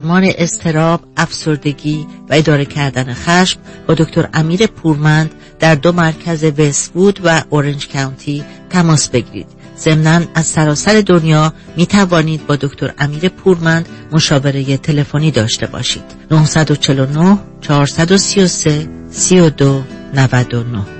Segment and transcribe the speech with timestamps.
[0.00, 7.20] درمان اضطراب، افسردگی و اداره کردن خشم با دکتر امیر پورمند در دو مرکز وستوود
[7.24, 9.46] و اورنج کانتی تماس بگیرید.
[9.78, 16.04] ضمنا از سراسر دنیا می توانید با دکتر امیر پورمند مشاوره تلفنی داشته باشید.
[16.30, 19.82] 949 433 32
[20.14, 20.99] 99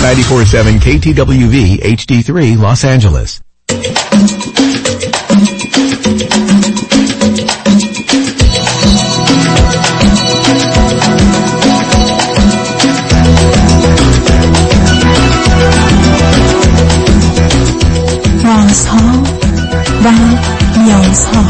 [0.00, 3.40] 94.7 KTWV HD3 Los Angeles.
[18.44, 19.22] رازها
[20.04, 20.10] و
[20.78, 21.49] نیازها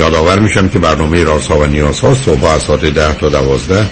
[0.00, 3.86] یادآور میشم که برنامه رازها و نیازها صبح از ساعت ده تا دوازده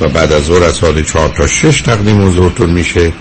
[0.00, 3.12] و بعد از ظهر از ساعت چهار تا شش تقدیم حضورتون میشه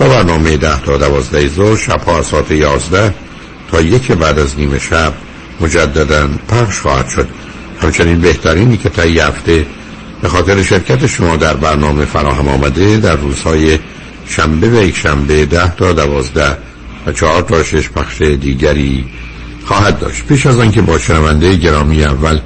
[0.00, 3.14] و برنامه ده تا دوازده ظهر شبها از ساعت یازده
[3.70, 5.12] تا یک بعد از نیمه شب
[5.60, 7.28] مجددا پخش خواهد شد.
[7.82, 9.66] همچنین بهترینی که تا هفته
[10.22, 13.78] به خاطر شرکت شما در برنامه فراهم آمده در روزهای
[14.26, 16.56] شنبه و یک شنبه ده تا دوازده
[17.06, 19.04] و چهار تا شش پخش دیگری
[19.64, 20.24] خواهد داشت.
[20.24, 22.38] پیش از آنکه با شنونده گرامی اول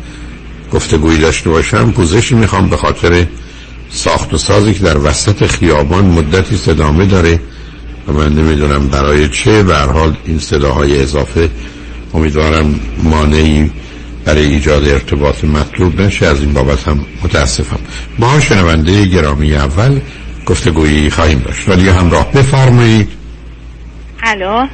[0.73, 3.27] گفتگویی داشته باشم پوزشی می‌خوام به خاطر
[3.91, 7.41] ساخت و سازی که در وسط خیابان مدتی صدامه داره
[8.09, 11.51] و من نمی‌دونم برای چه به حال این صداهای اضافه
[12.15, 13.71] امیدوارم مانعی
[14.25, 16.27] برای ایجاد ارتباط مطلوب نشه.
[16.27, 17.79] از این بابت هم متاسفم.
[18.19, 20.01] با شنونده گرامی اول
[20.47, 21.69] گفتگویی خواهیم داشت.
[21.69, 23.09] ولی همراه بفرمایید.
[24.23, 24.67] الو؟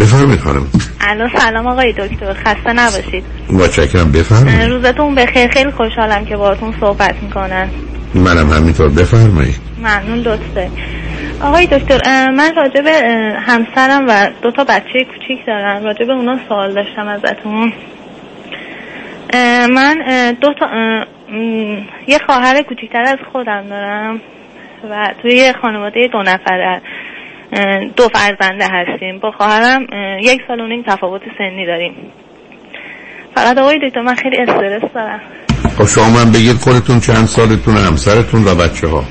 [0.00, 0.66] بفرمید خانم.
[1.00, 2.32] الو سلام آقای دکتر.
[2.32, 3.24] خسته نباشید.
[3.52, 4.12] متشکرم.
[4.12, 4.70] بفرمایید.
[4.70, 5.50] روزتون بخیر.
[5.50, 7.68] خیلی خوشحالم که باهاتون صحبت می‌کنن
[8.14, 8.88] منم همینطور.
[8.88, 9.60] بفرمایید.
[9.78, 10.70] ممنون لطفه
[11.42, 12.92] آقای دکتر من راجع به
[13.40, 15.84] همسرم و دو تا بچه کوچیک دارم.
[15.84, 17.72] راجع به اونا سوال داشتم ازتون.
[19.74, 19.96] من
[20.40, 20.66] دو تا
[22.06, 24.20] یه خواهر کوچیکتر از خودم دارم
[24.90, 26.80] و توی یه خانواده دو نفره.
[27.96, 29.18] دو فرزنده هستیم.
[29.18, 29.86] با خواهرم
[30.22, 31.94] یک سال و نیم تفاوت سنی داریم.
[33.34, 35.20] فقط آقای دکتر من خیلی استرس دارم.
[35.78, 39.04] خب شما من بگید خودتون چند سالتون همسرتون و بچه ها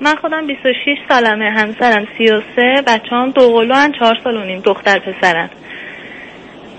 [0.00, 4.60] من خودم 26 سالمه همسرم 33 بچه هم دو قلو هم 4 سال و نیم
[4.60, 5.50] دختر پسرم.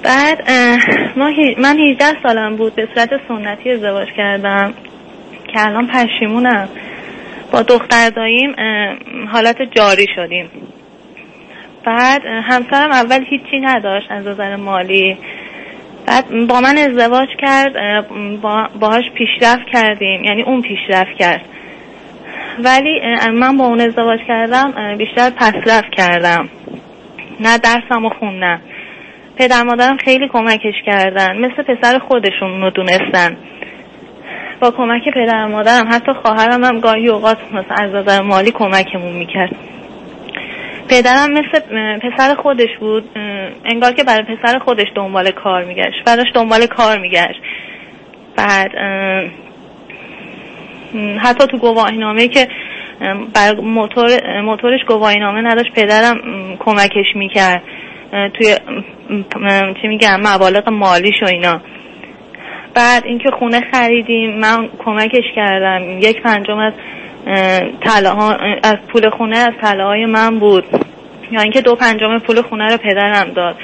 [0.03, 0.51] بعد
[1.16, 4.73] ما من 18 سالم بود به صورت سنتی ازدواج کردم
[5.53, 6.69] که الان پشیمونم.
[7.57, 8.55] با دختر داییم
[9.31, 10.49] حالت جاری شدیم.
[11.85, 15.17] بعد همسرم اول هیچی نداشت از نظر مالی.
[16.07, 17.73] بعد با من ازدواج کرد
[18.79, 21.41] باهاش پیشرفت کردیم یعنی اون پیشرفت کرد.
[22.59, 23.01] ولی
[23.33, 26.49] من با اون ازدواج کردم بیشتر پسرفت کردم.
[27.39, 28.61] نه درسم و خوندم
[29.35, 31.37] پدر مادرم خیلی کمکش کردن.
[31.37, 33.37] مثل پسر خودشون رو دونستن.
[34.61, 37.37] با کمک پدر مادرم حتی خواهرم هم گاهی اوقات
[37.69, 39.55] از نظر مالی کمکمون می‌کرد.
[40.89, 41.59] پدرم مثل
[41.99, 43.09] پسر خودش بود
[43.65, 47.41] انگار که برای پسر خودش دنبال کار میگشت براش دنبال کار میگشت.
[48.37, 48.71] بعد
[51.19, 52.47] حتی تو گواهینامه که
[53.35, 56.17] بر موتور موتورش گواهینامه نداشت پدرم
[56.59, 57.61] کمکش می‌کرد.
[58.11, 58.55] توی
[59.81, 61.61] چی میگم مبالغ مالیش و اینا.
[62.78, 66.00] بعد اینکه خونه خریدیم من کمکش کردم.
[66.00, 66.74] یک پنجم از
[67.82, 68.34] طلاها
[68.64, 70.64] از پول خونه از طلاهای من بود.
[71.32, 73.56] یا اینکه دو پنجم پول خونه رو پدرم داد.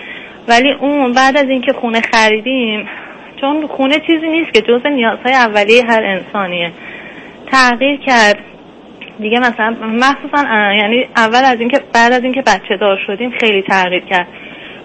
[0.48, 2.88] ولی اون بعد از اینکه خونه خریدیم
[3.42, 6.72] چون خونه چیزی نیست که جزء نیازهای اولیه هر انسانیه.
[7.52, 8.38] تغییر کرد.
[9.20, 10.44] دیگه مثلا مخصوصا
[10.74, 14.28] یعنی اول از اینکه بعد از اینکه بچه دار شدیم خیلی تغییر کرد.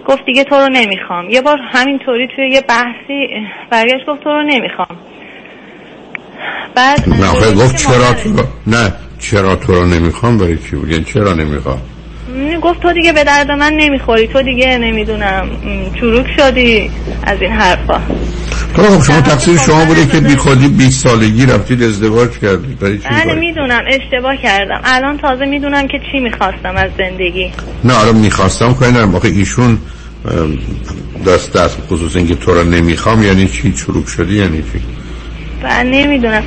[0.09, 1.29] گفت دیگه تو رو نمی‌خوام.
[1.29, 3.27] یه بار همینطوری توی یه بحثی
[3.69, 4.99] برگشت گفت تو رو نمی‌خوام.
[6.75, 8.43] بعد نه گفت چرا تو رو...
[8.67, 11.81] نه چرا تو رو نمی‌خوام؟ برای چی بود یعنی چرا نمی‌خوام؟
[12.61, 14.27] گفت تو دیگه به درد من نمی‌خوری.
[14.27, 15.49] تو دیگه نمی‌دونم
[15.99, 16.89] چروک شدی
[17.23, 18.01] از این حرفا.
[18.75, 22.79] خب شما تقصیر شما بوده که بی خودی 20 سالگی رفتید ازدواج کردید.
[22.79, 24.81] برای چی بله می‌دونم اشتباه کردم.
[24.83, 27.51] الان تازه می‌دونم که چی می‌خواستم از زندگی.
[27.83, 29.77] نه الان می‌خواستم که واقع ایشون
[31.27, 34.81] دست دست خصوص اینکه تو رو نمی‌خوام یعنی چی؟ چروک شدی یعنی چی؟
[35.63, 36.43] بله نمی‌دونم.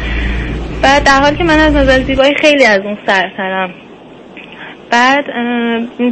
[0.82, 3.70] بعد در حال که من از نظر زیبایی خیلی از اون سرترم
[4.90, 5.24] بعد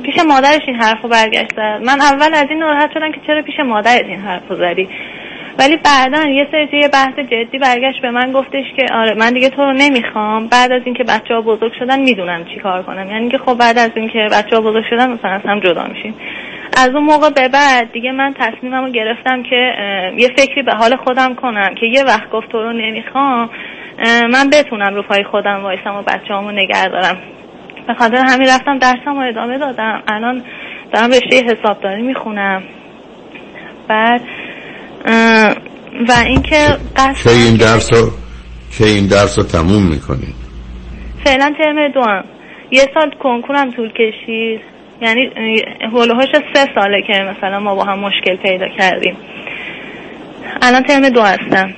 [0.02, 4.04] پیش مادرش این حرفو برگشت من اول از این ناراحت شدم که چرا پیش مادرت
[4.04, 4.88] این حرفو زدی؟
[5.58, 9.48] ولی بعدا یه سری یه بحث جدی برگشت به من گفتش که آره من دیگه
[9.48, 10.46] تو رو نمی‌خوام.
[10.46, 13.10] بعد از اینکه بچه ها بزرگ شدن می‌دونم چی کار کنم.
[13.10, 16.14] یعنی که خب بعد از اینکه بچه ها بزرگ شدن مثلا از هم جدا میشیم.
[16.76, 19.72] از اون موقع به بعد دیگه من تصمیمم رو گرفتم که
[20.18, 23.50] یه فکری به حال خودم کنم که یه وقت گفت تو رو نمی‌خوام
[24.06, 27.16] من بتونم رو پای خودم وایسم و بچه همو نگه دارم.
[27.86, 30.02] به خاطر همین رفتم درسم رو ادامه دادم.
[30.08, 30.42] الان
[30.92, 32.62] دارم رشته حسابداری می‌خونم.
[33.88, 34.20] بعد
[36.08, 36.66] و اینکه
[37.24, 38.10] که این درس رو
[38.78, 40.34] که این درس رو تموم می‌کنید
[41.24, 42.24] فعلا ترم دو هم.
[42.70, 44.69] یه سال کنکورم طول کشید.
[45.02, 45.30] یعنی
[45.92, 49.16] هلوهاش سه ساله که مثلا ما با هم مشکل پیدا کردیم.
[50.62, 51.74] الان ترم دو هستم.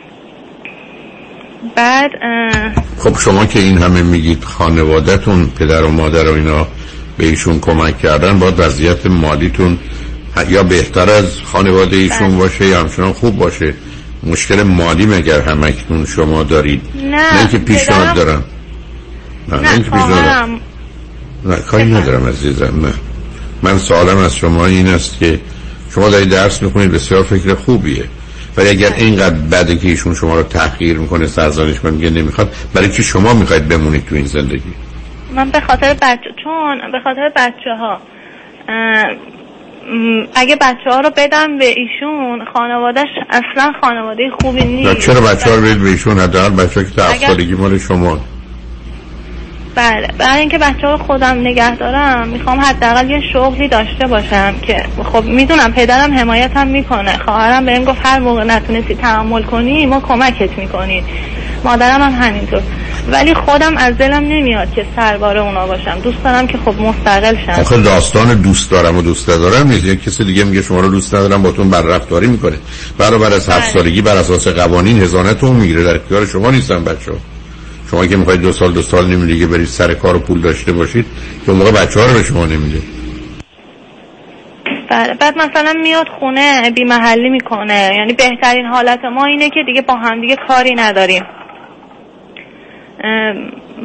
[1.76, 2.10] بعد
[2.98, 6.66] خب شما که این همه میگید خانوادهتون پدر و مادر و اینا
[7.18, 9.78] به ایشون کمک کردن باید وضعیت مالیتون
[10.48, 12.36] یا بهتر از خانواده ایشون بله.
[12.38, 13.74] باشه یا همچنان خوب باشه؟
[14.22, 18.44] مشکل مالی مگر همکنون شما دارید؟ نه نه که پیشنهاد دارم.
[19.48, 20.60] نه نه پیشنهاد
[21.44, 22.92] نه کاری ندارم عزیزم نه.
[23.62, 25.40] من سوالم از شما این است که
[25.94, 28.04] شما دارید درس می‌کنید بسیار فکر خوبیه.
[28.56, 29.02] ولی اگر بله.
[29.02, 33.34] اینقدر بده که ایشون شما رو تحقیر می‌کنه سرزنش من میگه نمی‌خواد برای که شما
[33.34, 34.72] می‌خواید بمونید تو این زندگی؟
[35.34, 38.00] من به خاطر بچه چون به خاطر بچه ها
[40.34, 45.00] اگه بچه ها رو بدم به ایشون خانوادهش اصلا خانواده خوبی نیست.
[45.00, 47.54] چرا بچه ها رو بدید به ایشون؟ حداقل بچه که اگر...
[47.54, 48.18] مال شما.
[49.74, 50.08] بله.
[50.18, 55.24] برای اینکه بچه ها خودم نگه دارم می‌خوام حداقل یه شغلی داشته باشم که خب
[55.24, 57.18] می‌دونم پدرم حمایتم می‌کنه.
[57.18, 61.04] خواهرم بهم گفت هر موقع نتونستی تحمل کنی ما کمکت می‌کنیم.
[61.64, 62.62] مادرم هم همینطور.
[63.12, 65.98] ولی خودم از دلم نمیاد که سربار اونا باشم.
[66.02, 67.60] دوست دارم که خب مستقل شم.
[67.60, 69.84] آخه داستان دوست دارم و دوست ندارم نیست.
[69.84, 72.56] یک کسی دیگه میگه شما رو دوست ندارم باتون بر رفتاری می‌کنه.
[72.98, 73.72] برابر از هفت بله.
[73.72, 75.84] سالگی بر اساس قوانین هزانتون می‌گیره.
[75.84, 77.12] در اختیار شما نیستن بچه
[77.92, 80.72] شما که می‌خواید دو سال دو سال نیم دیگه برید سر کار و پول داشته
[80.72, 81.06] باشید
[81.46, 82.78] که موقع بچه ها رو به شما نمیده.
[84.90, 87.90] بله بعد مثلا میاد خونه بی محلی می‌کنه.
[87.94, 91.22] یعنی بهترین حالت ما اینه که دیگه با هم دیگه کاری نداریم.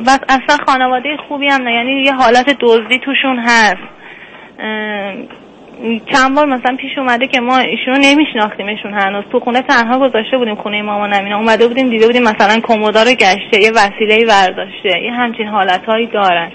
[0.08, 1.72] و اصلا خانواده خوبی هم نه.
[1.72, 3.78] یعنی یه حالت دزدی توشون هست.
[6.14, 9.24] چند بار مثلا پیش اومده که ما ایشونو نمیشناختیمشون هنوز.
[9.32, 13.12] تو خونه تنها گذاشته بودیم خونه مامان اینا اومده بودیم دیده بودیم مثلا کمودا رو
[13.12, 16.52] گشته یه وسیله ورداشته یه همچین حالتهایی دارن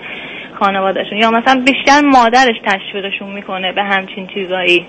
[0.60, 1.18] خانوادهشون.
[1.18, 4.86] یا مثلا بیشتر مادرش تشویقشون می‌کنه به همچین چیزایی.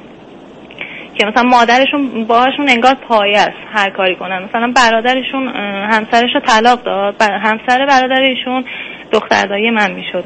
[1.17, 4.43] که مثلا مادرشون باهاشون انگار پایه است هر کاری کنن.
[4.43, 5.47] مثلا برادرشون
[5.91, 7.21] همسرش رو طلاق داد.
[7.21, 8.65] همسر برادرشون
[9.11, 10.23] دختردایی من می‌شد.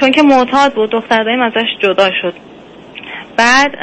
[0.00, 2.34] چون که معتاد بود دخترداییم ازش جدا شد.
[3.38, 3.82] بعد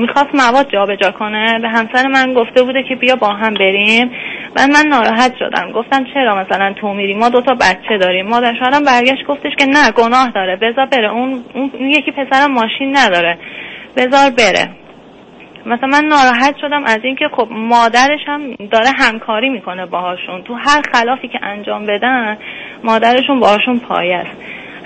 [0.00, 1.58] می‌خواست مواد جابجا کنه.
[1.58, 4.10] به همسر من گفته بوده که بیا با هم بریم.
[4.56, 5.72] بعد من ناراحت شدم.
[5.72, 8.26] گفتم چرا مثلا تو میری؟ ما دوتا بچه داریم.
[8.26, 10.56] مادر شوهرم برگشت گفتش که نه گناه داره.
[10.56, 11.10] بذار بره.
[11.10, 13.38] اون, اون یکی پسرم ماشین نداره.
[13.96, 14.68] بذار بره.
[15.66, 20.42] مثلا من ناراحت شدم از اینکه خب مادرش هم داره همکاری می‌کنه باهاشون.
[20.42, 22.38] تو هر خلافی که انجام بدن
[22.84, 24.36] مادرشون باهاشون پایه است.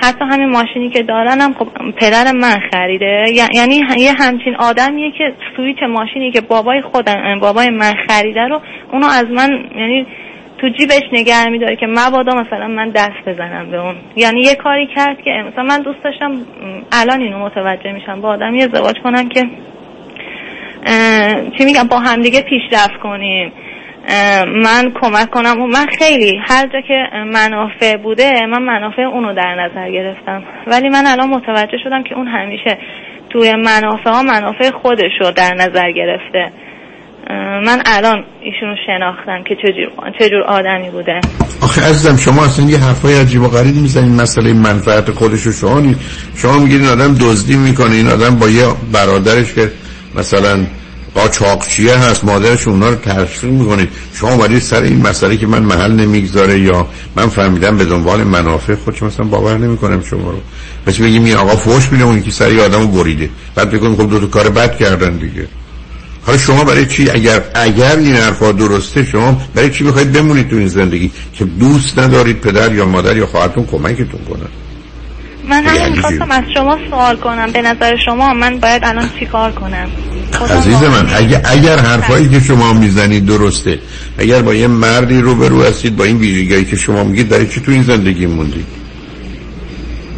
[0.02, 3.24] حتی همین ماشینی که دارن هم خب پدر من خریده.
[3.54, 8.60] یعنی یه همچین آدمیه که سویچ ماشینی که بابای خودم بابای من خریده رو
[8.92, 10.06] اونو از من یعنی
[10.58, 13.94] تو جیبش نگه میداره که مبادا مثلا من دست بزنم به اون.
[14.16, 16.32] یعنی یه کاری کرد که مثلا من دوست داشتم
[16.92, 18.20] الان اینو متوجه میشم.
[18.20, 19.44] با آدمی ازدواج کنم که
[21.58, 23.52] چی میگم با همدیگه پیشرفت کنیم.
[24.62, 25.60] من کمک کنم.
[25.60, 26.94] و من خیلی هر جا که
[27.32, 30.42] منافع بوده من منافع اونو در نظر گرفتم.
[30.66, 32.78] ولی من الان متوجه شدم که اون همیشه
[33.30, 36.52] توی منافع ها منافع خودش رو در نظر گرفته.
[37.66, 41.20] من الان ایشونو شناختم که چجور, چجور آدمی بوده.
[41.62, 45.82] آخه عزیزم شما اصلا یه حرفای عجیب و غریب می‌زنید مسئله منفعت خودش رو شما
[46.36, 47.94] شما میگید این آدم دزدی می‌کنه.
[47.94, 49.70] این آدم با یه برادرش که
[50.18, 50.66] مثلا
[51.16, 55.92] قاچاقچیه هست مادرش اونا رو تشویق می‌کنید شما ولی سر این مسئله که من محل
[55.92, 60.40] نمی‌گذاره یا من فهمیدم به دنبال منافع خودش مثلا باور نمی‌کنم شما رو.
[60.87, 63.30] مثل بگیم این آقا فوش میده اون که سری آدمو بریده.
[63.54, 65.49] بعد بگم خب دو تا کار بد کردن دیگه.
[66.26, 70.56] حالا شما برای چی اگر اگر این حرفا درسته شما برای چی می‌خواید بمونید تو
[70.56, 74.49] این زندگی؟ که دوست ندارید پدر یا مادر یا خواهرتون کمکتون کنن
[75.49, 77.52] من هم می‌خواستم از شما سوال کنم.
[77.52, 79.88] به نظر شما من باید الان چی کار کنم؟
[80.44, 83.78] عزیز من اگر, اگر حرفایی که شما می‌زنید درسته.
[84.18, 87.72] اگر با یه مردی روبرو هستید با این ویژگی که شما میگید برای چی تو
[87.72, 88.66] این زندگی موندید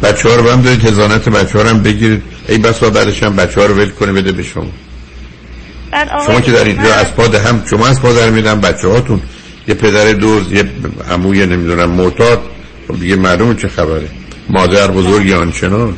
[0.03, 2.23] بچه ها رو هم دارید هزانت بچه ها هم بگیرید.
[2.49, 4.71] ای بس بعدش هم بچه ها رو ول کنه بده به شما.
[6.25, 9.21] شما که در اینجا از پاد هم شما از پاد میدن بچه هاتون
[9.67, 10.63] یه پدر دوز یه
[11.11, 12.41] عموی نمی‌دونم معتاد.
[12.87, 14.09] خب دیگه معلومه چه خبره.
[14.49, 15.93] مادر بزرگ آنچنان.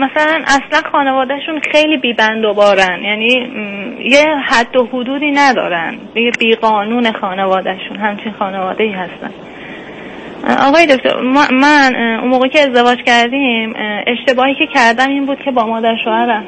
[0.00, 3.02] مثلا اصلا خانوادهشون خیلی بیبند و بارن.
[3.02, 3.50] یعنی
[4.00, 5.98] یه حد و حدودی ندارن.
[6.14, 9.30] یه بیقانون خانوادهشون همچین خانواده ای هستن.
[10.68, 13.74] آقای دکتر من اون موقع که ازدواج کردیم
[14.06, 16.44] اشتباهی که کردم این بود که با مادر شوهرم.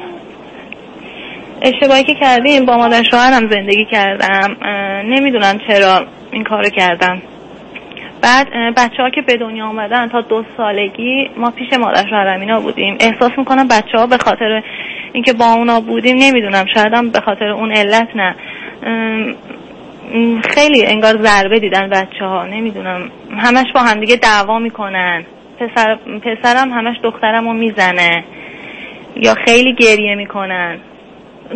[1.61, 4.57] اشتباهی که کردیم با مادر شوهرم زندگی کردم.
[5.05, 7.21] نمی‌دونم چرا این کارو کردم.
[8.23, 12.97] بعد بچه ها که به دنیا آمدن تا دو سالگی ما پیش مادر شوهرم بودیم.
[12.99, 14.63] احساس می‌کنم بچه ها به خاطر
[15.13, 18.35] اینکه با اونا بودیم نمی‌دونم شاید هم به خاطر اون علت نه.
[20.49, 23.11] خیلی انگار ضربه دیدن بچه ها نمی‌دونم.
[23.37, 25.25] همش با همدیگه دعوا می‌کنن.
[25.59, 28.23] پسر پسرم همش دخترم رو می‌زنه.
[29.15, 30.77] یا خیلی گریه می‌کنن.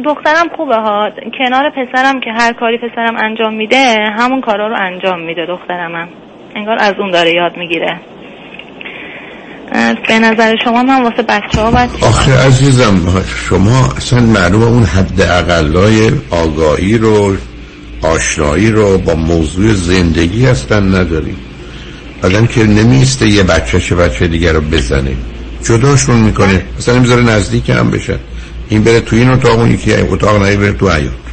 [0.04, 1.10] دخترم خوبه ها.
[1.38, 6.10] کنار پسرم که هر کاری پسرم انجام میده همون کارا رو انجام میده دخترمم.
[6.58, 8.00] انگار از اون داره یاد می‌گیره.
[10.08, 15.22] به نظر شما من واسه بچه ها باید آخه عزیزم شما اصلا معلوم اون حد
[15.22, 17.36] اقلای آگاهی رو
[18.02, 21.38] آشنایی رو با موضوع زندگی هستن نداریم
[22.24, 25.12] آدم که نمیسته یه بچه چه بچه دیگر رو بزنه.
[25.64, 26.66] جداشون می‌کنه.
[26.78, 28.20] اصلا نمی‌ذاره نزدیک هم بشه
[28.70, 31.27] این بره تو این اتاق اون یکی اتاق نه بره تو حیات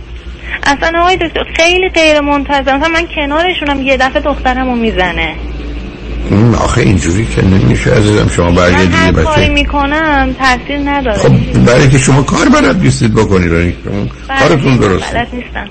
[0.62, 5.34] اصلا آقای دکتر خیلی غیر منتظم من کنارشونم یه دفعه دخترم رو می‌زنه
[6.58, 9.10] آخه اینجوری که نمیشه عزیزم شما برای دیگه بچه.
[9.12, 11.18] من کاری می‌کنم تاثیر نداره.
[11.18, 13.50] خب برای که شما کار بلد نیستید بکنید.
[13.50, 13.74] بله،
[14.40, 15.66] کارتون درست بلد نیستم.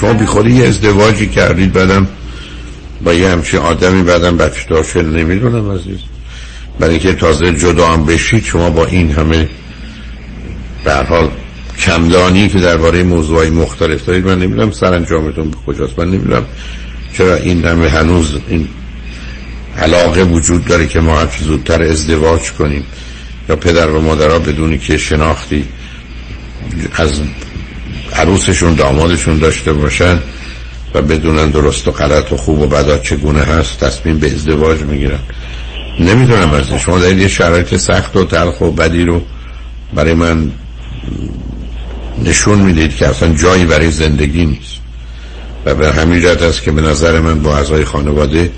[0.00, 2.06] شما بی خودی یه ازدواجی کردید بعدم
[3.04, 5.98] با یه همچین آدمی بعدم بچه داشت نمی‌دونم عزیز.
[6.80, 9.48] برای اینکه تازه جدا هم بشید شما با این همه
[10.84, 11.28] به حال
[11.78, 15.98] کمدانی که درباره موضوعی مختلف دارید من نمی‌دونم سرانجامتون به کجاست.
[15.98, 16.44] من نمی‌دونم
[17.16, 18.68] چرا این همه هنوز این
[19.78, 22.84] علاقه وجود داره که ما هرچی زودتر ازدواج کنیم.
[23.48, 25.64] یا پدر و مادرها بدونی که شناختی
[26.94, 27.20] از
[28.12, 30.18] عروسشون دامادشون داشته باشن
[30.94, 35.18] و بدونن درست و غلط و خوب و بدا چگونه هست تصمیم به ازدواج می‌گیرن.
[36.00, 39.22] نمی‌دونم از شما دارید یه شرایط سخت و تلخ و بدی رو
[39.94, 40.50] برای من
[42.24, 44.78] نشون می‌دید که اصلا جایی برای زندگی نیست.
[45.64, 48.50] و به همین جهت است که به نظر من با اعضای خانواده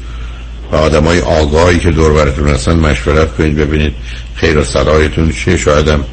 [0.72, 3.92] و آدم های آگاهی که دور براتون هستن مشورت کنید ببینید
[4.34, 5.56] خیر و صلاحتون چیه.
[5.56, 6.04] شایدم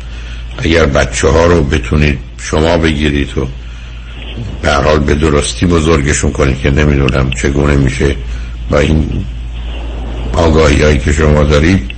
[0.57, 3.47] اگر بچه ها رو بتونید شما بگیرید و
[4.61, 8.15] به حال به درستی بزرگشون کنید که نمی‌دونم چگونه میشه
[8.69, 9.25] با این
[10.33, 11.91] آگاهی هایی که شما دارید.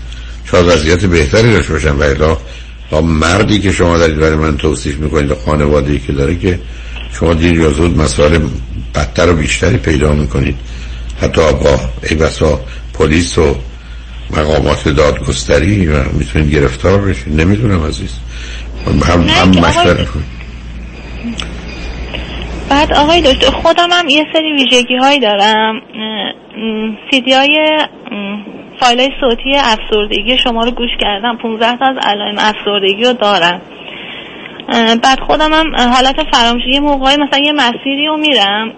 [0.51, 1.96] شاید وضعیت بهتری داشته باشن.
[1.96, 2.36] و
[2.91, 6.60] با مردی که شما دارید برای من توصیف می‌کنید و خانواده که داره که
[7.13, 8.39] شما دیر یا زود مسائل
[8.96, 10.55] بدتر و بیشتری پیدا می‌کنید.
[11.22, 11.79] حتی با
[12.10, 12.60] ای بسا
[12.93, 13.55] پلیس و
[14.38, 17.41] مقامات دادگستری و می‌تونید گرفتار بشید.
[17.41, 18.12] نمی‌دونم عزیز.
[19.05, 20.08] هم, هم مشورت
[22.69, 25.81] بعد آقای دکتر خودم هم یه سری ویژگی هایی دارم
[27.12, 27.60] سیدی های
[28.80, 31.38] فایل صوتی افسردگی شما رو گوش کردم.
[31.38, 33.62] 15 تا از علائم افسردگی رو دارم.
[35.04, 38.74] بعد خودم هم حالت فراموشی یه موقعی مثلا یه مسیری رو میرم.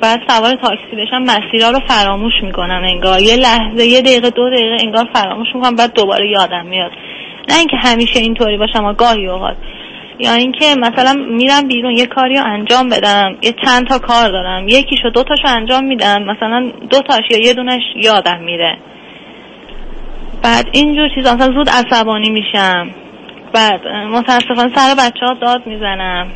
[0.00, 3.20] بعد سوار تاکسی بشم مسیرها رو فراموش می‌کنم انگار.
[3.20, 6.90] یه لحظه یه دقیقه دو دقیقه انگار فراموش می‌کنم بعد دوباره یادم میاد.
[7.48, 9.56] نه اینکه همیشه اینطوری باشم اما گاهی اوقات.
[10.18, 14.68] یا اینکه مثلا میرم بیرون یه کاری رو انجام بدم یه چند تا کار دارم.
[14.68, 16.22] یکیشو دو تاشو انجام میدم.
[16.22, 18.78] مثلا دو تاش یا یه دونش یادم میره.
[20.42, 22.90] بعد اینجور چیز مثلا زود عصبانی میشم.
[23.54, 23.80] بعد
[24.12, 26.26] متاسفانه سر بچه ها داد می‌زنم.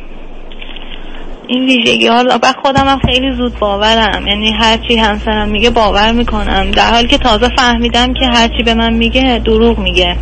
[1.47, 4.27] این ویژگی ها بعد خودم هم خیلی زود باورم.
[4.27, 6.71] یعنی هرچی همسرم میگه باور می‌کنم.
[6.71, 10.15] در حالی که تازه فهمیدم که هرچی به من میگه دروغ میگه.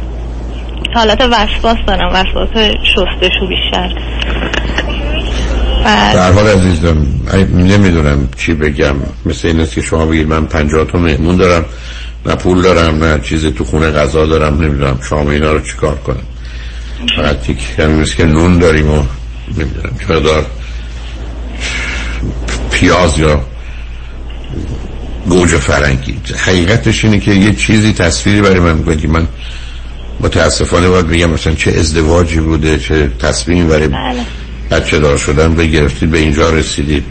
[0.96, 2.10] حالت وسواس دارم.
[2.14, 2.50] وسواس
[2.84, 3.90] شستشو بیشتر.
[6.14, 6.98] در حال عزیزم
[7.54, 8.96] نمی‌دونم چی بگم.
[9.26, 11.66] مثل این است که شما بگید من پنجاه تا مهمون دارم.
[12.26, 16.24] نه پول دارم نه چیزی تو خونه غذا دارم نمی‌دونم شام اینا رو چیکار کنم.
[17.16, 19.04] فقط یک کمی که نون داریم و
[19.58, 20.46] نمی‌دونم چقدر
[22.72, 23.46] پیاز یا
[25.30, 26.16] گوجه فرنگی.
[26.38, 29.28] حقیقتش اینه که یه چیزی تصویری برای من می‌کنه که من
[30.20, 34.26] متاسفانه باید بگم مثلا چه ازدواجی بوده چه تصمیمی برای بله.
[34.72, 37.04] بچه دار شدن بگرفتید به اینجا رسیدید.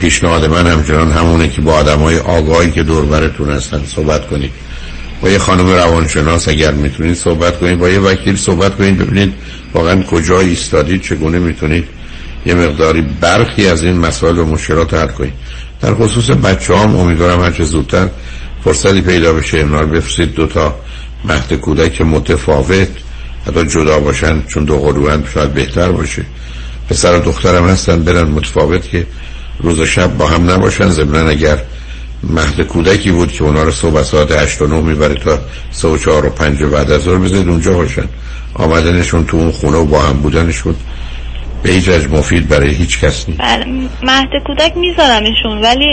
[0.00, 4.50] پیشنهاد من همچنان همونه که با آدم های آگاهی که دور برتون هستن صحبت کنید.
[5.22, 9.32] با یه خانم روانشناس اگر می‌تونید صحبت کنید با یه وکیل صحبت کنید ببینید
[9.74, 11.84] واقعا کجا ایستادید چگونه می‌تونید
[12.46, 15.32] یه مقداری برخی از این مسائل و مشکلات حل کنید.
[15.80, 18.08] در خصوص بچه هم امیدوارم هرچه زودتر
[18.64, 19.58] فرصتی پیدا بشه.
[19.58, 20.74] امنار بفرستید دو تا
[21.24, 22.88] مهد کودک متفاوت
[23.46, 26.24] حتی جدا باشن چون دو قلوان شاید بهتر باشه.
[26.90, 29.06] پسر و دخترم هستن برن متفاوت که
[29.62, 30.88] روز و شب با هم نباشن.
[30.88, 31.58] ضمن اگر
[32.22, 35.38] مهد کودکی بود که اونا رو صبح ساعت 8 و 9 می‌بره تا
[35.70, 38.04] 3 و 4 و 5 بعد از ظهر بزنید اونجا باشن.
[38.54, 40.74] آمدنشون تو اون خونه و با هم بودنشون
[41.62, 43.40] به هیچ مفید برای هیچ کس نیست.
[43.40, 43.64] بله
[44.02, 45.86] مهد کودک میذارمشون ولی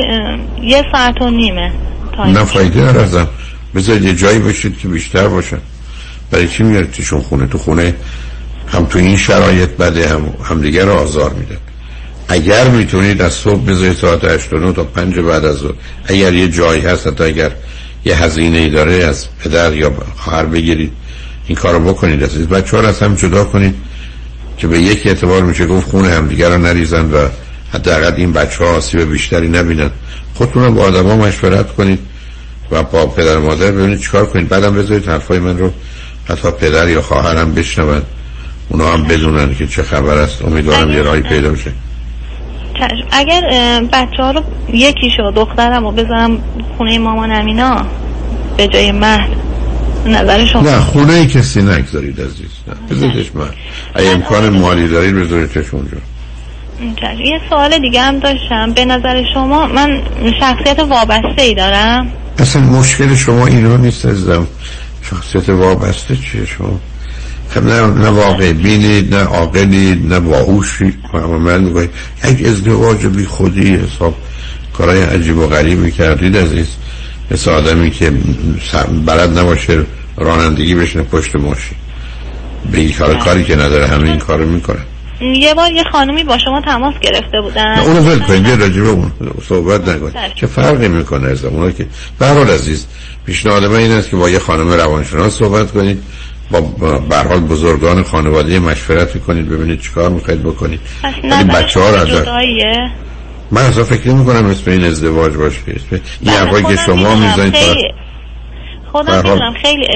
[0.64, 1.72] یه ساعت و نیمه
[2.26, 3.28] نه فایده نرزم
[3.76, 5.60] بذارید یه جایی باشید که بیشتر باشن.
[6.32, 7.96] برای چی میارید توشون خونه؟ تو خونه
[8.68, 11.58] هم تو این شرایط بده هم همدیگه رو آزار میده.
[12.28, 15.74] اگر می‌تونید از صبح بذارید ساعت 8 تا 5 بعد از ظهر
[16.06, 17.52] اگر یه جایی هست تا اگر
[18.06, 20.92] یه هزینه ای داره از پدر یا خواهر بگیرید
[21.48, 23.76] این کارو بکنید از بچه ها از هم جدا کنید
[24.58, 27.28] که به یک اعتبار میشه گفت خونه هم دیگر رو نریزن و
[27.74, 29.90] حداقل این بچه ها آسیب بیشتری نبینن.
[30.36, 32.00] خودتون رو با آدم ها مشورت کنید
[32.72, 34.50] و با پدر مادر ببینید چیکار کنید.
[34.50, 35.72] بعدم بذارید حرفای من رو
[36.30, 38.02] حتی پدر یا خواهرم بشنون.
[38.70, 40.42] اونا هم بدونن که چه خبر است.
[40.42, 41.72] امیدوارم یه راهی پیدا بشه.
[43.12, 43.42] اگر
[43.94, 44.42] بچه ها رو
[44.74, 46.44] یکیشو دخترم رو بذارم
[46.78, 47.86] خونه مامان امینا
[48.58, 49.30] به جای مهد
[50.06, 52.74] نظر شما؟ نه خونه کسی نگذارید عزیز نه.
[52.96, 53.50] بذاریدش من
[53.96, 55.98] اگه امکان مالی دارید بذاریدش اونجا.
[57.26, 58.72] یه سوال دیگه هم داشتم.
[58.72, 60.02] به نظر شما من
[60.40, 64.48] شخصیت وابسته ای دارم؟ اصلا مشکل شما این رو نیست ازدم
[65.10, 66.80] شخصیت وابسته چیه شما؟
[67.50, 71.90] خب نه, نه واقع بینید نه عاقلید نه باهوشید من می‌گوید
[72.24, 74.16] یک ازدواج بی خودی حساب
[74.74, 76.68] کارهای عجیب و غریبی کردید عزیز.
[77.32, 78.14] مثل آدمی که
[79.06, 79.84] بلد نباشه
[80.18, 81.78] رانندگی بشنه پشت ماشین.
[82.72, 84.80] به این کار کاری که نداره همه این کارو می‌کنه.
[85.22, 87.80] یه بار یه خانومی با شما تماس گرفته بودن.
[87.80, 89.12] اونو ول کنید راجبه اون
[89.50, 91.86] صحبت نکنید چه فرقی می‌کنه از اونا که
[92.20, 92.86] برحال عزیز
[93.26, 96.04] پیشنهاد من این است که با یه خانم روانشناس صحبت کنید.
[96.52, 96.62] با
[97.10, 100.80] برحال بزرگان خانواده مشورت کنید ببینید چیکار می‌خواید بکنید.
[101.24, 101.92] ولی بچه ها
[103.52, 105.60] من اصلا فکر نمی کنم اسم این ازدواج باشه.
[105.68, 107.92] اسم این حرفایی که شما می‌زنید خیلی...
[108.92, 109.54] خودم می‌دونم.
[109.62, 109.88] خیلی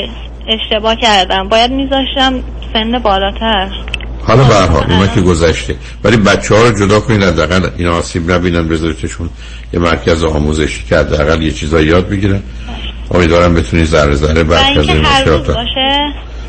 [0.47, 1.49] اشتباه کردم.
[1.49, 3.69] باید میذاشتم سن بالاتر.
[4.27, 5.75] حالا به حال اونا که گذشته.
[6.03, 9.29] ولی بچه ها رو جدا کنید حداقل این آسیب نبینن بذاریدشون
[9.73, 12.41] یه مرکز آموزشی که حداقل یه چیزا یاد بگیرن.
[13.11, 15.55] امیدوارم بتونی ذره ذره برکز این مشکلات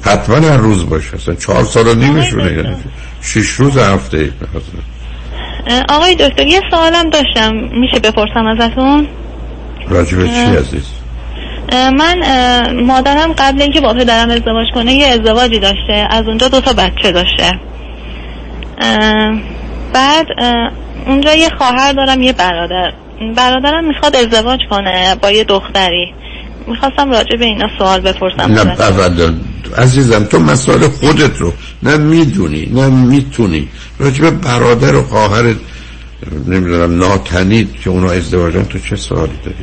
[0.03, 2.77] حتما هر روز باشه اصلا چهار سال و نیمشونه یعنی
[3.23, 4.33] شش روز هفته
[5.89, 7.55] آقای دکتر یه سوالم داشتم.
[7.55, 9.09] میشه بپرسم ازتون؟
[9.89, 10.85] راجبه چی عزیز؟
[11.73, 12.17] من
[12.81, 16.07] مادرم قبل اینکه با پدرم ازدواج کنه یه ازدواجی داشته.
[16.11, 17.59] از اونجا دو تا بچه داشته.
[19.93, 20.27] بعد
[21.07, 22.93] اونجا یه خواهر دارم یه برادر.
[23.37, 26.15] برادرم می‌خواد ازدواج کنه با یه دختری.
[26.69, 28.53] می‌خواستم راجع به اینا سوال بپرسم.
[28.53, 29.35] نه
[29.77, 33.69] عزیزم تو مسئله خودت رو نه می‌دونی نه می‌تونی.
[33.99, 35.55] راجع به برادر و خواهر
[36.47, 39.57] نمی‌دونم ناتنید که اونا ازدواجن تو چه سوالی داری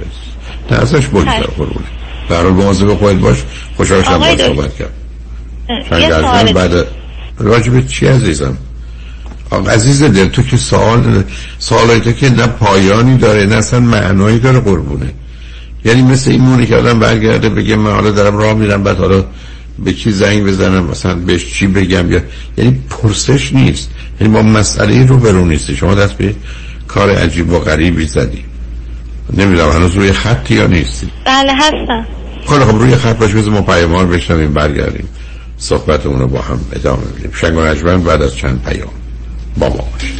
[0.72, 1.86] نه ازش بگذار قربونه
[2.30, 3.38] برای مواظب خودت باش.
[3.78, 4.94] خوشحال شدم با صحبت کرد
[6.54, 6.86] بعد
[7.40, 8.58] راجب چی عزیزم؟
[9.70, 11.24] عزیز دل تو که سوال
[11.60, 15.14] سوالای تو که نه پایانی داره نه اصلا معنایی داره قربونه
[15.86, 19.26] یعنی مثل این مونه که آدم برگرده بگه من حالا دارم راه میرم بعد حالا
[19.80, 22.22] به کی زنگ بزنم مثلا بهش چی بگم یا
[22.58, 23.90] یعنی پرسش نیست.
[24.22, 26.36] یعنی با مسئله رو برو نیستی شما دست به
[26.88, 28.44] کار عجیب و غریبی زدی.
[29.34, 31.10] نمی‌دونم هنوز روی خطی یا نیستی.
[31.26, 32.06] بله هستم.
[32.50, 35.08] خیلی خب روی خط باش بزن ما پیمان بشنویم برگردیم.
[35.58, 37.32] صحبتمون رو با هم ادامه بدیم.
[37.42, 38.90] شنگ و بعد از چند پیام.
[39.58, 40.20] با ما باشید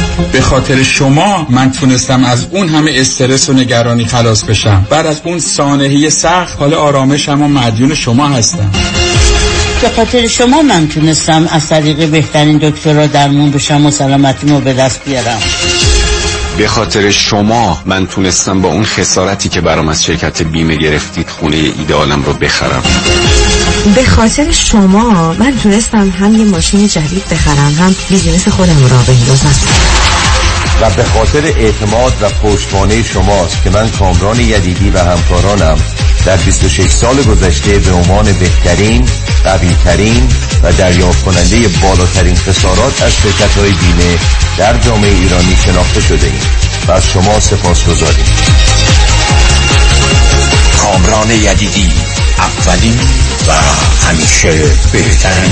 [0.31, 4.87] به خاطر شما من تونستم از اون همه استرس و نگرانی خلاص بشم.
[4.89, 8.71] بعد از اون سانحه سخت حال آرامشم و مدیون شما هستم.
[9.81, 15.05] به خاطر شما من تونستم از طریق بهترین دکترها درمون بشم و سلامتیمو به دست
[15.05, 15.41] بیارم.
[16.61, 21.55] به خاطر شما من تونستم با اون خسارتی که برام از شرکت بیمه گرفتید خونه
[21.55, 22.83] ایدالم رو بخرم.
[23.95, 29.55] به خاطر شما من تونستم هم یه ماشین جدید بخرم هم بیزینس خودم را بندازم.
[30.81, 35.77] و به خاطر اعتماد و پشتوانه شماست که من کامران یدیدی و همکارانم
[36.25, 39.05] در 26 سال گذشته به عنوان بهترین،
[39.43, 40.27] قویترین
[40.63, 44.17] و دریافت کننده بالاترین خسارات از شرکت های بیمه
[44.57, 46.41] در جامعه ایرانی شناخته شده ایم
[46.87, 48.25] و از شما سپاس گذاریم
[50.81, 51.91] کامران یدیدی
[52.37, 52.99] اولین
[53.47, 53.51] و
[54.07, 54.51] همیشه
[54.91, 55.51] بهترین.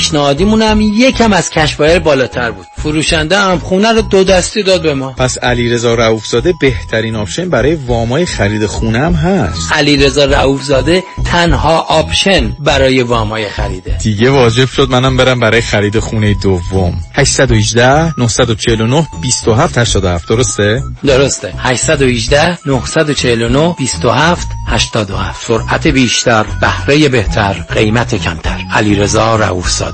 [0.00, 2.66] پیشنهادیمون هم یکم از cash buyer بالاتر بود.
[2.82, 5.12] فروشنده هم خونه رو دو دستی داد به ما.
[5.12, 9.72] پس علیرضا رؤوفزاده بهترین option برای وامای خرید خونه هم هست.
[9.72, 13.98] علیرضا رؤوفزاده تنها option برای وامای خریده.
[14.02, 16.94] دیگه واجب شد منم برم برای خرید خونه دوم.
[17.14, 21.52] 818 949 27 87 درسته؟ درسته.
[21.58, 28.60] 818 949 27 87 سرعت بیشتر بهره بهتر قیمت کمتر.
[28.74, 29.89] علیرضا رؤوف زاده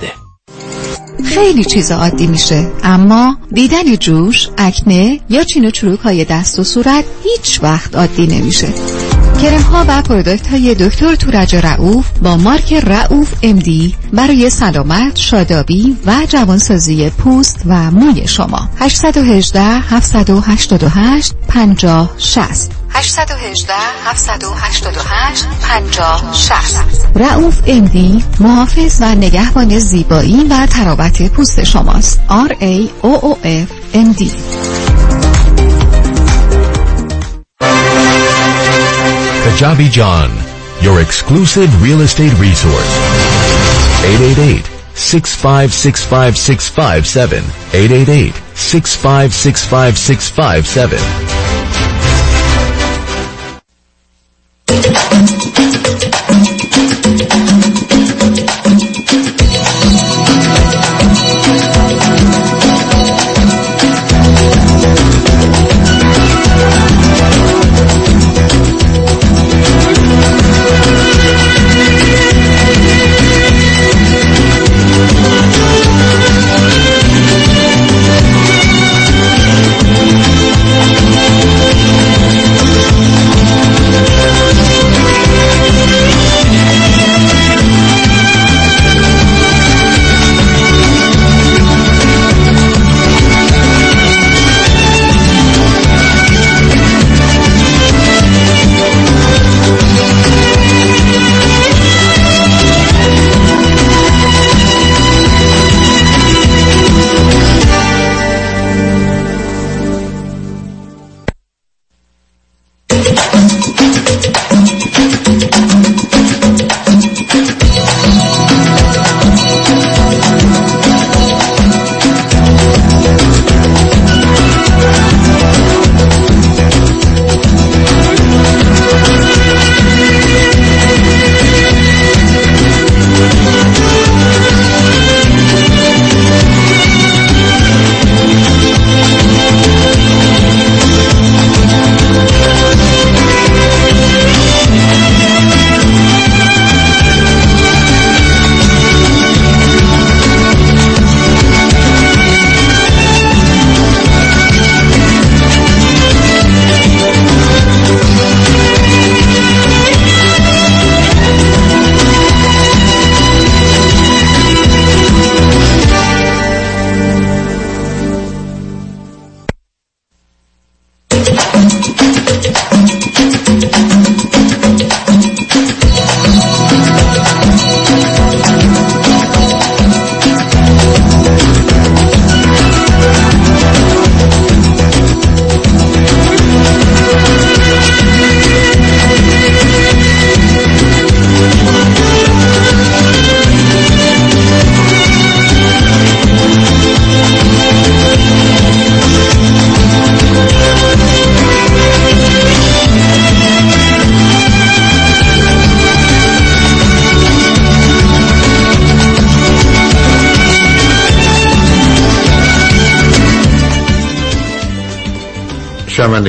[1.24, 2.70] خیلی چیز عادی میشه.
[2.82, 8.26] اما دیدن جوش، اکنه یا چین و چروک های دست و صورت هیچ وقت عادی
[8.26, 8.68] نمیشه.
[9.42, 15.96] کرم ها و پرودکت های دکتر تورج رعوف با مارک رعوف امدی برای سلامت، شادابی
[16.06, 18.68] و جوانسازی پوست و موی شما.
[18.78, 23.66] 818 788 50 60 818
[24.04, 26.80] 788 50 60
[27.14, 33.68] رعوف امدی محافظ و نگهبان زیبایی و ترابط پوست شماست R A O O F
[33.94, 34.30] M D
[39.44, 40.30] Kajabi John,
[40.82, 42.92] your exclusive real estate resource.
[44.04, 51.45] 888 6565657 888 6565657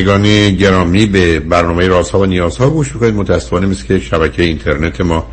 [0.08, 3.14] شنوندگان گرامی به برنامه رازها و نیازها گوش می‌کنید.
[3.16, 5.26] متاسفانه مثل که شبکه اینترنت ما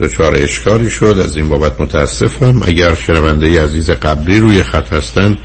[0.00, 2.62] دچار اشکالی شد از این بابت متاسفم.
[2.66, 5.38] اگر شنونده عزیز قبلی روی خط هستن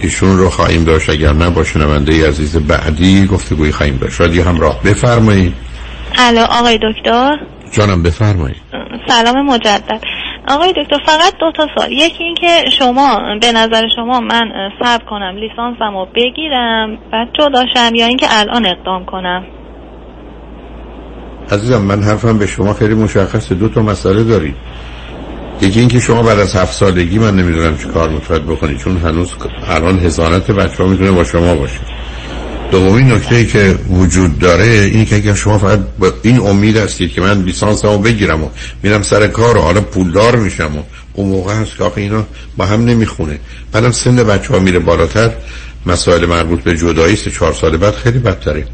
[0.00, 1.10] ایشون رو خواهیم داشت.
[1.10, 4.16] اگر نه با شنونده عزیز بعدی گفتگوی خواهیم داشت.
[4.16, 5.54] شاید همراه بفرمایید.
[6.18, 7.36] الو آقای دکتر؟
[7.72, 8.62] جانم بفرمایید.
[9.08, 10.00] سلام مجدد.
[10.50, 11.92] آقای دکتر فقط دو تا سوال.
[11.92, 18.06] یکی اینکه شما به نظر شما من صبر کنم لیسانسم رو بگیرم بعد جداشم یا
[18.06, 19.46] اینکه الان اقدام کنم؟
[21.52, 23.54] عزیزم من حرفم به شما خیلی مشخصه.
[23.54, 24.54] دو تا مسئله دارید.
[25.62, 29.34] یکی اینکه شما بعد از هفت سالگی من نمی‌دونم چه کار می‌تونید بکنید چون هنوز
[29.68, 31.80] الان هزانت بچه ها می‌تونه با شما باشه.
[32.70, 37.12] دومین نکته ای که وجود داره این که اگر شما فقط با این امید هستید
[37.12, 38.48] که من لیسانس رو بگیرم و
[38.82, 42.26] میرم سر کار و حالا پولدار میشم و اون موقع هست که آخه اینا
[42.56, 43.38] با هم نمی‌خونه.
[43.72, 45.30] بعدم سن بچه ها میره بالاتر.
[45.86, 48.66] مسائل مربوط به جدایی سه چهار سال بعد خیلی بدتره.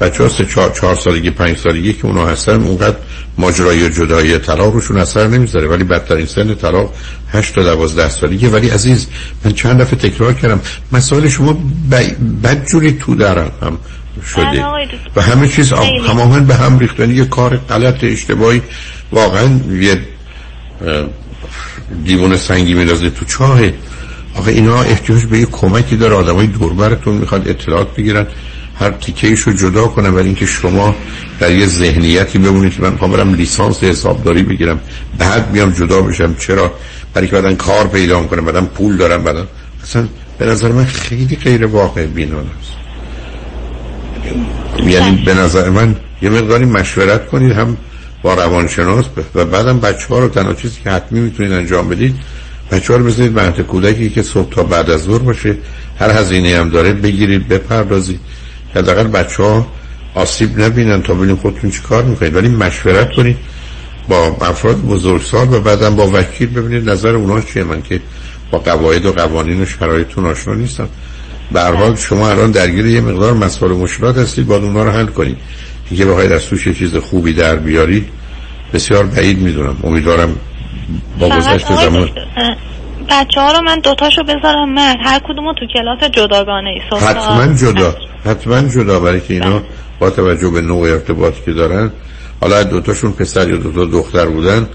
[0.00, 2.96] بچه ها سه چهار, چهار سالگی پنج سالگی که اونا هستن اونقدر
[3.38, 5.68] ماجرای جدایی طلاق روشون اثر نمی‌ذاره.
[5.68, 6.94] ولی بدترین سن طلاق
[7.32, 8.46] هشت تا دوازده سالگی.
[8.46, 9.06] ولی عزیز
[9.44, 10.60] من چند دفعه تکرار کردم.
[10.92, 11.58] مسائل شما
[12.42, 13.78] بد جوری تو درم هم
[14.34, 14.44] شده.
[14.44, 15.72] بله و همه چیز
[16.06, 17.10] تماما به هم ریختن.
[17.10, 18.62] یه کار غلط اشتباهی.
[19.12, 20.00] واقعا یه
[22.04, 23.74] دیوان سنگی میندازه تو چاهه
[24.34, 26.14] آخه اینا احتیاج به یه کمکی داره.
[26.14, 28.26] آدمای دوربرتون می‌خواد اطلاعات بگیرن.
[28.80, 30.94] هر تیکه رو جدا کنم ولی اینکه شما
[31.40, 34.80] در یه ذهنیتی بمونید که من می‌خوام برم لیسانس حسابداری بگیرم
[35.18, 36.34] بعد بیام جدا بشم.
[36.34, 36.72] چرا؟
[37.14, 39.46] برای که بعدن کار پیدا کنم بعدن پول دارم بعدن
[39.82, 40.08] اصلا
[40.38, 42.72] به نظر من خیلی غیر واقع بینانه است.
[44.86, 47.76] یعنی به نظر من یه مقداری مشورت کنید هم
[48.22, 52.14] با روانشناس و بعدم بچه ها رو تنها چیزی که حتمی می‌تونید انجام بدید
[52.70, 55.56] بچه ها رو بزنید مهد کودکی که صبح تا بعد از ظهر باشه
[55.98, 58.20] هر هزینه هم داره بگیرید بپردازید.
[58.74, 59.66] حداقل بچه ها
[60.14, 62.34] آسیب نبینن تا ببینید خودتون چی کار می‌کنید.
[62.34, 63.36] ولی مشورت کنید
[64.08, 67.64] با افراد بزرگسال و بعدم با وکیل ببینید نظر اونا چیه.
[67.64, 68.00] من که
[68.50, 70.88] با قواعد و قوانین و شرایطتون آشنا نیستم.
[71.52, 74.46] به حال شما الان درگیر یه مقدار مسائل و مشکلات هستید.
[74.46, 75.36] باید اونها رو حل کنید.
[75.90, 78.08] دیگه بخواید از توش چیز خوبی در بیارید
[78.72, 79.76] بسیار بعید می‌دونم.
[79.84, 80.36] امیدوارم
[81.18, 82.10] با گذشت زمان
[83.10, 86.98] بچه ها رو من دوتاشو بذارم من هر کدومو تو کلاس جداگانه ای.
[86.98, 87.94] حتما جدا.
[88.24, 89.62] حتما جدا برای که اینا
[89.98, 91.90] با توجه به نوع ارتباطی که دارن.
[92.40, 94.68] حالا دوتاشون پسر یا دوتا دختر بودن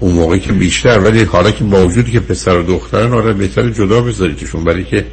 [0.00, 3.70] اون موقعی که بیشتر ولی حالا که با وجودی که پسر و دخترن آره بهتر
[3.70, 4.64] جدا بذاریدشون.
[4.64, 5.06] برای که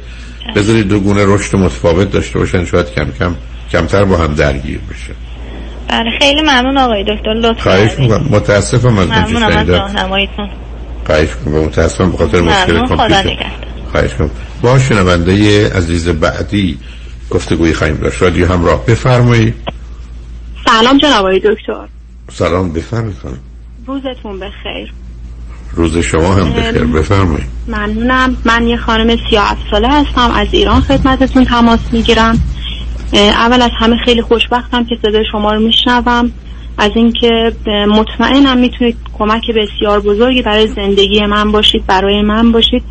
[0.56, 3.34] بذارید دو گونه رشد متفاوت داشته باشن شاید کم کم
[3.72, 5.12] کمتر با هم درگیر بشه.
[5.88, 7.34] بله خیلی ممنون آقای دکتر.
[7.34, 8.26] لطفا خواهش می‌کنم.
[8.30, 10.48] متاسفم از ممنون از راهنماییتون.
[11.06, 11.64] خواهش می‌کنم.
[11.64, 13.46] متاسفم به خاطر مشکل کامپیوتر.
[13.92, 14.30] خواهش می‌کنم.
[14.62, 16.78] با شنونده عزیز بعدی
[17.30, 18.22] گفتگوی خواهیم داشت.
[18.22, 18.86] رادیو همراه.
[18.86, 19.54] بفرمایید.
[20.66, 21.88] سلام جناب دکتر.
[22.32, 22.72] سلام.
[22.72, 23.16] بفرمایید
[23.86, 24.92] روزتون بخیر.
[25.72, 26.84] روز شما هم بخیر.
[26.84, 27.46] بفرمایید.
[27.68, 28.36] ممنونم.
[28.44, 30.30] من یه خانم 37 ساله هستم.
[30.30, 32.40] از ایران خدمتتون تماس می‌گیرم.
[33.12, 36.32] اول از همه خیلی خوشبختم که صدای شما رو میشنوم.
[36.78, 37.52] از اینکه
[37.88, 42.82] مطمئنم می‌تونید کمک بسیار بزرگی برای زندگی من باشید برای من باشید.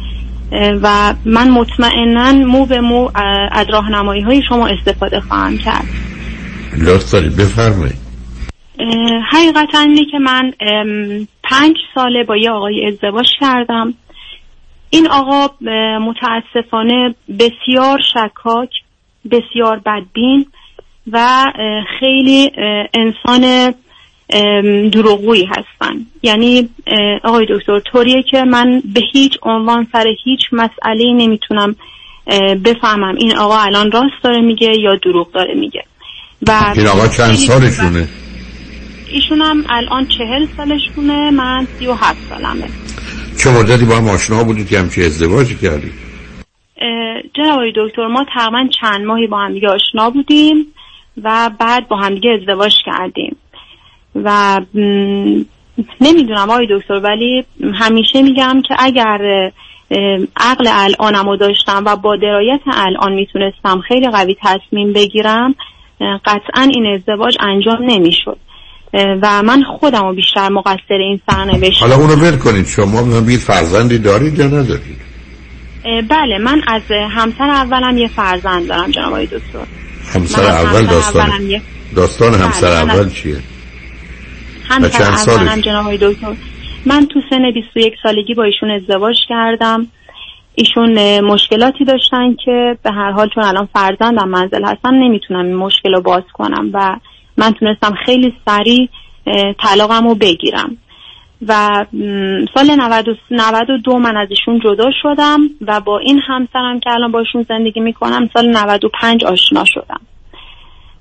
[0.81, 3.09] و من مطمئنا مو به مو
[3.51, 5.85] از راهنمایی های شما استفاده خواهم کرد.
[6.77, 7.35] لطف دارید.
[7.35, 7.95] بفرمایید.
[9.31, 10.51] حقیقتا اینه که من
[11.43, 13.93] پنج ساله با یه آقای ازدواج کردم.
[14.89, 15.47] این آقا
[15.99, 18.69] متاسفانه بسیار شکاک
[19.31, 20.45] بسیار بدبین
[21.11, 21.45] و
[21.99, 22.51] خیلی
[22.93, 23.73] انسان
[24.89, 26.05] دروغویی هستن.
[26.23, 26.69] یعنی
[27.23, 31.75] آقای دکتر طوریه که من به هیچ عنوان سر هیچ مسئله نمی‌تونم
[32.65, 35.83] بفهمم این آقا الان راست داره میگه یا دروغ داره میگه.
[36.47, 38.07] و این آقا چند سالشونه؟
[39.11, 42.67] ایشون هم الان چهل سالشونه من سی و هفت سالمه.
[43.37, 45.93] چه مدتی با هم آشنا بودید که همچی ازدواجی کردید؟
[47.33, 50.55] جناب دکتر ما تقریبا چند ماهی با هم آشنا بودیم.
[51.23, 53.35] و بعد با هم ازدواج کردیم.
[54.15, 54.61] و
[56.01, 59.51] نمی‌دونم آقای دکتر ولی همیشه میگم که اگر
[60.37, 65.55] عقل الانم داشتم و با درایت الان می‌تونستم خیلی قوی تصمیم بگیرم
[66.25, 68.37] قطعا این ازدواج انجام نمی‌شد.
[69.21, 73.97] و من خودم رو بیشتر مقصر این سرنوشت حالا اونو ول کنید شما بیر فرزندی
[73.97, 74.97] دارید یا ندارید؟
[76.09, 79.65] بله من از همسر اولم یه فرزند دارم جناب آقای دکتر.
[80.13, 81.29] همسر اول داستان
[81.95, 83.37] داستان بله، همسر اول چیه؟
[84.69, 86.33] همسر اولم جناب آقای دکتر.
[86.85, 89.87] من تو سن 21 سالگی با ایشون ازدواج کردم.
[90.55, 95.93] ایشون مشکلاتی داشتن که به هر حال چون الان فرزندم منزل هستم نمی‌تونم این مشکل
[95.93, 96.95] رو باز کنم و
[97.37, 98.89] من تونستم خیلی سریع
[99.63, 100.77] طلاقم رو بگیرم.
[101.47, 101.85] و
[102.53, 102.75] سال
[103.31, 108.29] 92 من از ایشون جدا شدم و با این همسرم که الان باشون زندگی می‌کنم
[108.33, 110.01] سال 95 آشنا شدم.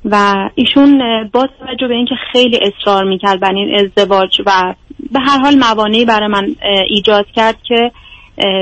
[0.04, 4.74] و ایشون با توجه به اینکه خیلی اصرار می‌کرد بر این ازدواج و
[5.12, 6.54] به هر حال موانعی برای من
[6.88, 7.92] ایجاد کرد که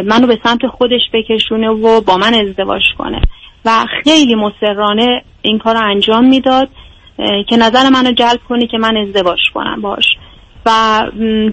[0.05, 3.21] منو به سمت خودش بکشونه و با من ازدواج کنه.
[3.65, 3.71] و
[4.05, 6.69] خیلی مسررانه این کار رو انجام می‌داد
[7.49, 10.05] که نظر منو جلب کنی که من ازدواج کنم باش
[10.67, 11.03] و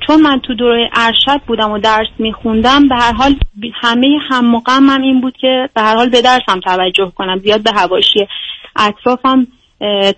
[0.07, 3.35] چون من تو دوره ارشد بودم و درس میخوندم به هر حال
[3.81, 7.39] همه هم مقامم این بود که به هر حال به درسم توجه کنم.
[7.39, 8.27] زیاد به هواشی
[8.75, 9.47] اطرافم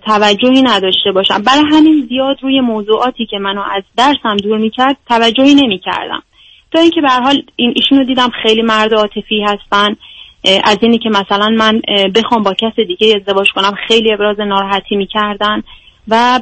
[0.06, 1.42] توجهی نداشته باشم.
[1.42, 6.22] برای همین زیاد روی موضوعاتی که منو از درسم دور می‌کرد توجهی نمی‌کردم.
[6.72, 9.96] تا اینکه به هر حال این ایشونو دیدم خیلی مرد عاطفی هستن.
[10.64, 11.80] از اینی که مثلا من
[12.14, 15.62] بخوام با کس دیگه ازدواج کنم خیلی ابراز ناراحتی می‌کردن.
[16.08, 16.40] و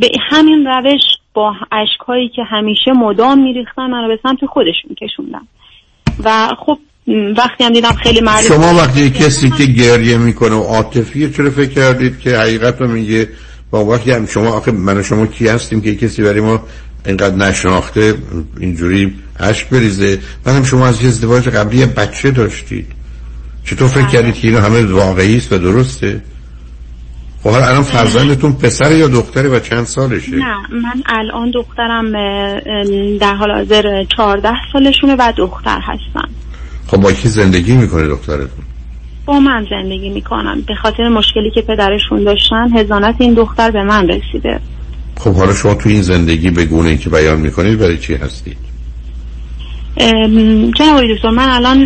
[0.00, 1.02] به همین روش
[1.34, 5.46] با اشکهایی که همیشه مدام میریختن منو به سمت خودشون کشوندن
[6.24, 6.78] و خب
[7.36, 11.70] وقتی هم دیدم خیلی مرد شما وقتی کسی که گریه می‌کنه و عاطفیه چرا فکر
[11.70, 13.28] کردید که حقیقت رو میگه؟
[13.70, 16.60] با وقتی هم شما آخه من و شما کی هستیم که کسی برای ما
[17.06, 18.14] اینقدر نشناخته
[18.60, 22.86] اینجوری اشک بریزه؟ بعدم شما از یه ازدواج قبلی بچه داشتید.
[23.64, 24.12] چطور فکر بله.
[24.12, 26.22] کردید که اینو همه واقعی است و درسته؟
[27.48, 32.12] خب حالا الان فرزندتون پسر یا دختره و چند سالشه؟ نه من الان دخترم
[33.18, 36.28] در حال حاضر 14 سالشونه و دختر هستم.
[36.86, 38.64] خب با کی زندگی می‌کنه دخترتون؟
[39.26, 44.08] با من زندگی می‌کنن به خاطر مشکلی که پدرشون داشتن هزانت این دختر به من
[44.08, 44.60] رسیده.
[45.16, 48.58] خب حالا شما تو این زندگی به گونه که بیان می‌کنید برای چی هستید؟
[50.78, 51.84] جناب دکتر من الان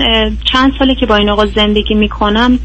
[0.53, 2.59] چند ساله که با این آقا زندگی می‌کنم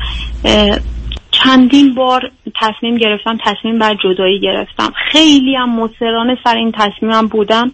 [1.43, 4.93] چندین بار تصمیم گرفتم تصمیم بر جدایی گرفتم.
[5.11, 7.71] خیلی هم مصرانه سر این تصمیمم بودم.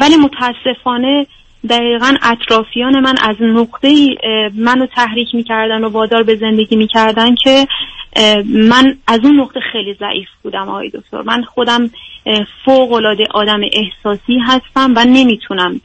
[0.00, 1.26] ولی متاسفانه
[1.68, 4.16] دقیقا اطرافیان من از نقطه
[4.54, 7.66] منو تحریک می‌کردن و وادار به زندگی می‌کردن که
[8.46, 11.22] من از اون نقطه خیلی ضعیف بودم آقای دکتر.
[11.22, 11.90] من خودم
[12.64, 15.80] فوق العاده آدم احساسی هستم و نمی‌تونم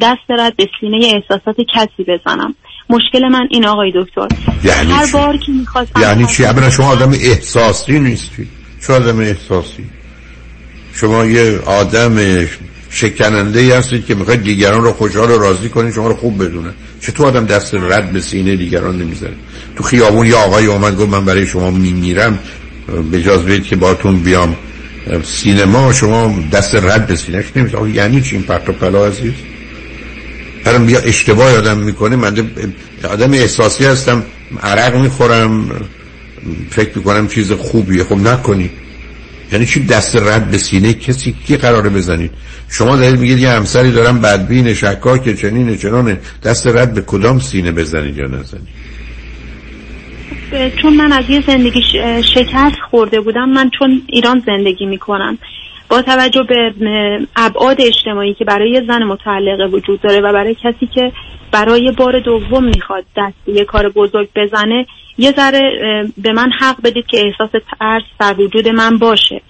[0.00, 2.54] دست رد به سینه احساسات کسی بزنم.
[2.90, 4.28] مشکل من این آقای دکتر.
[4.64, 8.48] یعنی هر بار که می‌خواستم یعنی چی؟ اولا شما آدم احساسی نیستی.
[8.80, 9.84] شما آدم احساسی؟
[10.94, 12.46] شما یه آدم
[12.90, 16.70] شکننده ای هستید که می‌خواید دیگران رو خوشحال و راضی کنید شما رو خوب بدونه.
[17.00, 19.34] چطور آدم دست رد به سینه دیگران نمی‌زنه
[19.76, 22.38] تو خیابون یه آقای اومد گفت من برای شما میمیرم.
[23.10, 24.56] به جاز بید که باتون بیام
[25.24, 29.32] سینما شما دست رد به سینهش نمی‌زنه یعنی چی؟ این پرت و پلا عزیز؟
[30.66, 32.16] هرم بیا اشتباه آدم می‌کنه.
[32.16, 32.50] من
[33.10, 34.22] آدم احساسی هستم
[34.62, 35.70] عرق می‌خورم
[36.70, 38.04] فکر می‌کنم چیز خوبیه.
[38.04, 38.70] خب نکنی.
[39.52, 42.30] یعنی چی دست رد به سینه کسی؟ کی قراره بزنید
[42.70, 46.18] شما دارید میگید یه همسری دارم بدبین شکاک چنین چنانه.
[46.44, 48.68] دست رد به کدام سینه بزنید یا نزنید
[50.82, 51.82] چون من از یه زندگی
[52.34, 55.38] شکست خورده بودم من چون ایران زندگی می‌کنم.
[55.88, 56.72] با توجه به
[57.36, 61.12] ابعاد اجتماعی که برای زن متعلقه وجود داره و برای کسی که
[61.52, 64.86] برای بار دوم می‌خواد دست یه کار بزرگ بزنه
[65.18, 65.60] یه ذره
[66.18, 69.40] به من حق بدید که احساس ترس در وجود من باشه.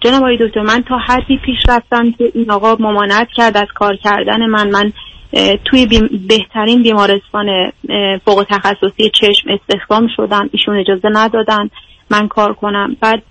[0.00, 3.96] جناب آقای دکتر من تا حدی پیش رفتم که این آقا ممانعت کرد از کار
[3.96, 4.70] کردن من.
[4.70, 4.92] من
[5.64, 5.86] توی
[6.28, 7.72] بهترین بیمارستان
[8.24, 10.50] فوق تخصصی چشم استخدام شدم.
[10.52, 11.70] ایشون اجازه ندادن
[12.10, 12.96] من کار کنم.
[13.00, 13.22] بعد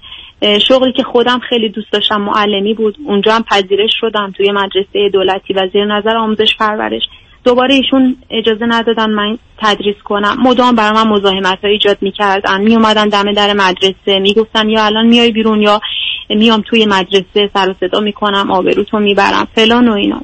[0.41, 2.95] شغلی که خودم خیلی دوست داشتم معلمی بود.
[3.05, 7.01] اونجا هم پذیرش شدم توی مدرسه دولتی و زیر نظر آموزش پرورش.
[7.43, 10.37] دوباره ایشون اجازه ندادن من تدریس کنم.
[10.43, 14.19] مدام برای من مزاحمت ها ایجاد می‌کردن می اومدن دم در مدرسه.
[14.19, 15.81] می‌گفتن یا الان میای بیرون یا
[16.29, 20.21] میام توی مدرسه سر و صدا می‌کنم آبروتو می‌برم فلان و اینا.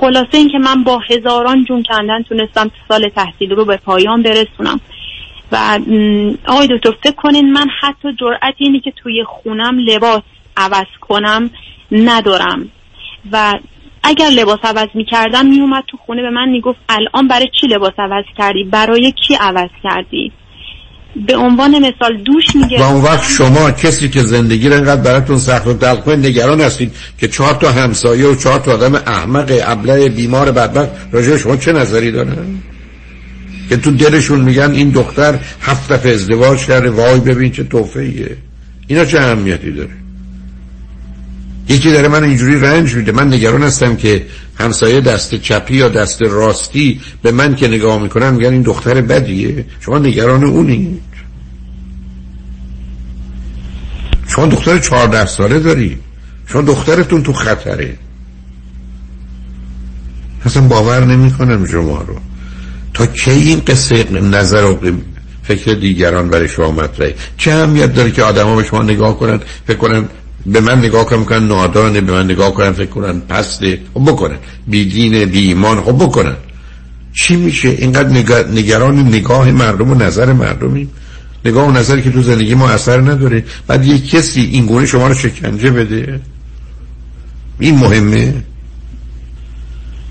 [0.00, 4.80] خلاصه اینکه من با هزاران جون کندن تونستم سال تحصیل رو به پایان برسونم.
[5.54, 5.78] و
[6.46, 10.22] آقای دکتر فکر کنین من حتی جرأت اینی که توی خونم لباس
[10.56, 11.50] عوض کنم
[11.92, 12.68] ندارم.
[13.32, 13.54] و
[14.02, 18.24] اگر لباس عوض می‌کردم میومد تو خونه به من می‌گفت الان برای چی لباس عوض
[18.38, 20.32] کردی؟ برای کی عوض کردی؟
[21.26, 22.80] به عنوان مثال دوش میگه.
[22.80, 26.92] و اون وقت شما کسی که زندگی رو اینقدر براتون سخت و دلخواه نگران هستید
[27.20, 31.72] که چهار تا همسایه و چهار تا آدم احمق ابله بیمار بدبخت راجع شما چه
[31.72, 32.62] نظری دارن؟
[33.68, 38.36] که تو دلشون میگن این دختر هفت دفعه ازدواج کرده وای ببین چه توفیه
[38.86, 39.90] اینا چه اهمیتی داره؟
[41.68, 43.12] یکی داره من اینجوری رنج میده.
[43.12, 44.26] من نگران هستم که
[44.58, 49.64] همسایه دست چپی یا دست راستی به من که نگاه می‌کنن میگن این دختر بدیه.
[49.80, 51.02] شما نگران اونید
[54.26, 55.98] شما دختر چهارده ساله داری.
[56.46, 57.98] شما دخترتون تو خطره.
[60.44, 62.16] اصلا باور نمی‌کنم شما رو.
[62.94, 64.78] تا کی این قصه نظر و
[65.42, 69.76] فکر دیگران برای شما مطرحه؟ چه اهمیت داره که آدما به شما نگاه کنن فکر
[69.76, 70.04] کنن
[70.46, 74.36] به من نگاه کنن می‌کنن نادانه به من نگاه کنن فکر کنن پسته؟ خب بکنن.
[74.66, 76.36] بی دین بی ایمان خب بکنن.
[77.12, 78.08] چی میشه؟ اینقدر
[78.52, 80.88] نگران نگاه مردم و نظر مردمی
[81.44, 83.44] نگاه و نظری که تو زندگی ما اثر نداره.
[83.66, 86.20] بعد یه کسی این گونه شما رو شکنجه بده؟
[87.58, 88.34] این مهمه؟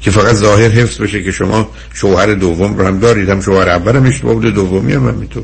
[0.04, 3.30] که فقط ظاهر حفظ بشه که شما شوهر دوم رو هم دارید.
[3.30, 5.44] هم شوهر اول هم اشتباه بوده دومی هم همینطور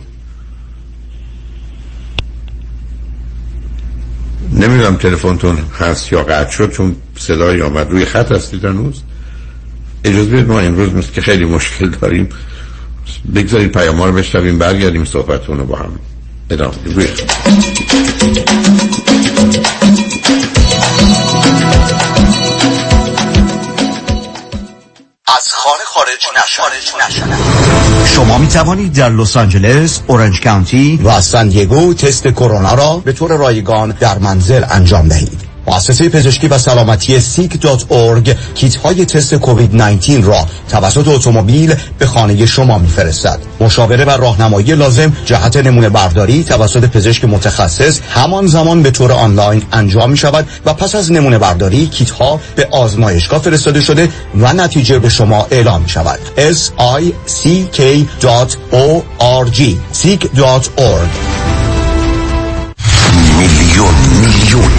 [4.54, 7.92] نمی‌دونم تلفنتون هست یا قطع شد چون صدای آمد.
[7.92, 9.02] روی خط هستید هنوز؟
[10.04, 12.30] اجازه بدید ما امروز مثل که خیلی مشکل داریم
[13.36, 16.00] بگذارید پیام رو بشتویم برگردیم صحبتون رو با هم
[16.50, 17.08] ادامه روی
[25.70, 26.28] خانه خارج
[27.08, 27.38] نشدن
[28.06, 33.14] شما می توانید در لس آنجلس، اورنج کانتی و سان دیگو تست کرونا را به
[33.14, 35.49] طور رایگان در منزل انجام دهید.
[35.68, 42.46] مؤسسه پزشکی و سلامتی سیک.org کیت های تست کووید 19 را توسط اتومبیل به خانه
[42.46, 43.40] شما میفرستد.
[43.60, 49.64] مشاوره و راهنمایی لازم جهت نمونه برداری توسط پزشک متخصص همان زمان به طور آنلاین
[49.72, 54.54] انجام می شود و پس از نمونه برداری کیت ها به آزمایشگاه فرستاده شده و
[54.54, 56.20] نتیجه به شما اعلام می شود.
[56.38, 57.48] s i c
[57.78, 59.60] k.org
[59.94, 61.10] seek.org
[63.40, 64.79] میلیون میلیون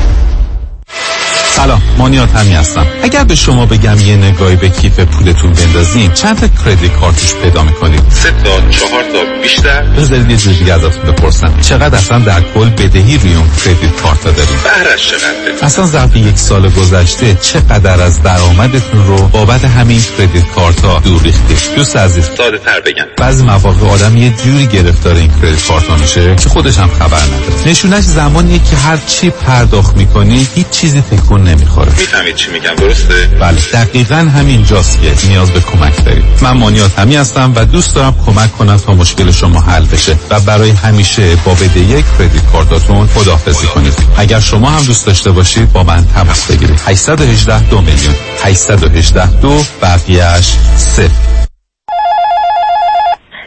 [1.55, 2.85] سلام مانیات همی هستم.
[3.03, 7.63] اگر به شما بگم یه نگاهی به کیف پولتون بندازین چند تا کردیت کارتوش پیدا
[7.63, 11.53] می‌کنید؟ سه تا چهار تا بیشتر؟ بذارید یه جور دیگه ازتون بپرسم.
[11.61, 16.37] چقدر اصلا در کل بدهی روی اون کردیت کارت داریم بهرش چقدر اصلا ظرف یک
[16.37, 22.29] سال گذشته چقدر از درآمدتون رو بابت همین کردیت کارت ها دور ریختید دوست عزیز.
[22.37, 23.05] ساده تر بگم.
[23.17, 27.21] بعضی مواقع آدم یه جوری گرفتار این کردیت کارت ها میشه که خودش هم خبر
[27.21, 27.67] نداره.
[27.67, 31.91] نشونش زمانیه که هر چی پرداخت می‌کنی هیچ چیزی تکون نمی‌خوره.
[31.97, 36.99] می‌فهمید چی میگم درسته؟ بله دقیقا همین جاست که نیاز به کمک دارید من مانیات
[36.99, 41.35] همی هستم و دوست دارم کمک کنم تا مشکل شما حل بشه و برای همیشه
[41.35, 43.93] با بده یک credit card اتون خداحافظی کنید.
[44.17, 46.81] اگر شما هم دوست داشته باشید با من تماس بگیرید.
[46.87, 48.15] 818 دو میلیون.
[48.43, 51.41] 818 دو بقیهش صفر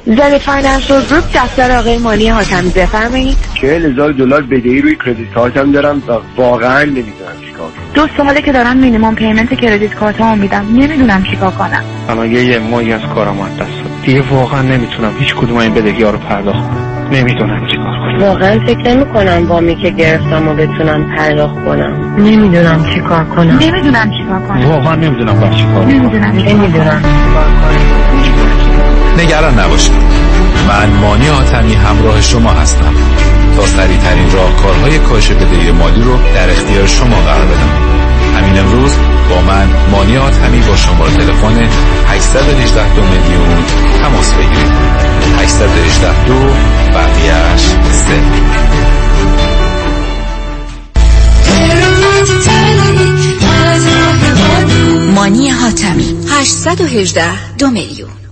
[0.07, 3.37] زنی Financial Group دفتر آقای مانی حاتمی بفرمایید.
[3.61, 7.44] چهل هزار دلار بدهی روی credit card م دارم و واقعا نمی‌دونم.
[7.55, 11.85] چیکار دو ساله که دارم minimum payment credit card مو میدم نمی‌دونم چیکار کنم.
[12.09, 14.05] الان یه یه ماهی از کارم از دست.
[14.05, 17.09] دیگه واقعا نمی‌تونم هیچ کدوم این بدهی ها رو پرداخت کنم.
[17.13, 18.19] نمی‌دونم چیکار کنم.
[18.19, 22.15] واقعا فکر نمی کنم وامی که گرفتم و بتونم پرداخت کنم.
[22.19, 23.59] نمی‌دونم چیکار کنم.
[23.59, 24.71] نمی‌دونم چیکار کنم.
[24.71, 25.89] واقعا نمی‌دونم باید چیکار کنم.
[25.89, 27.03] نمی‌دونم نمی‌دونم.
[29.19, 29.95] نگران نباشید.
[30.69, 32.95] من مانی آتمی همراه شما هستم.
[33.57, 37.95] تا سریع ترین راهکارهای کاهش بدهی مالی رو در اختیار شما قرار بدم.
[38.37, 38.93] همین امروز
[39.31, 41.69] با من مانی آتمی با شماره تلفن
[42.09, 43.65] 818 دو میلیون
[44.03, 44.73] تماس بگیرید.
[45.39, 46.41] 818 دو
[46.95, 48.21] بقیهش سه.
[55.15, 58.24] مانی حاتمی 818 دو میلیون.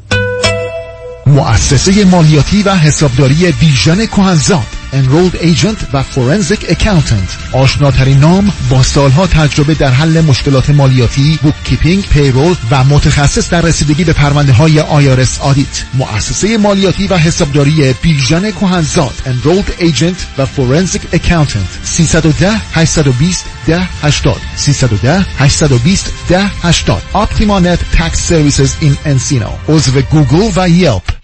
[1.32, 7.52] مؤسسه مالیاتی و حسابداری بیژن کهنزاد Enrolled Agent و Forensic Accountant.
[7.52, 13.60] آشناترین نام با سالها تجربه در حل مشکلات مالیاتی بوک کیپینگ، پیرول و متخصص در
[13.60, 20.46] رسیدگی به پرونده های IRS آدیت مؤسسه مالیاتی و حسابداری بیژن کهنزاد Enrolled Agent و
[20.46, 21.84] Forensic Accountant.
[21.84, 29.70] 310 820 10 80 310 820 10 80 Optima Net Tax Services in Encino.
[29.70, 31.21] عضو گوگل و Yelp.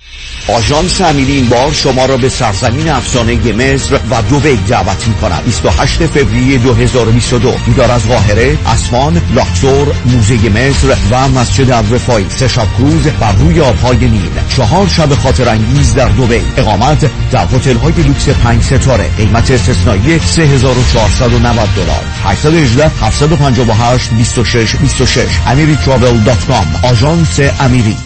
[0.49, 5.45] آژانس امیری این بار شما را به سرزمین افسانه مصر و دوبی دعوت می کند
[5.45, 12.67] 28 فوریه 2022 دیدار از قاهره اسوان لاکسور موزه مصر و مسجد الرفاعی سه شب
[12.79, 14.31] کروز بر روی آبهای نیل.
[14.57, 19.11] چهار شب خاطر انگیز در دوبی اقامت در هتل های لوکس 5 ستاره.
[19.17, 22.05] قیمت استثنایی 3490 دلار.
[22.25, 27.97] 818 758 26 26 amiritravel.com آژانس امیری.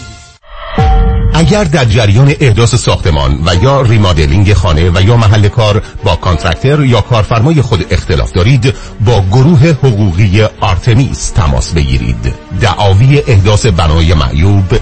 [1.34, 6.84] اگر در جریان احداث ساختمان و یا remodeling خانه و یا محل کار با contractor
[6.84, 8.74] یا کارفرمای خود اختلاف دارید
[9.04, 12.34] با گروه حقوقی آرتمیس تماس بگیرید.
[12.60, 14.78] دعاوی احداث بنای معیوب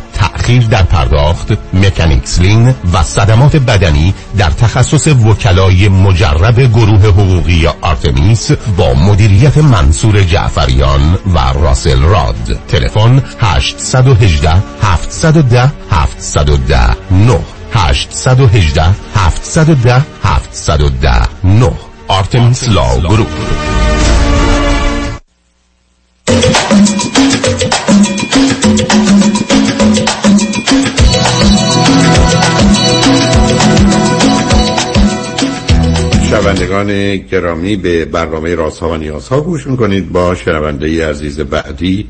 [0.51, 8.51] تأخیر در پرداخت mechanics lien و صدمات بدنی در تخصص وکلای مجرب گروه حقوقی آرتمیس
[8.77, 12.59] با مدیریت منصور جعفریان و راسل راد.
[12.69, 17.39] تلفن 818 710 710 9
[17.75, 18.85] 818
[19.15, 21.71] 710 710 9
[22.09, 23.70] آرتمیس لاو گروپ.
[36.55, 42.07] شنوندگان گرامی به برنامه رازها و نیازها گوش می‌کنید با شنونده ای عزیز بعدی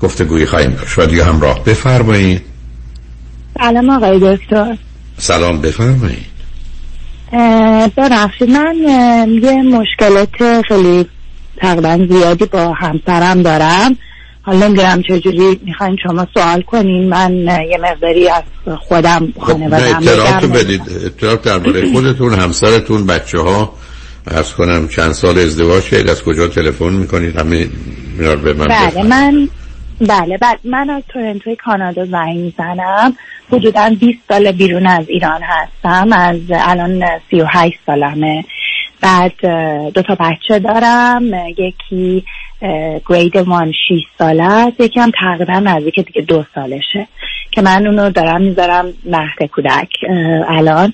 [0.00, 0.98] گفتگوی خواهیم داشت.
[0.98, 2.42] و دیگه همراه بفرمایید.
[3.58, 4.76] سلام آقای دکتر.
[5.18, 6.32] سلام بفرمایید.
[7.96, 8.76] ببخشید من
[9.42, 11.06] یه مشکلات خیلی
[11.56, 13.96] تقریبا زیادی با همسرم دارم.
[14.44, 17.08] حالا نمی‌دونم چجوری می‌خواین شما سوال کنین.
[17.08, 17.32] من
[17.70, 18.42] یه مقداری از
[18.80, 20.82] خودم خانوادم خب اطلاعاتو بدید.
[21.06, 23.72] اطلاعات درباره خودتون همسرتون بچه ها
[24.26, 27.68] ارز کنم چند سال ازدواج شد از کجا تلفن می‌کنید؟ همه
[28.18, 29.48] میار به من بله من
[30.00, 30.58] بله بله.
[30.64, 33.16] من از تورنتوی کانادا زنگ می‌زنم.
[33.52, 36.12] حدودا 20 سال بیرون از ایران هستم.
[36.12, 38.44] از الان 38 سالمه.
[39.00, 39.32] بعد
[39.94, 41.22] دو تا بچه دارم.
[41.58, 42.24] یکی
[43.08, 44.80] گرید وان 6 ساله است.
[44.80, 47.08] یکی هم تقریبا نزدیک دیگه دو سالشه
[47.50, 49.88] که من اونو دارم می‌ذارم مهد کودک.
[50.48, 50.92] الان.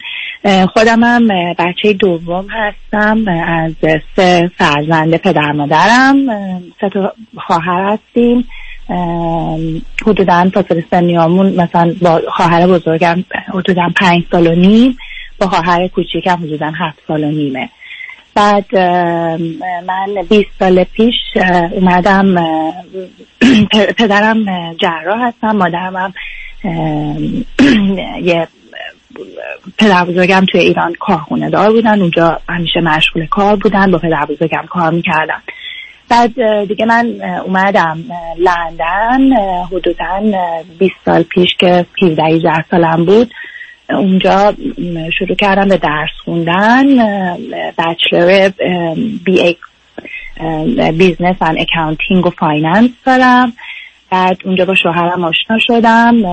[0.73, 3.29] خودم هم بچه دوم هستم.
[3.29, 3.73] از
[4.16, 6.27] سه فرزند پدر مادرم.
[6.81, 7.12] سه تا
[7.47, 8.49] خواهر هستیم.
[10.07, 14.97] حدودا فاصله سنیامون مثلا با خواهر بزرگم حدودا پنج سال و نیم.
[15.41, 17.69] با خواهر کوچیکم حدودا هفت سال و نیمه.
[18.35, 18.79] بعد
[19.87, 21.14] من 20 سال پیش
[21.72, 22.35] اومدم
[23.99, 26.12] پدرم جراح هستم مادرم هم
[28.22, 28.49] یه
[29.79, 34.64] پدر بزرگم توی ایران کارخونه دار بودن اونجا همیشه مشغول کار بودن با پدر بزرگم
[34.70, 35.43] کار می‌کردم.
[36.09, 37.07] بعد دیگه من
[37.45, 38.05] اومدم
[38.39, 39.37] لندن
[39.72, 40.20] حدودا
[40.79, 43.31] 20 سال پیش که 17 سالم بود.
[43.91, 44.55] اونجا
[45.18, 46.86] شروع کردم به درس خوندن
[47.79, 48.51] bachelor
[49.25, 53.53] BA business and accounting و finance دارم.
[54.11, 56.24] بعد اونجا با شوهرم آشنا شدم.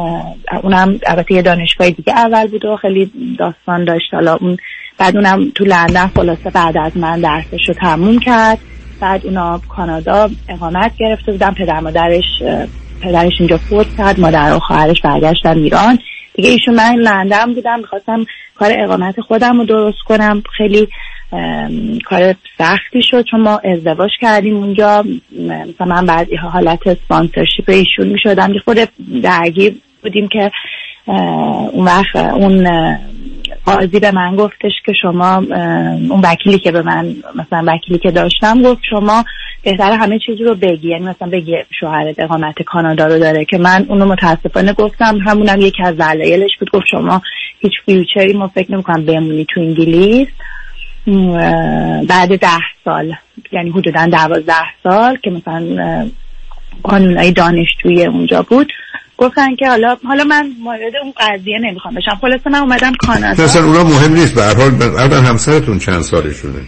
[0.63, 4.13] اونم البته یه دانشگاه دیگه اول بود و خیلی داستان داشت.
[4.13, 4.57] حالا اون
[4.97, 8.57] بعد اونم تو لندن خلاصه بعد از من درسش رو تموم کرد.
[9.01, 11.51] بعد اونا کانادا اقامت گرفته بودن.
[11.51, 12.43] پدر مادرش
[13.01, 14.19] پدرش اینجا فوت کرد.
[14.19, 15.99] مادر و خواهرش برگشتن ایران.
[16.36, 18.25] دیگه ایشون من لندن بودم می‌خواستم
[18.55, 20.43] کار اقامت خودم رو درست کنم.
[20.57, 20.88] خیلی
[22.05, 25.03] کار سختی شد چون ما ازدواج کردیم اونجا.
[25.39, 28.53] مثلا من بعد حالت سپانسرشیپ ایشون می‌شدم.
[28.53, 28.77] که خود
[29.23, 30.51] درگیر بودیم که
[31.05, 32.67] اون وقت اون
[33.65, 35.35] قاضی به من گفتش که شما
[36.09, 39.23] اون وکیلی که به من مثلا وکیلی که داشتم گفت شما
[39.63, 40.89] بهتر همه چیزی رو بگی.
[40.89, 45.17] یعنی مثلا بگی شوهرت اقامت کانادا رو داره که من اونو متاسفانه گفتم.
[45.27, 46.69] همونم یکی از دلایلش بود.
[46.69, 47.21] گفت شما
[47.59, 50.27] هیچ فیوچری ما فکر نمی‌کنم بمونی تو انگلیس.
[52.09, 52.47] بعد ده
[52.85, 53.13] سال
[53.51, 56.09] یعنی حدودا دوازده سال که مثلا
[56.83, 58.71] قانونهای دانشجوی اونجا بود.
[59.18, 62.18] گفتن که حالا حالا من مورد اون قضیه نمی‌خوام بشم.
[62.22, 63.43] خلاصه من اومدم کانادا.
[63.43, 64.36] مثلا اونا مهم نیست.
[64.36, 66.59] به هر حال الان همسرتون چند سالشونه؟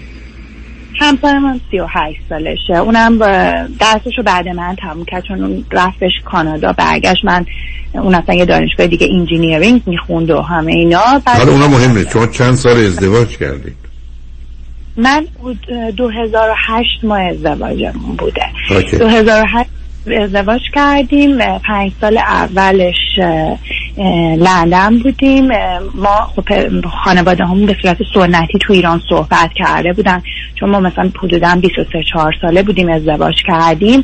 [1.00, 2.74] همسر من 38 سالشه.
[2.74, 3.18] اونم
[3.80, 7.45] درسشو بعد من تموم کرد چون اون رفتش کانادا برگشت من
[7.93, 11.22] اون اصلا یه دانشگاه دیگه انجینیرینگ می‌خوند و همه اینا.
[11.26, 12.10] حالا اونا مهم نیست.
[12.10, 13.76] چون چند سال ازدواج کردید؟
[14.98, 15.28] من
[15.98, 18.45] 2008 ماه ازدواجمون بوده.
[19.00, 19.70] 2008
[20.12, 23.20] ازدواج کردیم پنج سال اولش
[24.38, 25.48] لندن بودیم.
[25.95, 26.43] ما خب
[27.04, 30.22] خانواده همون به صورت سنتی تو ایران صحبت کرده بودن.
[30.56, 34.04] چون ما مثلا حدودا 23 4 ساله بودیم ازدواج کردیم.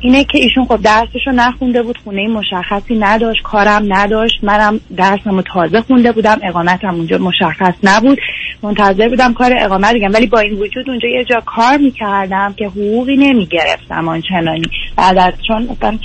[0.00, 4.38] اینه که ایشون خب درسش رو نخونده بود خونه مشخصی نداشت کارم نداشت.
[4.42, 8.18] منم درسم تازه خونده بودم اقامتم اونجا مشخص نبود.
[8.62, 10.12] منتظر بودم کار اقامت بگم.
[10.12, 14.66] ولی با این وجود اونجا یه جا کار می‌کردم که حقوقی نمی‌گرفتم آنچنانی.
[14.96, 15.98] بعد از چون مثلا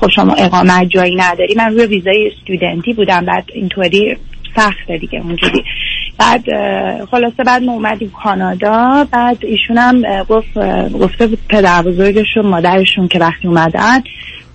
[0.00, 1.54] خب شما اقامت جایی نداری.
[1.54, 3.24] من روی ویزای استودنتی بودم.
[3.24, 4.16] بعد اینطوری
[4.56, 5.64] سخته دیگه اونجوری.
[6.18, 6.44] بعد
[7.04, 9.06] خلاصه بعد ما اومدیم کانادا.
[9.12, 10.58] بعد ایشونم گفت
[10.92, 14.02] گفته بود پدر بزرگشون مادرشون که وقتی اومدن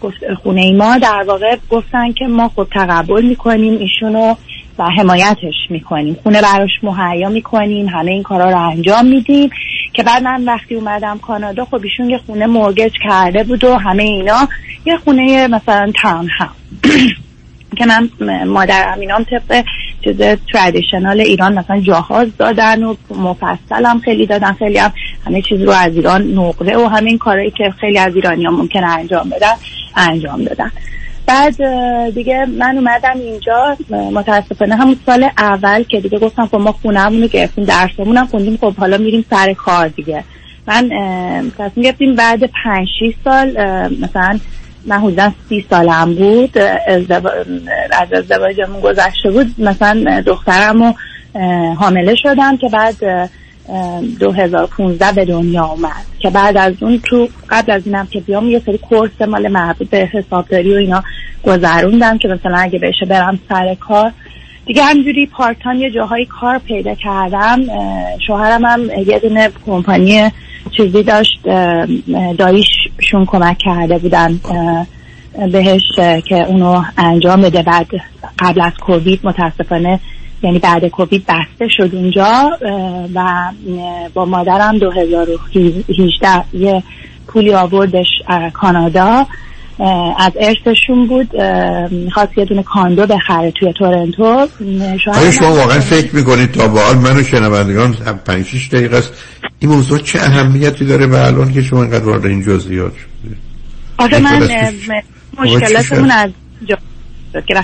[0.01, 0.97] گفت خونه ای ما.
[0.97, 4.35] در واقع گفتن که ما خب تقبل می‌کنیم ایشونو
[4.79, 6.17] و حمایتش می‌کنیم.
[6.23, 7.87] خونه براش مهیا می‌کنیم.
[7.87, 9.49] همه این کارا رو انجام میدیم.
[9.95, 14.03] که بعد من وقتی اومدم کانادا خب ایشون یه خونه مورگج کرده بود و همه
[14.03, 14.47] اینا.
[14.85, 16.49] یه خونه مثلا تاون هم
[17.77, 18.09] که من
[18.43, 19.63] مادر امینام طبق
[20.03, 20.17] چیز
[20.53, 24.53] تردیشنال ایران مثلا جاهاز دادن و مفصل هم خیلی دادن.
[24.53, 24.93] خیلی هم
[25.25, 28.87] همه چیز رو از ایران نقره و همین کارهایی که خیلی از ایرانی ها ممکنه
[28.87, 29.53] انجام بدن
[29.95, 30.71] انجام دادن.
[31.25, 31.55] بعد
[32.09, 37.27] دیگه من اومدم اینجا متاسفانه همون سال اول که دیگه گفتم خب ما خونهمون رو
[37.27, 40.23] گرفتیم درسمون هم خوندیم خب حالا میریم سر کار دیگه.
[40.67, 40.89] من
[41.57, 42.87] تصمیم گرفتیم بعد پنج
[43.23, 43.49] سال
[44.01, 44.39] مثلا
[44.85, 46.57] من حدودا سی سالم بود
[47.91, 50.93] از ازدواجمون گذشته بود مثلا دخترم رو
[51.73, 53.29] حامله شدم که بعد
[54.19, 56.05] 2015 به دنیا اومد.
[56.19, 59.89] که بعد از اون تو قبل از اینم که بیام یه سری کورس مال مربوط
[59.89, 61.03] به حسابداری و اینا
[61.43, 64.11] گذروندم که مثلا اگه بشه برم سر کار.
[64.65, 67.61] دیگه همجوری پارتان یه جاهای کار پیدا کردم.
[68.27, 70.31] شوهرم هم یه دونه کمپانی
[70.77, 71.39] چیزی داشت
[72.37, 74.39] داییششون کمک کرده بودن
[75.51, 75.81] بهش
[76.27, 77.63] که اونو انجام بده.
[77.63, 77.87] بعد
[78.39, 79.99] قبل از کووید متاسفانه
[80.45, 82.49] یعنی بعد کووید بسته شد اونجا
[83.15, 83.51] و
[84.13, 86.83] با مادرم 2018 یه
[87.27, 88.07] پولی آوردش
[88.53, 89.25] کانادا
[90.19, 91.41] از ارثشون بود
[91.91, 94.47] می‌خواست یه دونه کاندو بخره توی تورنتو.
[95.13, 97.93] آیا شما واقعا فکر می‌کنید تا با حال منو شنوندگان
[98.25, 99.13] 5 6 دقیقه است
[99.59, 103.37] این موضوع چه اهمیتی داره به الان که شما اینقدر وارد این جزئیات شدید؟
[103.97, 104.49] آخه من
[105.39, 106.29] مشکلاتمون از
[106.65, 106.77] جا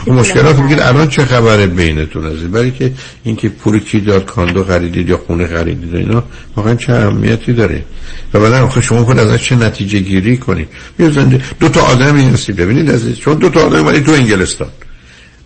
[0.06, 2.92] خب مشکلات میگید الان چه خبره بینتون از برای که
[3.24, 6.24] اینکه پول کی داد کاندو خریدید یا خونه خریدید اینا
[6.56, 7.84] واقعا چه اهمیتی داره؟
[8.34, 10.68] و بعدا آخه شما خود ازش چه نتیجه گیری کنید؟
[10.98, 14.70] بیازنده دو تا آدمی هستی ببینید از چون دو تا آدم ولی تو انگلستان.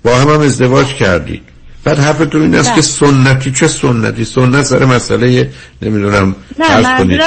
[0.04, 1.42] با هم هم ازدواج کردید
[1.84, 5.50] بعد حرفتون این است که سنتی چه سنتی؟ سنت سر مسئله
[5.82, 7.22] نمی‌دونم نه کنید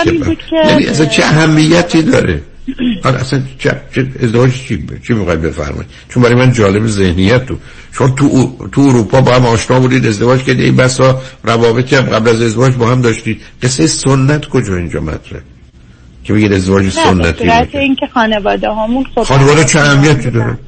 [0.51, 2.43] که یعنی اصلا چه اهمیتی داره؟
[3.05, 3.81] آره اصلا چه
[4.23, 7.57] ازدواج چی چی می‌خوای بفرمایید چون برای من جالب ذهنیت تو
[7.93, 10.65] چون تو تو اروپا با هم آشنا بودید ازدواج کردید.
[10.65, 13.41] این بسا روابطی هم قبل از ازدواج با هم داشتید.
[13.63, 15.41] قصه سنت کجا اینجا مطرح
[16.25, 20.59] که بگید ازدواج سنتی نه اینکه خانواده هامون خب خانواده چه اهمیتی داره؟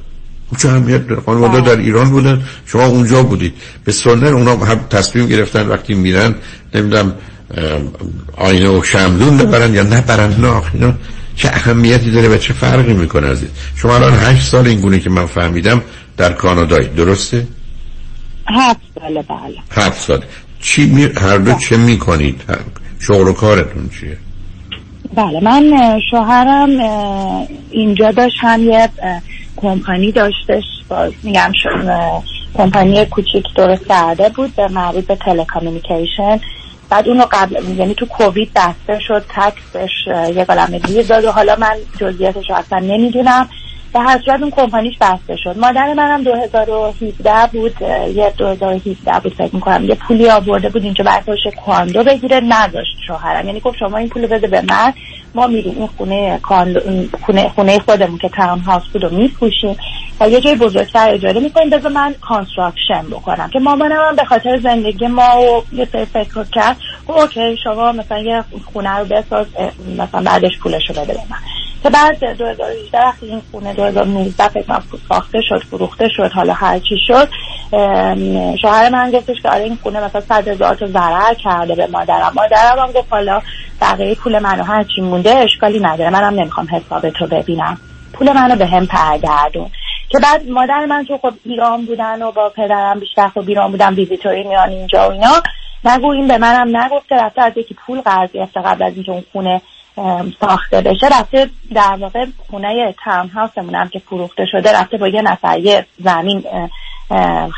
[0.51, 3.53] خب چه اهمیت داره؟ خانواده در ایران بودن شما اونجا بودید.
[3.85, 6.35] به سنت اونا هم تصمیم گرفتن وقتی میرن
[6.75, 7.13] نمی‌دونم
[8.37, 10.93] آینه و شمدون ببرن یا نبرن نه اینا
[11.35, 14.99] چه اهمیتی داره و چه فرقی می‌کنه از این شما الان هشت سال این گونه
[14.99, 15.81] که من فهمیدم
[16.17, 17.47] در کانادایی درسته؟
[18.47, 20.25] هفت ساله بله هفت سال
[20.59, 21.03] چی می...
[21.03, 22.41] هر دو چه می‌کنید؟
[22.99, 24.17] شغل و کارتون چیه؟
[25.15, 26.69] بله من شوهرم
[27.71, 28.89] اینجا داشت هم یه
[29.57, 31.51] کمپانی داشتش باز میگم
[32.53, 36.39] کمپانی کوچیک درست کرده بود به مربوط به تلکامیونیکیشن
[36.91, 41.55] بعد اونو قبل یعنی تو کووید بسته شد تکسش یه قلمه گیر داد و حالا
[41.55, 43.49] من جزئیاتش رو اصلا نمی‌دونم.
[43.93, 45.57] به هر صورت اون کمپانیش بسته شد.
[45.57, 47.81] مادر منم 2017 بود.
[48.15, 49.85] یه 2017 بود فکر می‌کنم.
[49.85, 52.41] یه پولی آورده بود اینجا براش condo بگیره.
[52.49, 53.47] نداشت شوهرم.
[53.47, 54.93] یعنی گفت شما این پول بده به من.
[55.35, 56.39] ما میریم این خونه
[57.25, 59.77] خونه خونه خودمون که townhouse بود رو میفروشیم
[60.19, 61.69] و یه جای بزرگتر اجاره می‌کنیم.
[61.69, 66.43] بذار من construction بکنم که مامانم هم به خاطر زندگی ما و یه سری فکر
[66.43, 66.77] کرد.
[67.07, 69.47] okay شما مثلا یه خونه رو بساز
[69.97, 71.37] مثلا بعدش پولش رو بده من.
[71.83, 76.95] که بعد 2018 وقتی این خونه 2019 فکر ساخته شد فروخته شد حالا هر چی
[77.07, 77.29] شد
[78.61, 82.33] شوهر من گفتش که آره این خونه مثلا 100 هزار تا ضرر کرده به مادرم.
[82.35, 83.41] مادرم هم گفت حالا
[83.81, 86.09] بقیه پول منو هر چی مونده اشکالی نداره.
[86.09, 87.77] منم نمی‌خوام حساب تو ببینم.
[88.13, 89.69] پول منو به هم پرگردون.
[90.09, 93.93] که بعد مادر من تو خب ایران بودن و با پدرم بیشتر خب ایران بودن
[93.93, 95.41] ویزیتوری میان اینجا و اینا.
[95.85, 97.15] نگو این به منم نگفته.
[97.15, 99.61] رفته از یکی پول قرض گرفته قبل از اینکه اون خونه
[100.41, 101.07] ساخته بشه.
[101.07, 105.85] رفته در واقع خونه تاون هاوسمون هم که فروخته شده رفته با یه نفر یه
[105.99, 106.43] زمین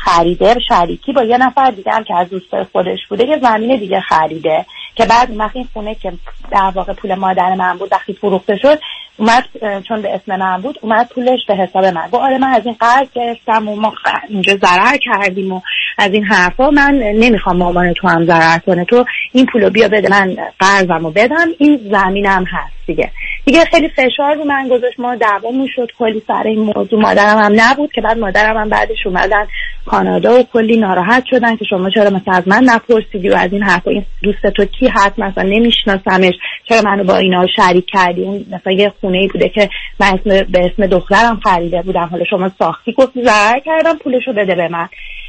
[0.04, 4.00] خریده شریکی با یه نفر دیگه هم که از دوست خودش بوده یه زمین دیگه
[4.00, 6.12] خریده که بعد وقتی این خونه که
[6.50, 8.78] در واقع پول مادر من بود وقتی فروخته شد
[9.16, 9.44] اومد
[9.88, 12.06] چون به اسم من بود اومد پولش به حساب من.
[12.12, 13.92] گفت آره من از این قرض گرفتم و ما
[14.28, 15.60] اینجا ضرر کردیم و
[15.98, 18.84] از این حرفا من نمی‌خوام مامان تو هم ضرر کنه.
[18.84, 23.12] تو این پولو بیا بده من قرضمو بدم این زمینم هست دیگه.
[23.46, 27.52] دیگه خیلی فشار رو من گذاشت ما دعوامون شد کلی سر این موضوع مادرم هم
[27.56, 29.46] نبود که بعد مادرم هم بعدش اومدن
[29.86, 33.62] کانادا و کلی ناراحت شدن که شما چرا مثلا از من نپرسیدی و از این
[33.62, 36.34] حرفا این دوست تو کی هست مثلا نمیشناسمش؟
[36.68, 39.68] چرا منو با اینا شریک کردی؟ اون مثلا یه خونه ای بوده که
[40.00, 44.54] من اسم به اسم دخترم خریده بودم حالا شما ساختی؟ گفتی ضرر کردم پولشو بده
[44.54, 44.88] به من.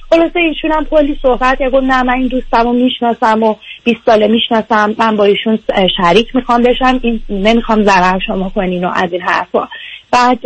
[0.10, 4.28] خلاصه ایشون هم کلی صحبت گفت نه من این دوستم رو می‌شناسم و 20 ساله
[4.28, 5.60] می‌شناسم من با ایشون
[5.98, 9.68] شریک می‌خوام بشم این نمی‌خوام ضرر شما کنین و از این حرفا.
[10.12, 10.46] بعد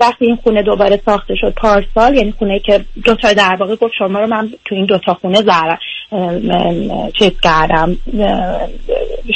[0.00, 3.94] وقتی این خونه دوباره ساخته شد پارسال یعنی خونه که دو تا در واقع گفت
[3.98, 5.76] شما رو من تو این دوتا خونه ضرر
[7.18, 7.96] چیز کردم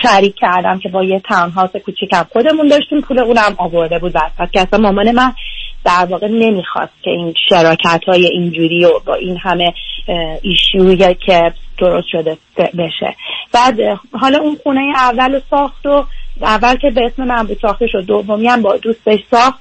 [0.03, 4.13] شریک کردم که با یه تاون هاوس کوچیکم خودمون داشتیم پول اونم آورده بود.
[4.15, 5.33] وسط که اصلا مامان من
[5.85, 9.75] در واقع نمی‌خواست که این شراکت های اینجوری و با این همه
[10.43, 13.17] ایشوی که درست شده بشه.
[13.53, 13.77] بعد
[14.21, 16.05] حالا اون خونه اول ساخت و
[16.43, 18.01] اول که به اسم من بود ساخته شد.
[18.01, 19.61] دومی هم با دوستش ساخت.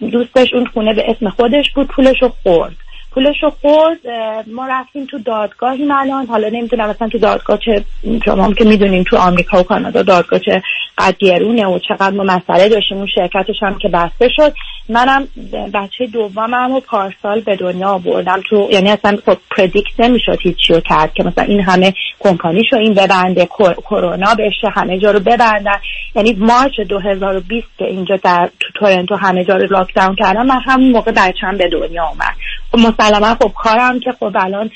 [0.00, 2.76] دوستش اون خونه به اسم خودش بود پولش رو خورد.
[3.14, 3.98] پولش رو خورد
[4.46, 6.26] ما رفتیم تو دادگاهی الان.
[6.26, 7.84] حالا نمی‌دونم مثلا تو دادگاه چه
[8.24, 10.62] شما هم که می‌دونیم تو آمریکا و کانادا دادگاه چه
[10.98, 14.54] قد گرونه و چقدر ما مسئله داشتیم اون شرکتش هم که بسته شد.
[14.88, 15.28] منم
[15.74, 18.40] بچه دومم و پارسال به دنیا آوردم.
[18.48, 22.94] تو یعنی اصلا خب پردیکت نمی‌شد هیچی رو کرد که مثلا این همه کمپانیشو این
[22.94, 23.48] ببنده
[23.82, 25.80] کرونا بشه همه جا رو ببندن.
[26.14, 30.90] یعنی مارچ 2020 که اینجا در تو تورنتو همه جا رو لاکداون کردن من همون
[30.90, 32.34] موقع بچم به دنیا اومد.
[32.76, 34.70] مسلما خب کارم که خب الان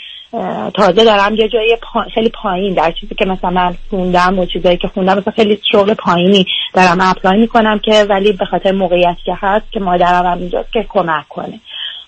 [0.74, 1.76] تازه دارم یه جایی
[2.14, 5.94] خیلی پایین در چیزی که مثلا من خوندم و چیزایی که خوندم مثلا خیلی شغل
[5.94, 10.72] پایینی دارم اپلای می‌کنم که ولی به خاطر موقعیتی که هست که مادرم هم اینجاست
[10.72, 11.61] که کمک کنه.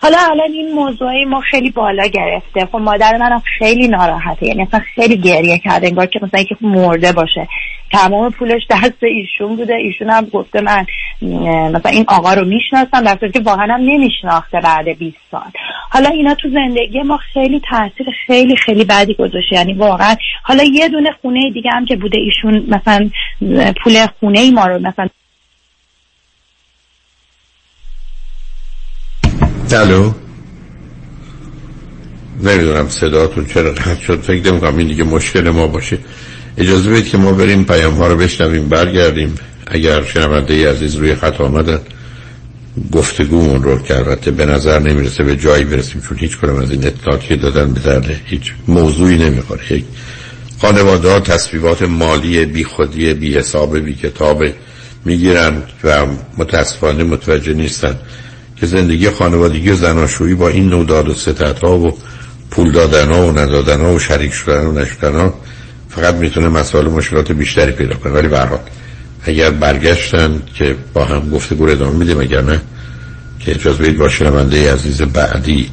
[0.02, 2.66] حالا الان این موضوعی ما خیلی بالا گرفته.
[2.72, 4.46] خب مادر منم خیلی ناراحته.
[4.46, 5.86] یعنی اصلا خیلی گریه کرده.
[5.86, 7.48] انگار که مثلا اینکه مرده باشه.
[7.92, 9.74] تمام پولش دست ایشون بوده.
[9.74, 10.86] ایشون هم گفته من
[11.72, 13.04] مثلا این آقا رو می‌شناسم.
[13.04, 15.50] در که واقعا هم نمیشناخته بعد 20 سال.
[15.90, 19.56] حالا اینا تو زندگی ما خیلی تاثیر خیلی خیلی بدی گذاشته.
[19.56, 23.10] یعنی واقعا حالا یه دونه خونه دیگه هم که بوده ایشون مثلا
[23.84, 25.08] پول خونه ای ما رو مثلا
[29.72, 30.12] الو.
[32.42, 34.20] نمی‌دونم صداتون چرا قطع شد.
[34.20, 35.98] فکر نمی این دیگه مشکل ما باشه.
[36.58, 39.34] اجازه بدید که ما بریم پیام ها رو بشنویم برگردیم.
[39.66, 41.78] اگر شنونده عزیز روی خط آمدن
[42.92, 46.86] گفتگومون رو که البته به نظر نمی‌رسه به جایی برسیم چون هیچ کنم از این
[46.86, 49.72] اطلاعاتی دادن به هیچ موضوعی نمی‌خوره.
[49.72, 49.84] یک
[50.60, 54.44] خانواده ها تصویبات مالی بی خودی بی حساب بی کتاب
[55.04, 56.06] می‌گیرن و
[56.38, 57.98] متاسفانه متوجه نیستن
[58.60, 61.98] که زندگی خانوادگی و زناشویی با این نوع داد و ستت ها و
[62.50, 65.34] پول دادن ها و ندادن ها و شریک شدن و نشدن ها
[65.88, 68.12] فقط می‌تونه مسائل مشکلات بیشتری پیدا کنه.
[68.12, 68.58] ولی برحال
[69.24, 72.60] اگر برگشتن که با هم گفتگو ادامه میدیم اگر نه
[73.40, 75.70] که اجازه بدید با شنونده عزیز بعدی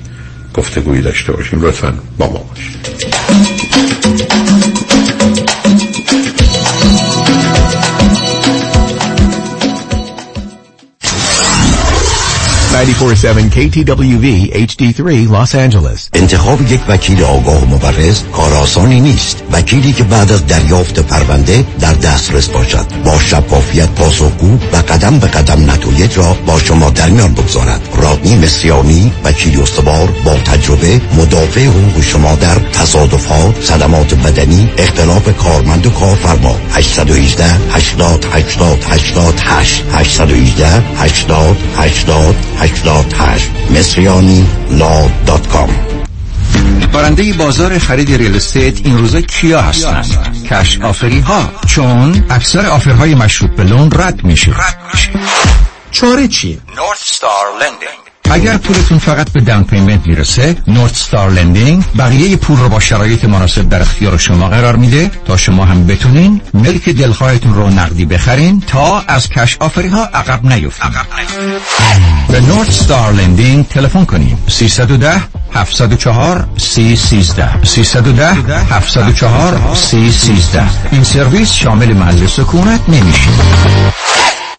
[0.54, 1.62] گفتگویی داشته باشیم.
[1.62, 4.07] لطفا با ما باشید.
[12.88, 16.10] 947 KTWV HD3 Los Angeles.
[16.14, 19.44] انتخاب یک وکیل آگاه و مبرز کار آسانی نیست.
[19.52, 22.86] وکیلی که بعد از دریافت پرونده در دسترس باشد.
[23.06, 27.90] با شفافیت پاسخگو و قدم به قدم نتایج را با شما در میان بگذارد.
[27.96, 35.86] رادنی مصریانی وکیل استوار با تجربه مدافع حقوق شما در تصادفات صدمات بدنی اختلاف کارمند
[35.86, 36.56] و کارفرما.
[36.72, 42.36] 818 80 80 88 818 80 80
[42.86, 45.70] 88 Mesriani Law dot com.
[46.94, 50.04] برنده بازار خرید real estate این روزا کیا هستن
[50.50, 54.56] cash offer ی ها چون اکثر offer های مشروط به loan رد میشه.
[55.92, 58.07] چاره چیه؟ North Star Lending.
[58.32, 63.26] اگر پولتون فقط به down payment می‌رسه North Star Lending بقیه پول رو با شرایط
[63.26, 68.64] مناسب در اختیار شما قرار میده تا شما هم بتونین ملک دلخواهتون رو نقدی بخرین
[68.68, 70.92] تا از cash offer ی ها عقب نیفتین.
[72.30, 75.22] به North Star Lending تلفن کنیم 310
[75.54, 78.34] 704 313 310
[78.72, 83.30] 704 313 این سرویس شامل محل سکونت نمیشه.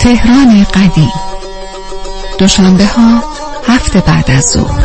[0.00, 1.12] تهران قدیم.
[2.38, 3.22] دوشنبه ها
[3.66, 4.80] هفته بعد از ظهر.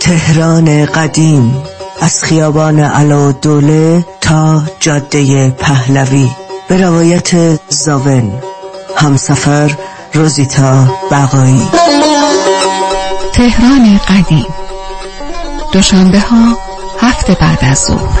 [0.00, 1.62] تهران قدیم.
[2.00, 6.28] از خیابان علا دوله تا جاده پهلوی.
[6.68, 8.32] به روایت زاون.
[9.00, 9.76] همسفر
[10.14, 11.68] روزیتا بقایی.
[13.32, 14.46] تهران قدیم.
[15.72, 16.58] دوشنبه ها
[17.00, 18.20] هفته بعد از ظهر.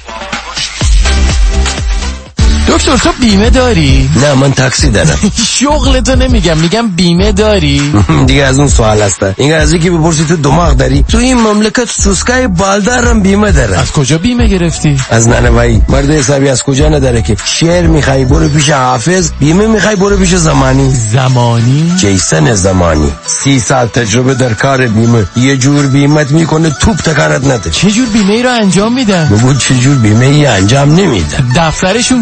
[2.71, 5.17] دکتر تو بیمه داری؟ نه من تاکسی دارم.
[5.59, 7.81] شغلتو نمیگم میگم بیمه داری؟
[8.27, 11.89] دیگه از اون سوال هسته این از که بپرسی تو دماغ داری؟ تو این مملکت
[11.89, 17.21] سوسکای بالدارم بیمه داره از کجا بیمه گرفتی؟ از ننوایی مرد حسابی از کجا نداره
[17.21, 20.89] که شعر می‌خوای برو پیش حافظ بیمه می‌خوای برو پیش زمانی.
[20.89, 23.11] زمانی؟ جیسن زمانی.
[23.27, 25.25] سی سال تجربه در کار بیمه.
[25.37, 27.69] یه جور بیمت می‌کنه توپ تکانت نده.
[27.69, 31.51] چه جور بیمه ای رو انجام میدن؟ بگو چه جور بیمه ای انجام نمیدن.
[31.55, 32.21] دفترشون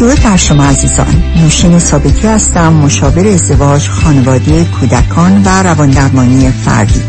[0.00, 1.22] درود بر شما عزیزان.
[1.36, 7.02] نوشین ثابتی هستم مشاور ازدواج خانواده کودکان و رواندرمانی فردی.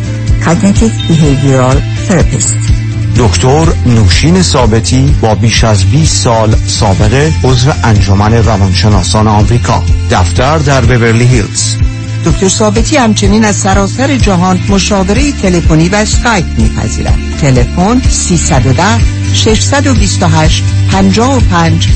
[0.46, 2.56] Cognitive Behavioral Therapist.
[3.18, 9.84] دکتر نوشین ثابتی با بیش از 20 سال سابقه عضو انجمن روانشناسان آمریکا.
[10.12, 11.76] دفتر در بورلی هیلز.
[12.26, 17.18] دکتر ثابتی همچنین از سراسر جهان مشاوره تلفنی و اسکایپ میپذیرد.
[17.42, 18.84] تلفن 310
[19.34, 21.88] 628 55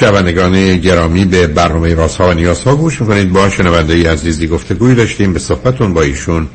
[0.00, 3.32] شنوندگان گرامی به برنامه رازها و نیازها گوش می‌کنید.
[3.32, 6.48] با شنونده ای عزیزی گفتگوی داشتیم به صحبتون با ایشون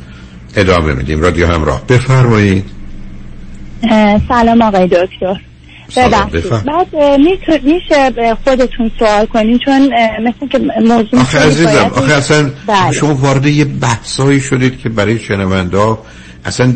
[0.56, 1.22] ادامه میدیم.
[1.22, 1.82] رادیو همراه.
[1.88, 2.66] بفرمایید.
[4.28, 5.41] سلام آقای دکتر.
[5.98, 6.50] ببخشید.
[6.50, 8.12] بعد میشه
[8.43, 9.89] خودتون سوال کنین؟ چون
[10.24, 12.91] مثل که موضوع آخه عزیزم آخه اصلا بله.
[12.91, 15.98] شما وارد یه بحثایی شدید که برای شنونده
[16.46, 16.74] اصلا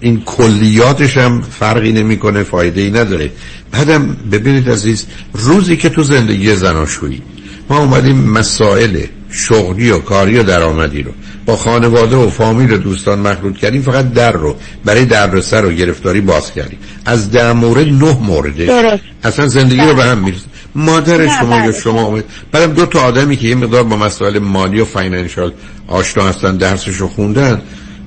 [0.00, 3.30] این کلیاتش هم فرقی نمی‌کنه فایده ای نداره.
[3.72, 7.22] بعدم ببینید عزیز روزی که تو زندگی زناشویی
[7.70, 11.10] ما اومدیم مسائل شغلی و کاری و درآمدی رو
[11.46, 16.20] با خانواده و فامیل و دوستان مخلوط کردیم فقط در رو برای دردسر و گرفتاری
[16.20, 16.78] باز کردیم.
[17.04, 20.44] از ده مورد نه مورده اصلا زندگی رو به هم می‌رسه
[20.74, 22.24] مادر شما یا شما اومد.
[22.52, 25.52] بعدم دو تا آدمی که یه مقدار با مسائل مالی و فاینانشال
[25.88, 27.62] آشنا هستن درسش رو خوندن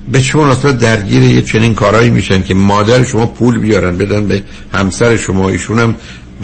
[0.08, 4.42] به چه مناسبت درگیر یه چنین کارهایی میشن که مادر شما پول بیارن بدن به
[4.72, 5.94] همسر شما ایشون هم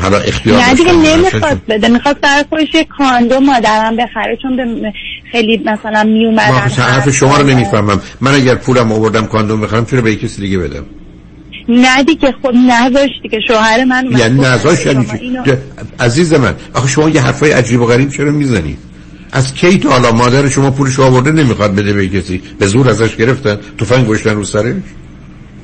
[0.03, 1.89] حالا اختیار نه دیگه نمی‌خواد بده.
[1.89, 4.93] می‌خواد برای خودش یه کاندو مادرم بخره چون به
[5.33, 8.01] خیلی مثلا میومدن حرف شما رو نمی‌فهمم.
[8.21, 10.85] من اگر پولم آوردم کاندوم بخرم چرا به کسی دیگه بدم؟
[11.69, 15.07] نه دیگه خب نذاشتی که شوهر من یعنی نذاشت یعنی
[16.01, 18.88] عزیز من آخه شما یه حرفای عجیب و غریب چرا می‌زنید
[19.33, 23.17] از کی تا حالا مادر شما پولش آورده نمی‌خواد بده به کسی؟ به زور ازش
[23.17, 24.75] گرفتن؟ تفنگ گشتن رو سرش؟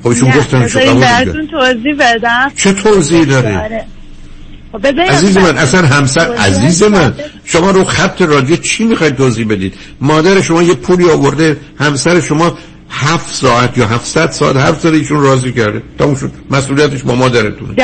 [0.03, 2.51] خب ایشون گفتن شو قبول توضیح بدم.
[2.55, 3.85] چه توضیحی داره؟
[4.71, 7.13] خب عزیز من اصلا همسر عزیز من
[7.45, 12.57] شما رو خط رادیو چی می‌خواید توضیح بدید؟ مادر شما یه پولی آورده همسر شما
[12.89, 15.81] هفت ساعت یا هفتصد ساعت هفت ساعت ایشون راضی کرده.
[15.99, 16.31] تموم شد.
[16.51, 17.75] مسئولیتش با مادرتونه.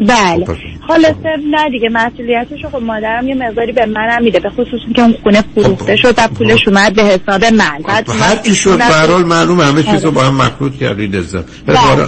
[0.00, 0.46] بله.
[0.80, 1.08] حالا
[1.50, 5.44] نه دیگه مسئولیتش خب مادرم یه مقداری به منم میده به خصوص که اون خونه
[5.54, 7.78] فروخته شد و پولش اومد به حساب من.
[7.88, 11.44] بعد هر چی شد به معلوم همه چیز رو با هم مخلوط کردید ازم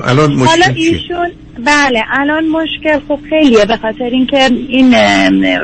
[0.05, 4.95] الان مشکل حالا ایشون بله الان مشکل خب خیلیه به خاطر اینکه این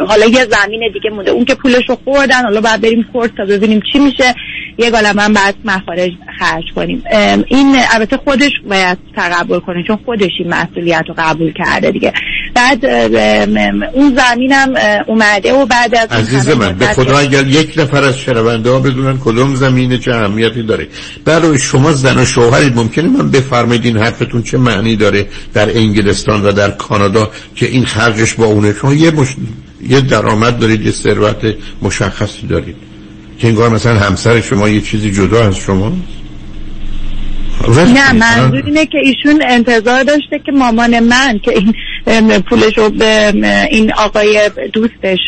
[0.08, 1.30] حالا یه زمین دیگه مونده.
[1.30, 4.34] اون که پولش رو خوردن حالا باید بریم کورس تا ببینیم چی میشه.
[4.78, 7.02] یه گالم هم بعد مخارج خرج کنیم.
[7.46, 12.12] این البته خودش باید تقبل کنه چون خودش این مسئولیت رو قبول کرده دیگه.
[12.54, 12.84] بعد
[13.94, 14.74] اون زمینم
[15.06, 19.18] اومده و بعد از عزیز من به خدا اگر یک نفر از شنونده ها بدونن
[19.18, 20.86] کدوم زمینه چه اهمیتی داره.
[21.24, 26.42] برای شما زن و شوهرید ممکنه من بفرمایید این حرفتون چه معنی داره در انگلستان
[26.42, 29.28] و در کانادا که این خرجش با اونه شما یه, مش...
[29.88, 32.76] یه درآمد دارید یه ثروت مشخصی دارید.
[33.38, 35.92] که انگار مثلا همسر شما یه چیزی جدا از شما
[37.68, 41.74] نه منظور اینه که ایشون انتظار داشته که مامان من که این
[42.40, 43.32] پولش رو به
[43.70, 45.18] این آقای دوستش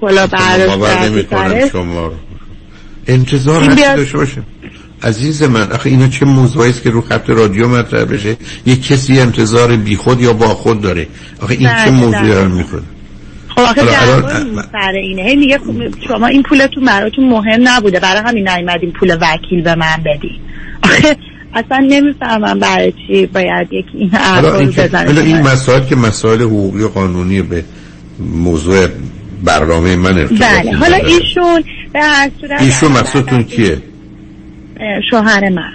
[0.00, 1.72] کلا برداشت.
[1.72, 2.12] شما
[3.06, 4.42] انتظار هستی داشته باشه
[5.02, 8.36] عزیز من آخه اینا چه موضوعی است که رو خط رادیو مطرح بشه؟
[8.66, 11.06] یه کسی انتظار بیخود یا با خود داره.
[11.42, 12.44] آخه این بله، چه موضوعی بله.
[12.44, 12.82] رو می‌کنه
[13.48, 13.82] خب آخه
[14.72, 15.22] سر اینه.
[15.22, 18.00] هی میگه خب شما این پولتون براتون مهم نبوده.
[18.00, 20.40] برای همین نیومدین پول وکیل به من بدی.
[20.82, 21.16] آخه
[21.54, 25.20] اصلا نمی‌فهمم برای چی باید یکی این این, بزنه.
[25.20, 27.64] این مسائل که مسائل حقوقی و قانونی به
[28.18, 28.86] موضوع
[29.44, 30.96] برنامه من ارتباط بله حالا.
[30.96, 33.78] ایشون به هر صورت ایشون مقصودتون کیه؟
[35.10, 35.72] شوهر من.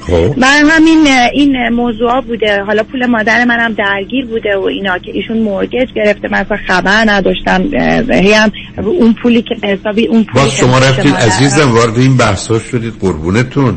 [0.00, 0.38] خب.
[0.38, 2.62] من همین این موضوع بوده.
[2.62, 6.28] حالا پول مادر منم درگیر بوده و اینا که ایشون مورگج گرفته.
[6.28, 7.62] من اصلا خبر نداشتم.
[8.10, 8.52] هی هم
[8.84, 12.92] اون پولی که حسابی اون پولی باز شما رفتید عزیزم وارد این بحثا شدید.
[13.00, 13.76] قربونتون.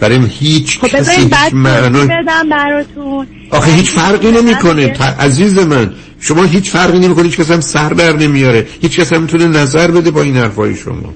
[0.00, 2.08] برای هیچ خب کسی هیچ معنی
[2.50, 3.26] براتون.
[3.50, 4.92] آخه هیچ فرقی نمی‌کنه.
[5.20, 5.90] عزیز من
[6.20, 7.24] شما هیچ فرقی نمی‌کنه.
[7.24, 8.66] هیچ کس هم سر در نمیاره.
[8.82, 11.12] هیچ کس هم می‌تونه نظر بده با این حرفای شما.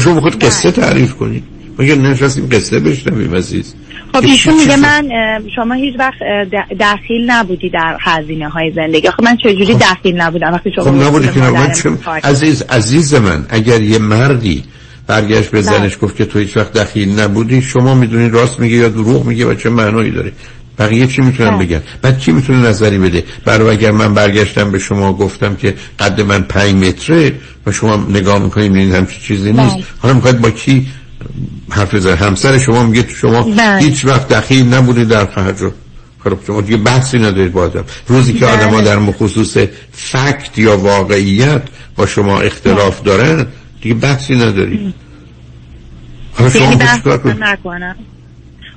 [0.00, 1.44] شما خود قصه تعریف کنید.
[1.78, 3.74] ما یه نشستیم قصه بشنویم عزیز؟
[4.14, 5.08] خب ایشون چی- میگه چی- من
[5.56, 6.18] شما هیچ وقت
[6.80, 9.08] دخیل نبودی در هزینه های زندگی.
[9.08, 12.62] آخه من چجوری دخیل نبودم وقتی شما خب نبودی که نبود مادرم چه- کار عزیز
[12.62, 14.64] عزیز من اگر یه مردی
[15.06, 15.78] برگشت به بله.
[15.78, 19.46] زنش گفت که تو هیچ وقت دخیل نبودی شما می‌دونی راست میگه یا دروغ میگه
[19.46, 20.32] و چه معنایی داره.
[20.78, 21.66] بقیه چی می‌تونن بله.
[21.66, 26.20] بگن؟ بعد کی می‌تونه نظری بده؟ برای اگر من برگشتم به شما گفتم که قد
[26.20, 27.32] من پنج متره
[27.66, 29.74] و شما نگاه می‌کنید می‌بینید همچی چیزی نیست.
[29.74, 29.84] بله.
[29.98, 30.86] حالا می‌خواید با کی
[31.70, 33.78] حرف بزن همسر شما میگه شما بله.
[33.82, 35.56] هیچ وقت دخیل نبودی در خرج
[36.24, 38.66] خب شما دیگه بحثی ندارید با آدم روزی که بله.
[38.66, 39.56] آدم در خصوص
[39.92, 41.62] فکت یا واقعیت
[41.96, 43.46] با شما اختلاف دارن
[43.82, 44.94] دیگه بحثی ندارید
[46.32, 47.06] حالا شما بحث؟
[47.40, 47.96] نکنم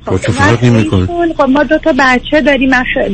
[0.05, 3.09] خب چه فرقی می‌کنه؟ ایشون، خب ما دو تا بچه داریم من خ-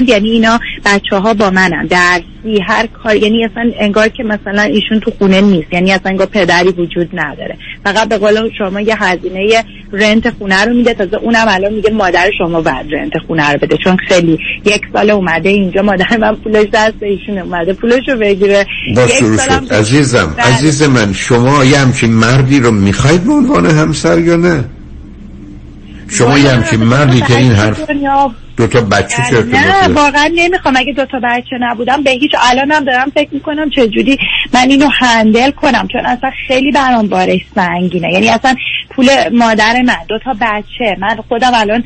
[0.00, 1.86] 100% یعنی اینا بچه ها با منن.
[1.86, 6.26] درسی هر کار یعنی اصلا انگار که مثلا ایشون تو خونه نیست یعنی اصلا انگار
[6.26, 7.58] پدری وجود نداره.
[7.84, 12.30] فقط به قول شما یه هزینه رنت خونه رو میده تازه اونم الان میگه مادر
[12.38, 13.76] شما بعد رنت خونه رو بده.
[13.84, 18.66] چون خیلی یک سال اومده اینجا مادر من پولش دست ایشون اومده پولش رو بگیره
[18.96, 20.46] با شروع شد عزیزم بله.
[20.46, 24.64] عزیز من شما یه همچین مردی رو می‌خواید به عنوان همسر یا نه؟
[26.08, 27.90] شما یه همچین مردی که این حرف
[28.56, 33.10] دو تا بچه چه نه؟ واقعا نمی‌خوام اگه دوتا بچه نبودم به هیچ الانم دارم
[33.14, 34.18] فکر می‌کنم چجوری
[34.54, 38.12] من اینو هندل کنم چون اصلا خیلی برام بارش سنگینه.
[38.12, 38.54] یعنی اصلا
[38.90, 40.96] پول مادر من دوتا بچه.
[40.98, 41.84] من خودم الان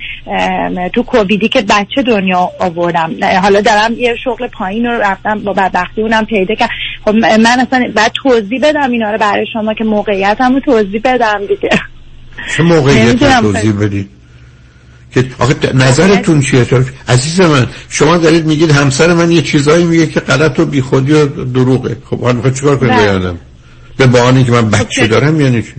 [0.88, 3.10] تو کوویدی که بچه دنیا آوردم.
[3.42, 6.72] حالا دارم یه شغل پایین رو رفتم با بدبختی اونم پیدا کردم.
[7.04, 11.40] خب من اصلا بعد توضیح بدم اینا رو برای شما که موقعیتم رو توضیح بدم
[11.48, 11.70] دیگه.
[12.56, 13.40] چه موقعیت.
[13.40, 14.08] توضیح بدید
[15.14, 16.66] که آخه نظرتون چیه؟
[17.08, 21.26] عزیز من شما دارید میگید همسر من یه چیزایی میگه که غلط و بیخودی و
[21.26, 21.96] دروغه.
[22.10, 23.02] خب حالا می‌خواد چیکار کنید بله.
[23.02, 23.38] بیانم
[23.96, 25.74] به بهانه که من بچه دارم یعنی چی؟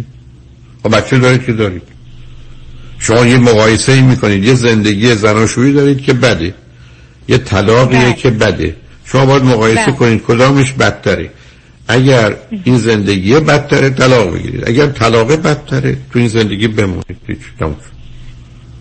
[0.84, 1.82] خب بچه دارید که دارید.
[3.00, 4.44] شما یه مقایسه ای می‌کنید.
[4.44, 6.54] یه زندگی زناشویی دارید که بده.
[7.28, 8.14] یه طلاقیه بله.
[8.14, 8.76] که بده.
[9.06, 9.96] شما باید مقایسه بله.
[9.96, 11.30] کنید کدامش بدتره.
[11.90, 14.70] اگر این زندگی بدتره طلاق بگیرید.
[14.70, 17.18] اگر طلاق بدتره تو این زندگی بمونید.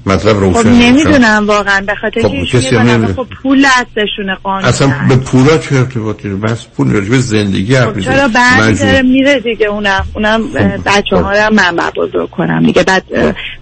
[0.07, 3.15] مطلب خب روشن نمی‌دونم واقعا به خاطر خب، کسی هم.
[3.15, 7.75] خب پول دستشونه قانون اصلا به پولا چه ارتباطی؟ داره بس پول راجع به زندگی
[7.75, 8.01] حرف خب.
[8.01, 10.53] چرا بعد داره میره دیگه اونم اونم
[10.87, 12.83] بچه ها رو من بزرگ کنم دیگه.
[12.83, 13.03] بعد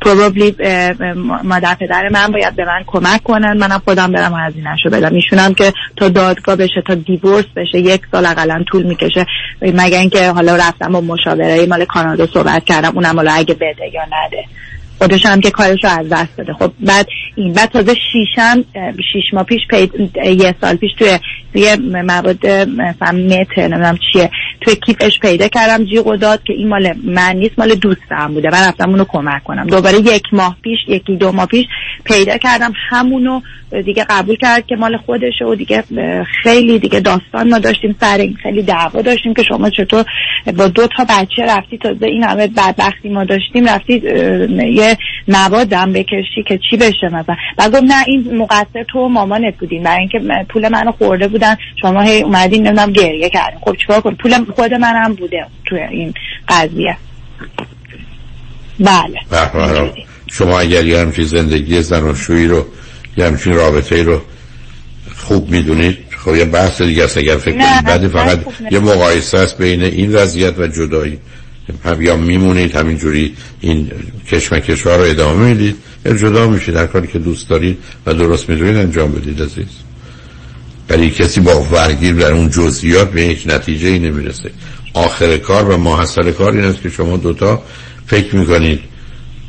[0.01, 0.57] پروبابلی
[1.45, 3.57] مادر پدر من باید به من کمک کنن.
[3.59, 5.15] منم خودم برم هزینه‌شو بدم.
[5.15, 9.27] ایشونم که تا دادگاه بشه تا دیورس بشه یک سال اقلا طول می‌کشه.
[9.63, 12.93] مگر اینکه حالا رفتم با مشاوره مال کانادا صحبت کردم.
[12.95, 14.45] اونم حالا اگه بده یا نده.
[14.99, 16.53] خودش هم که کارش رو از دست داده.
[16.53, 17.07] خب بعد
[17.37, 18.65] این بعد تازه شیشم
[19.13, 21.19] شیش ماه پیش پید یه سال پیش توی
[21.53, 26.95] توی مواد مثلا متر نمی‌دونم چیه توی کیفش پیدا کردم جیغ داد که این مال
[27.05, 28.51] من نیست مال دوستم بوده.
[28.51, 29.67] من رفتم اونو کمک کنم.
[29.67, 31.67] دوباره یک ماه پیش یکی دو ماه پیش
[32.05, 32.73] پیدا کردم.
[32.91, 33.41] همونو
[33.85, 35.85] دیگه قبول کرد که مال خودشه و دیگه
[36.43, 40.05] خیلی دیگه داستان ما داشتیم سر این خیلی دعوا داشتیم که شما چطور
[40.57, 41.79] با دو تا بچه رفتی.
[41.79, 44.03] تازه این همه بدبختی ما داشتیم رفتی
[44.73, 44.86] یه
[45.29, 49.83] موادم بکشی که چی بشه مثلا؟ و گفت نه این مقصر تو و مامانت بودین
[49.83, 51.57] برای اینکه پول منو خورده بودن.
[51.81, 53.61] شما هی اومدین نمی‌دونم گریه کردین.
[53.61, 56.15] خب چیکار کن پول خود منم بوده توی این
[56.49, 56.97] قضیه.
[58.81, 59.19] بله.
[60.33, 62.67] شما اگر یه همچین زندگی زناشویی رو
[63.17, 64.21] یه همچین رابطه رو
[65.17, 67.85] خوب می‌دونید خب یه بحث دیگه است اگر فکر کنید.
[67.85, 68.39] بعد فقط
[68.71, 71.19] یه مقایسه است بین این وضعیت و جدایی.
[71.85, 73.91] هم یا میمونید همینجوری این
[74.29, 75.77] کشمکش ها رو ادامه می‌دید.
[76.07, 76.75] یا جدا میشید.
[76.75, 79.67] در کاری که دوست دارید و درست می‌دونید انجام بدید عزیز.
[80.91, 84.51] ولی کسی با ورگیر در اون جزئیات به یک نتیجه ای نمی‌رسه.
[84.95, 87.63] آخر کار و ماحصل کار این است که شما دوتا
[88.07, 88.81] فکر می‌کنید.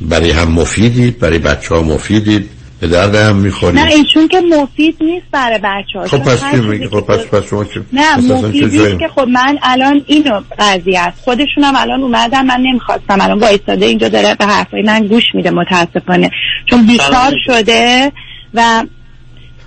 [0.02, 2.50] برای هم مفیدید برای بچه ها مفیدید.
[2.80, 3.80] به درد هم می‌خورید.
[3.80, 7.64] نه ایشون که مفید نیست برای بچه ها خب پس چی خب پس پس شما
[7.64, 11.22] که نه مفید نیست که خب من الان اینو قضیه است.
[11.22, 15.24] خودشون هم الان اومدن من نمی‌خواستم الان با ایستاده اینجا داره به حرفای من گوش
[15.34, 16.32] میده متاسفانه.
[16.66, 18.12] چون بیکار شده
[18.54, 18.84] و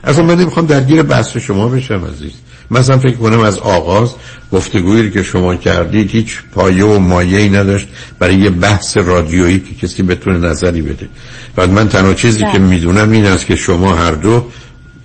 [0.05, 2.33] اصلا من نمی‌خوام درگیر بحث شما بشم عزیز.
[2.71, 4.15] مثلا فکر کنم از آغاز
[4.53, 7.89] گفتگویی که شما کردید هیچ پایه و مایه ای نداشت
[8.19, 11.09] برای یه بحث رادیویی که کسی بتونه نظری بده.
[11.57, 14.47] بعد من تنها چیزی که می‌دونم این است که شما هر دو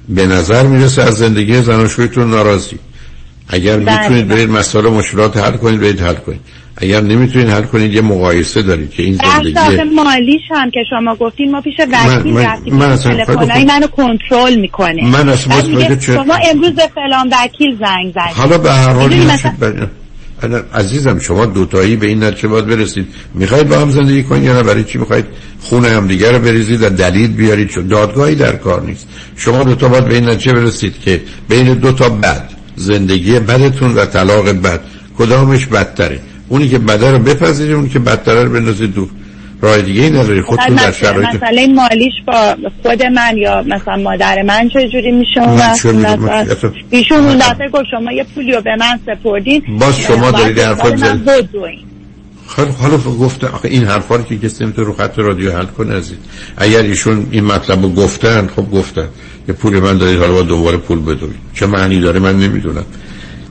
[0.10, 2.80] به نظر می‌رسه از زندگی زناشویتون ناراضی.
[3.48, 6.42] اگر می‌تونید برید مسائل مشکلات حل کنید برید حل کنید.
[6.78, 11.52] اگر نمی‌تونید حل کنید یه مقایسه دارید که این زندگی مالیش هم که شما گفتین
[11.52, 15.08] ما پیش وکیل رفتیم من تلفنای منو کنترل می‌کنه.
[15.08, 19.14] من اصلا شما امروز به فلان وکیل زنگ زدید حالا به هر حال
[20.74, 23.08] عزیزم شما دوتایی به این نتیجه باید برسید.
[23.34, 25.26] می‌خواید با هم زندگی کنید یا نه؟ برای چی می‌خواید
[25.62, 29.08] خونه هم دیگر رو بریزید و دلیل بیارید؟ چون دادگاهی در کار نیست.
[29.36, 32.50] شما دوتا باید به این نتیجه برسید که بین دو تا بد.
[32.76, 34.80] زندگی بدتون و طلاق بد.
[35.18, 39.10] کدامش بدتره؟ اونی که بده رو بپذیرید اونی که بدتره رو بندازید دور
[39.62, 40.02] راه دیگه.
[40.02, 44.90] ای نداری خودتون در شرایط مسئله مالیش با خود من یا مثلا مادر من چه
[44.90, 45.42] جوری میشه
[46.90, 49.62] ایشون اون دفعه گفت شما یه پولی رو به من سپردین.
[49.80, 51.20] باز شما دارید حرفا زد
[52.48, 55.94] خیلی حالا گفته آخه این حرفا رو که کسی نمی‌تونه رو خط رادیو حل کنه
[55.94, 56.18] عزیز.
[56.58, 59.08] اگر ایشون این مطلب رو گفتن خب گفتن.
[59.48, 62.86] یه پول من دارید حالا با دوباره پول بدوید چه معنی داره؟ من نمی‌دونم.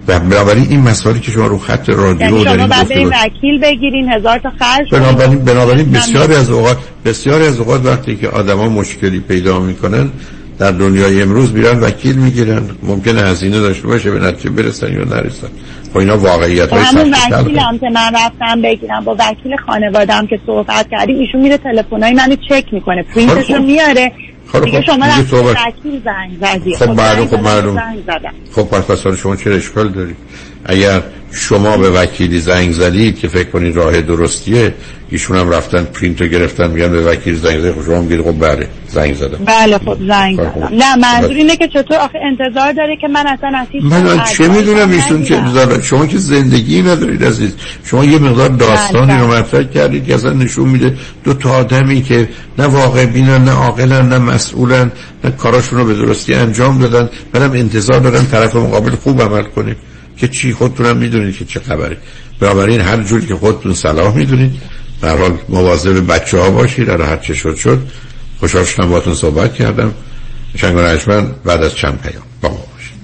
[0.08, 4.38] و بنابراین این مسائلی که شما رو خط رادیو یعنی شما بعد وکیل بگیرین هزار
[4.38, 9.60] تا خرج بنابراین بنابراین بسیاری از اوقات بسیاری از اوقات وقتی که آدما مشکلی پیدا
[9.60, 10.10] می‌کنن
[10.58, 12.62] در دنیای امروز میرن وکیل می‌گیرن.
[12.82, 15.48] ممکنه هزینه داشته باشه به نتیجه برسن یا نرسن.
[15.92, 20.40] خب اینا واقعیت های همون وکیل هم که من رفتم بگیرم با وکیل خانوادم که
[20.46, 23.02] صحبت کردیم ایشون میره تلفن‌های منو چک می‌کنه.
[23.02, 24.12] پرینتشو میاره.
[24.64, 27.80] دیگه شما رفتی وکیل زنگ زدی خب معلوم خب معلوم.
[28.52, 30.16] خب پس شما چه اشکال داری
[30.64, 34.74] اگر شما به وکیلی زنگ زدید که فکر کنید راه درستیه
[35.10, 38.68] ایشون هم رفتن پرینت رو گرفتن میگن به وکیل زنگ زدید خب شما خب بله
[38.88, 39.44] زنگ زدم.
[39.44, 40.68] بله خب زنگ زدم.
[40.72, 44.90] نه منظور اینه که چطور؟ آخه انتظار داره که من اصلا از من چه می‌دونم
[44.90, 47.54] ایشون چه انتظار شما که زندگی ندارید عزیز.
[47.84, 49.20] شما یه مقدار داستانی بله.
[49.20, 52.28] رو مطرح کردید که اصلا نشون میده دو تا آدمی که
[52.58, 54.92] نه واقع بینن نه عاقلن نه مسئولن
[55.24, 59.76] نه کاراشون رو به درستی انجام دادن بعدم انتظار دارن طرف مقابل خوب عمل کنه.
[60.16, 61.96] که چی خودتونم می‌دونید که چه خبره.
[62.40, 64.60] بنابراین هر جوری که خودتون صلاح می‌دونید.
[65.02, 66.86] در حال مواظب بچه ها باشید.
[66.86, 67.82] در هر چه شد شد.
[68.40, 69.94] خوشحال شدم باتون صحبت کردم.
[70.56, 70.74] شنگ
[71.44, 72.22] بعد از چند پیام.
[72.40, 72.94] با ما باشید.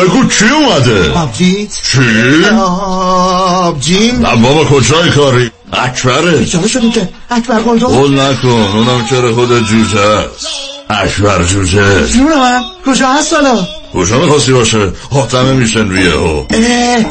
[0.00, 6.38] بگو چی اومده؟ آبجیت چی؟ آبجیم نه بابا کجای کاری؟ اکبره.
[6.38, 10.46] بیچاره شدیم که اکبر قلدو قول نکن اونم چرا خود جوجه است.
[10.90, 12.06] اکبر جوجه.
[12.06, 16.46] جون من کجا هست حالا؟ کجا می‌خواستی باشه؟ حاتمه میشن رویه ها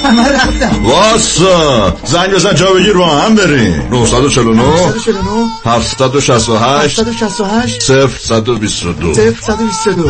[0.04, 1.94] همه رفتم واسا.
[2.06, 3.88] زنگ بزن جا بگیر با هم بریم.
[3.92, 10.10] 949 949 768 768 0 122 0 122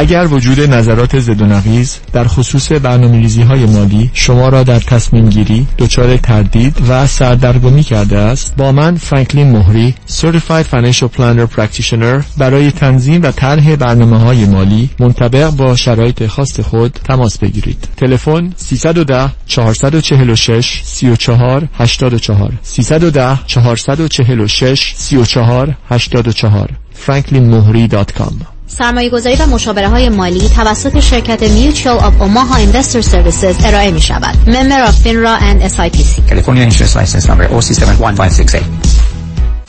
[0.00, 5.28] اگر وجود نظرات زد و نقیز در خصوص برنامه‌ریزی های مالی شما را در تصمیم
[5.28, 12.24] گیری دچار تردید و سردرگمی کرده است با من فرانکلین مهری Certified Financial Planner Practitioner
[12.38, 17.88] برای تنظیم و طرح برنامه های مالی منطبق با شرایط خاص خود تماس بگیرید.
[17.96, 26.70] تلفن 310 446 34 84 310 446 34 84
[27.06, 33.90] franklinmohri.com سرمایه گذاری و مشاوره های مالی توسط شرکت Mutual of Omaha Investor Services ارائه
[33.90, 34.36] می شود.
[34.46, 36.30] member of FINRA and SIPC.
[36.30, 39.09] California Insurance License Number OC71568.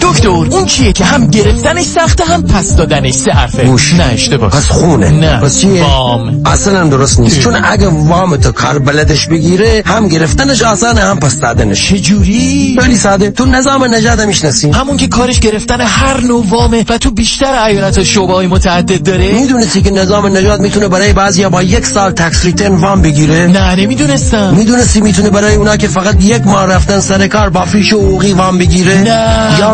[0.02, 4.50] دکتر اون چیه که هم گرفتنش سخته هم پس دادنش سه حرفه؟ گوش نه اشتباه.
[4.50, 5.10] پس خونه.
[5.10, 5.40] نه.
[5.40, 6.42] پس چیه؟ وام.
[6.46, 7.38] اصلا درست نیست.
[7.38, 7.44] اه.
[7.44, 11.90] چون اگه وام تو کار بلدش بگیره هم گرفتنش آسانه هم پس دادنش.
[11.90, 13.32] چجوری؟ خیلی ساده.
[13.32, 14.72] تو نظام نجات می‌شناسی.
[14.72, 19.32] همون که کارش گرفتن هر نوع وامه و تو بیشتر ایالتا شعبه های متعدد داره؟
[19.32, 23.76] می‌دونستی که نظام نجات می‌تونه برای بعضیا با یک سال tax return وام بگیره؟ نه
[23.76, 24.54] نمی‌دونستم.
[24.54, 28.58] می‌دونستی می‌تونه برای اونا که فقط یک ماه رفتن سر کار با فیش حقوقی وام
[28.58, 29.60] بگیره؟ نه.
[29.60, 29.74] یا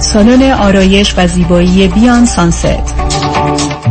[0.00, 2.94] سالن آرایش و زیبایی بیان سانست.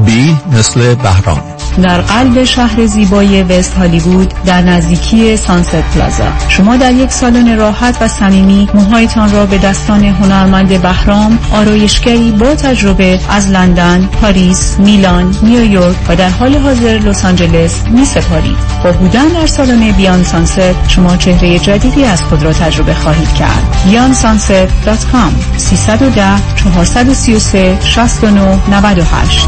[0.06, 1.57] بی مثل بهرام.
[1.84, 7.98] در قلب شهر زیبای وست هالیوود در نزدیکی سانست پلازا شما در یک سالن راحت
[8.02, 15.36] و صمیمی موهایتان را به دستان هنرمند بهرام آرایشگری با تجربه از لندن، پاریس، میلان،
[15.44, 18.58] نیویورک و در حال حاضر لس آنجلس می سپارید.
[18.84, 23.76] با بودن در سالن بیان سانست شما چهره جدیدی از خود را تجربه خواهید کرد.
[23.86, 26.24] بیانسانست.com 310
[26.56, 29.48] 433 69 98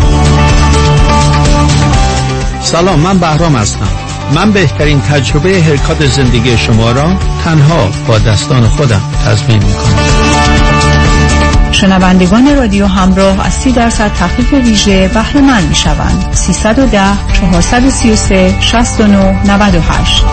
[2.71, 3.87] سلام من بهرام هستم.
[4.35, 9.99] من بهترین تجربه هرکات زندگی شما را تنها با دستان خودم تضمین می کنم
[11.71, 17.01] شنوندگان رادیو همراه از 30 درصد تخفیف ویژه بهره مند می شوند 310
[17.33, 20.23] 433 69 98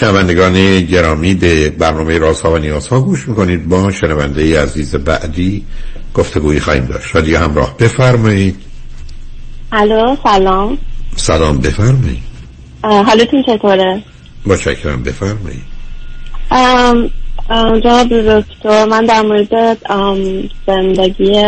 [0.00, 3.68] شنوندگان گرامی به برنامه رازها و نیازها گوش می‌کنید.
[3.68, 5.64] با شنونده عزیز بعدی
[6.14, 7.16] گفتگویی خواهیم داشت.
[7.16, 7.76] رادیو همراه.
[7.78, 8.56] بفرمایید.
[9.72, 10.78] الو سلام.
[11.16, 12.22] سلام بفرمایید.
[12.82, 14.02] حالتون چطوره؟
[14.46, 15.62] متشکرم بفرمایید.
[16.50, 17.10] ام،
[17.50, 19.78] ام، جناب دکتر من در مورد
[20.66, 21.42] زندگی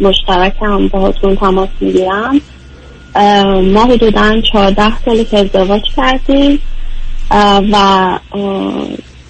[0.00, 2.40] مشترکم باهاتون تماس می‌گیرم.
[3.72, 6.58] ما حدودا چهارده سالی که ازدواج کردیم.
[7.72, 8.18] و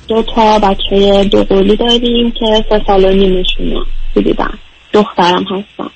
[0.09, 4.59] دو تا بچه دو قولی داریم که سه سال و نیمشون بودیدن.
[4.93, 5.91] دخترم هستم.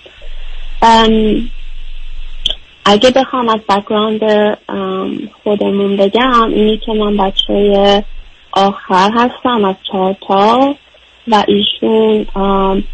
[2.85, 4.21] اگه بخوام از بکراند
[5.45, 8.05] خودمون بگم اینی که من بچه
[8.53, 10.75] آخر هستم از چهار تا
[11.29, 12.27] و ایشون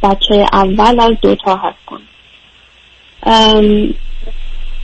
[0.02, 2.00] بچه اول از دو تا هستم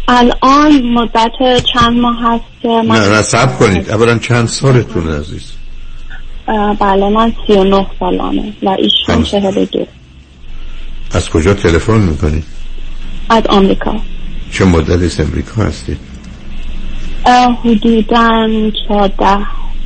[0.09, 3.91] الان مدت چند ماه هست که من نه نه سب کنید.
[3.91, 5.53] اولا چند سالتون عزیز؟
[6.81, 9.87] بله من سی و نه سالانه و ایشون چهل دو.
[11.13, 12.45] از کجا تلفن می‌کنید؟
[13.31, 13.95] از آمریکا.
[14.53, 15.99] چه مدت از امریکا هستید؟
[17.65, 18.49] حدودا
[18.89, 19.39] چهارده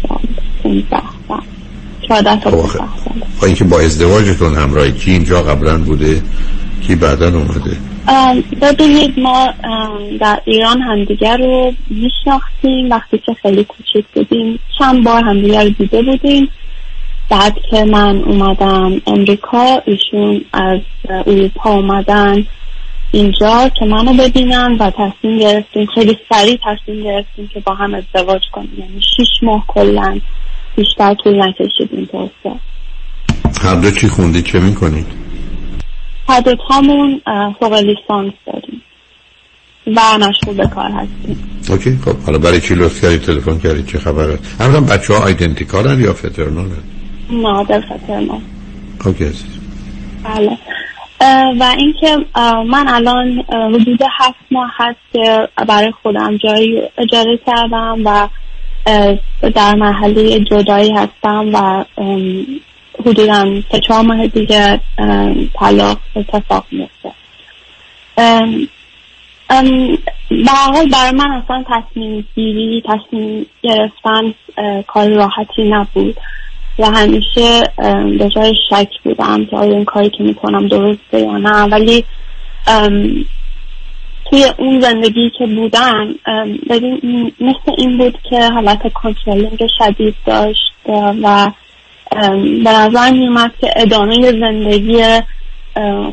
[0.09, 0.19] سال
[0.63, 1.41] پونزده سال.
[2.09, 3.23] چهارده خب پونزده سال.
[3.41, 6.23] با اینکه با ازدواجتون همراهی کی اینجا قبلا بوده؟
[6.81, 7.77] کی بعدا اومده؟
[8.63, 9.49] ببینید ما
[10.21, 12.91] در ایران همدیگر رو میشناختیم.
[12.91, 16.49] وقتی که خیلی کوچیک بودیم چند بار همدیگر رو دیده بودیم.
[17.31, 20.81] بعد که من اومدم امریکا ایشون از
[21.27, 22.47] اروپا اومدن
[23.13, 28.43] اینجا که منو ببینن و تصمیم گرفتیم خیلی سریع تصمیم گرفتیم که با هم ازدواج
[28.53, 28.75] کنیم.
[28.79, 30.21] یعنی شیش ماه کلا
[30.77, 32.61] بیشتر طول نکشید این پروسه.
[33.63, 35.07] هر دو چی خوندید چه می‌کنید؟
[36.31, 37.21] هر دوتامون
[37.61, 38.83] فوق لیسانس داریم
[39.87, 41.63] و مشغول به کار هستیم.
[41.71, 46.01] اوکی خب حالا برای چی لطف کردید؟ تلفن کردید؟ چه خبره؟ اولا بچه ها آیدنتیکالن
[46.01, 46.71] یا فترنالن
[47.31, 48.43] نادر فترمان
[49.07, 49.59] اوکی عزیز.
[50.25, 50.59] بله.
[51.61, 52.17] و اینکه
[52.67, 53.45] من الان
[53.75, 58.29] حدود هفت ماه هست که برای خودم جایی اجاره کردم و
[59.55, 61.85] در مرحله جدایی هستم و
[63.01, 64.81] حدودا سه چهار ماه دیگه
[65.55, 67.13] طلاق اتفاق میفته
[70.31, 74.35] به برای من اصلا تصمیم گیری تصمیم گرفتن
[74.87, 76.17] کار راحتی نبود.
[76.79, 77.63] و همیشه
[78.19, 82.05] به جای شک بودم که آیا این کاری که می‌کنم درسته یا نه ولی
[84.31, 86.15] توی اون زندگی که بودم
[87.41, 90.73] مثل این بود که حالت کنترلینگ شدید داشت
[91.23, 91.51] و
[92.65, 95.03] به نظر میومد که ادامه زندگی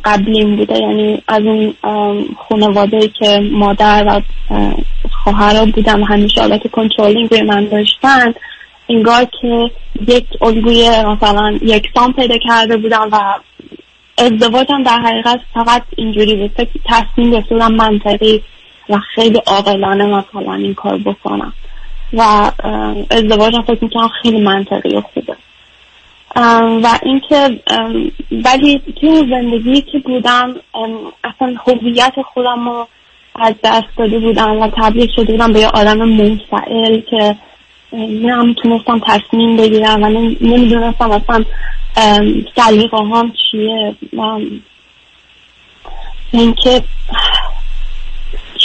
[0.05, 0.79] قبلیم بوده.
[0.79, 1.73] یعنی از اون
[2.49, 4.21] خانواده که مادر و
[5.23, 8.33] خواهرها بودم همیشه حالت کنترلینگ روی من داشتن
[8.89, 9.71] انگار که
[10.07, 13.19] یک الگوی مثلا یکسان پیدا کرده بودم و
[14.17, 16.51] ازدواجم در حقیقت فقط اینجوری بود.
[16.51, 18.41] فکر تصمیم بودم منطقی
[18.89, 21.53] و خیلی عاقلانه مثلا این کار بکنم.
[22.13, 22.51] و
[23.09, 25.35] ازدواجم فکر می‌کنم خیلی منطقی و خوبه.
[26.83, 27.59] و اینکه
[28.31, 30.55] ولی توی زندگی که بودم
[31.23, 32.87] اصلا هویت خودم رو
[33.35, 37.35] از دست داده بودم و تبدیل شده بودم به یه آدم منفعل که
[37.93, 40.09] نمی‌تونستم تصمیم بگیرم و
[40.41, 41.43] نمی‌دونستم اصلا
[42.55, 44.39] سلیقه هم چیه و
[46.31, 46.83] اینکه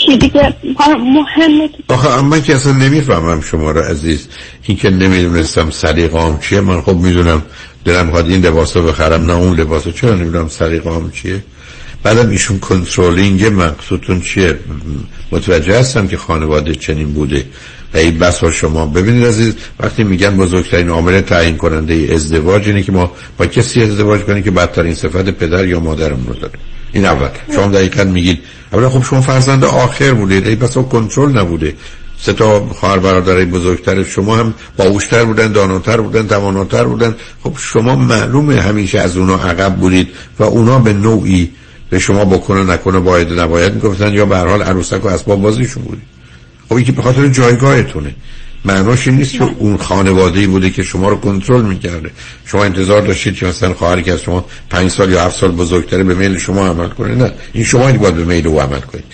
[0.06, 0.54] دیگه
[0.98, 4.28] مهمه که آخه من که اصلا نمی‌فهمم شما رو عزیز.
[4.62, 6.60] این که نمی‌دونستم سلیقام چیه.
[6.60, 7.42] من خب می‌دونم
[7.84, 11.44] دلم خواد این لباس رو بخرم نه اون لباس چرا نمی‌دونم سلیقام چیه؟
[12.02, 14.58] بعدم ایشون کنترلینگ مقصودتون چیه؟
[15.32, 17.44] متوجه هستم که خانواده چنین بوده.
[17.94, 18.86] و این بس با شما.
[18.86, 24.20] ببینید عزیز وقتی میگن بزرگترین عامل تعیین کننده ازدواج اینه که ما با کسی ازدواج
[24.20, 26.58] کنیم که بدترین صفت پدر یا مادرمون رو داره.
[26.92, 27.28] این اول.
[27.54, 28.38] شما دقیقا میگید
[28.72, 30.46] اولا خب شما فرزند آخر بودید.
[30.46, 31.74] ای بس کنترل نبوده.
[32.18, 37.14] سه تا خواهر برادرای بزرگتر شما هم باهوشتر بودن داناتر بودن تواناتر بودن.
[37.42, 40.08] خب شما معلومه همیشه از اونا عقب بودید
[40.38, 41.50] و اونا به نوعی
[41.90, 45.82] به شما بکنه نکنه باید نباید می‌گفتن یا به هر حال عروسک و اسباب بازیشون
[45.82, 46.02] بودید
[46.68, 48.14] خب این که به خاطر جایگاهتونه.
[48.64, 52.10] معناش این نیست که اون خانواده بوده که شما رو کنترل می‌کرده.
[52.46, 56.04] شما انتظار داشتید که مثلا خواهری که از شما پنج سال یا هفت سال بزرگتره
[56.04, 57.14] به میل شما عمل کنه.
[57.14, 57.32] نه.
[57.52, 59.04] این شما باید به میل او عمل کنید.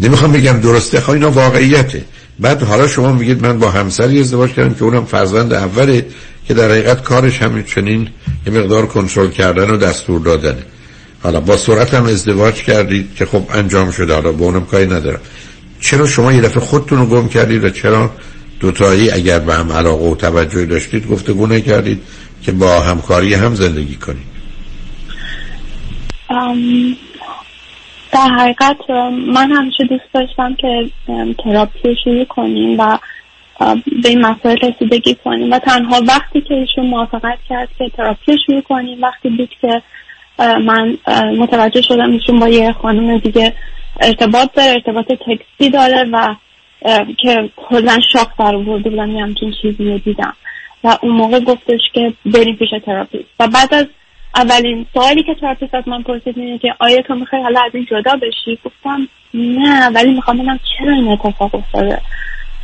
[0.00, 2.04] نمی‌خوام بگم درسته خواهی اینا واقعیته.
[2.40, 6.06] بعد حالا شما میگید من با همسری ازدواج کردم که اونم فرزند اوله
[6.48, 8.08] که در حقیقت کارش همین چنین
[8.46, 10.62] یه مقدار کنترل کردن و دستور دادنه
[11.22, 14.14] حالا با سرعت هم ازدواج کردید که خب انجام شده.
[14.14, 15.20] حالا با اونم کاری ندارم.
[15.80, 18.10] چرا شما یه دفعه خودتون رو گم کردید و چرا
[18.64, 22.02] دوتایی اگر به هم علاقه و توجهی داشتید گفتگو نکردید
[22.42, 24.34] که با همکاری هم زندگی کنید.
[28.12, 28.90] در حقیقت
[29.26, 30.90] من همیشه دوست داشتم که
[31.44, 32.98] تراپی رو شروع کنیم و
[34.02, 38.38] به این مسائل رسیدگی کنیم و تنها وقتی که ایشون موافقت کرد که تراپی رو
[38.46, 39.82] شروع کنیم وقتی بود که
[40.38, 40.96] من
[41.38, 43.52] متوجه شدم ایشون با یه خانم دیگه
[44.00, 46.34] ارتباط داره ارتباط تکسی داره و
[47.18, 50.34] که کلا شاخ در آورده بودم یه همچین چیزی رو دیدم.
[50.84, 53.28] و اون موقع گفتش که بریم پیش therapist.
[53.40, 53.86] و بعد از
[54.34, 57.86] اولین سوالی که therapist از من پرسید اینه که آیا تو می‌خوای حالا از این
[57.90, 62.00] جدا بشی؟ گفتم نه ولی می‌خوام ببینم چرا این اتفاق افتاده.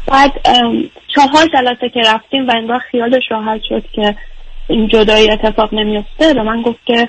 [0.07, 0.33] بعد
[1.15, 4.17] چهار جلسه که رفتیم و انگار خیالش راحت شد که
[4.69, 7.09] این جدایی اتفاق نمیفته به من گفت که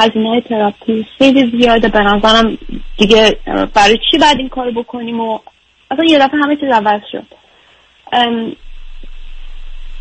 [0.00, 1.88] هزینه تراپی خیلی زیاده.
[1.88, 2.58] به نظرم
[2.98, 3.36] دیگه
[3.74, 5.38] برای چی بعد این کار بکنیم و
[5.90, 7.26] اصلا یه دفعه همه چیز عوض شد.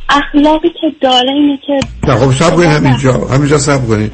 [0.10, 4.12] اخلاقی که داره اینه که نه خب سب کنید همینجا همینجا سب کنید.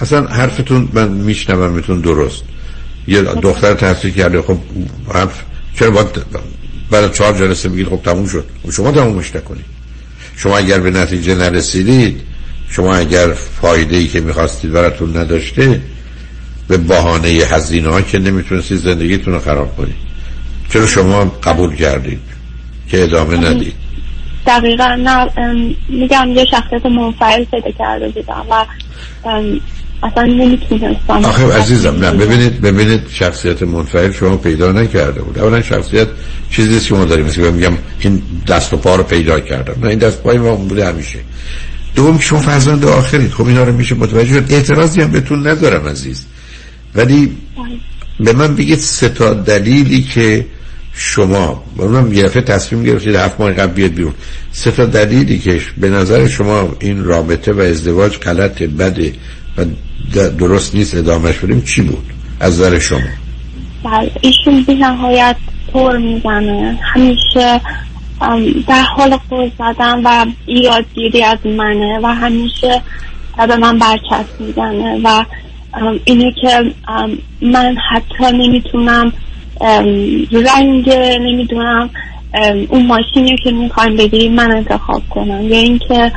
[0.00, 2.44] اصلا حرفتون من میشنوم میتون درست.
[3.08, 4.56] یه دختر تحصیل کرده خب
[5.14, 5.44] حرف
[5.78, 6.06] چرا باید
[6.90, 9.64] بعد چهار جلسه بگید خب تموم شد؟ خب شما تمومش نکنید.
[10.36, 12.20] شما اگر به نتیجه نرسیدید
[12.70, 15.80] شما اگر فایده ای که می‌خواستید براتون نداشته
[16.68, 20.07] به بهانه هزینه ها که نمی‌تونستید زندگیتون رو خراب کنید.
[20.70, 22.20] چرا شما قبول کردید
[22.88, 23.74] که ادامه ندید؟
[24.46, 25.26] دقیقا نه
[25.88, 28.64] میگم یه شخصیت منفعل پیدا کرده بودم و
[30.02, 31.24] اصلا نمی‌تونستم.
[31.24, 35.38] آخه عزیزم نه ببینید ببینید شخصیت منفعل شما پیدا نکرده بود.
[35.38, 36.08] اولا شخصیت
[36.50, 37.26] چیزی که ما داریم.
[37.26, 39.74] مثل میگم این دست و پا رو پیدا کردم.
[39.82, 41.18] نه این دست پای ما بوده همیشه.
[41.94, 43.30] دوم شما فرزند آخرید.
[43.30, 44.52] خب اینا رو میشه متوجه شد.
[44.52, 46.26] اعتراضی هم بهتون ندارم عزیز.
[46.94, 47.36] ولی
[48.20, 50.46] به من بگید سه تا دلیلی که
[51.00, 54.14] شما اونم یه دفعه تصمیم گرفتید هفت ماه قبل بیاد بیرون.
[54.52, 59.12] سه تا دلیلی که به نظر شما این رابطه و ازدواج غلط بده
[59.56, 59.64] و
[60.38, 62.04] درست نیست ادامهش بدیم چی بود؟
[62.40, 63.00] از نظر شما.
[63.84, 65.36] بله ایشون بی نهایت
[65.72, 66.78] پر می‌زنه.
[66.94, 67.60] همیشه
[68.68, 72.82] در حال پر زدن و ایرادگیری از منه و همیشه
[73.48, 75.24] به من برچسب می‌زنه و
[76.04, 76.74] اینه که
[77.42, 79.12] من حتی نمی‌تونم
[80.32, 80.90] رنگ
[81.20, 81.90] نمی‌دونم
[82.68, 85.48] اون ماشینی که می‌خوایم بگیریم من انتخاب کنم.
[85.48, 86.12] یا اینکه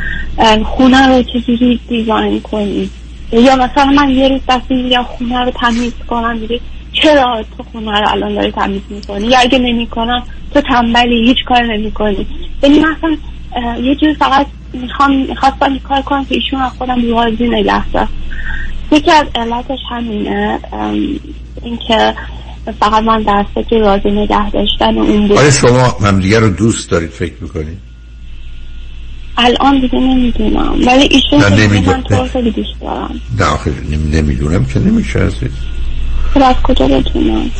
[0.65, 2.91] خونه رو چجوری دیزاین کنیم.
[3.33, 6.59] یا مثلا من یه روز دستی یا خونه رو تمیز کنم میگه
[6.93, 10.23] چرا تو خونه رو الان داری تمیز می‌کنی؟ یا اگه نمی‌کنم
[10.53, 12.27] تو تنبلی هیچ کار نمی‌کنی.
[12.63, 13.17] یعنی مثلا
[13.81, 17.83] یه جور فقط می‌خوام می‌خواستم کار کنم که ایشون از خودم راضی نگه
[18.91, 20.59] یکی از علتش همینه
[21.63, 22.13] اینکه
[22.79, 25.37] فقط من در فکر راضی نگه داشتن اون بود.
[25.37, 27.77] آیا شما همدیگه رو دوست دارید فکر می‌کنید
[29.37, 30.87] الان دیگه نمی‌دونم.
[30.87, 33.21] ولی ایشون نه نمی‌دونم من تو خیلی دوست دارم.
[33.39, 33.73] نه آخه
[34.11, 35.51] نمی‌دونم که نمیشه عزیز.
[36.33, 37.51] خب از کجا بدونم؟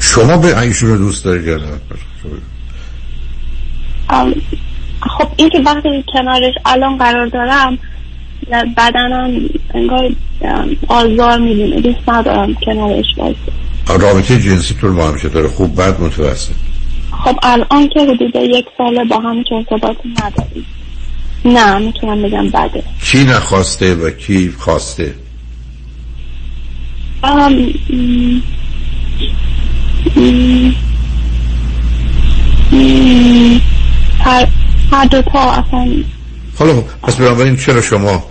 [0.00, 1.64] شما به ایشون رو دوست دارید یا نه؟
[5.18, 7.78] خب این که وقتی کنارش الان قرار دارم
[8.76, 9.40] بدنم
[9.74, 10.10] انگار
[10.88, 11.80] آزار می‌دونه.
[11.80, 13.36] دوست ندارم کنارش باشم.
[13.88, 16.52] رابطه جنسی طول با هم داره خوب بد متوسط
[17.24, 20.66] خب الان که حدود یک ساله با هم ارتباطی نداریم
[21.44, 25.14] نه می‌تونم بگم بده کی نخواسته و کی خواسته
[27.22, 27.72] ام...
[34.20, 34.48] هر,
[34.92, 35.88] هر دو تا اصلا
[36.58, 38.24] حالا پس بنابراین چرا شما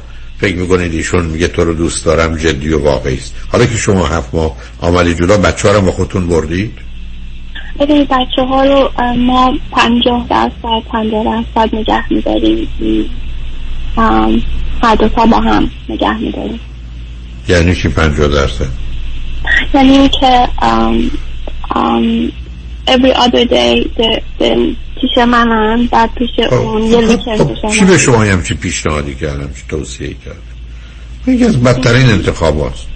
[0.46, 3.36] فکر می‌کنید ایشون میگه تو رو دوست دارم جدی و واقعی است.
[3.52, 6.72] حالا که شما هفت ماه آمدی جدا بچه ها رو با خودتون بردید؟
[7.80, 12.68] ببینید بچه ها رو ما پنجاه درصد پنجاه درصد نگه میداریم.
[14.84, 16.60] هر دو تا با هم نگه میداریم.
[17.48, 18.68] یعنی چی پنجاه درصد؟
[19.74, 20.48] یعنی که
[22.88, 23.88] every other day
[25.02, 29.64] پیش منن بعد پیش اون یه لیکن چی به شما هم چی پیشنهادی کردم؟ چی
[29.70, 32.88] توصیه کردم؟ یکی از بدترین انتخاب هست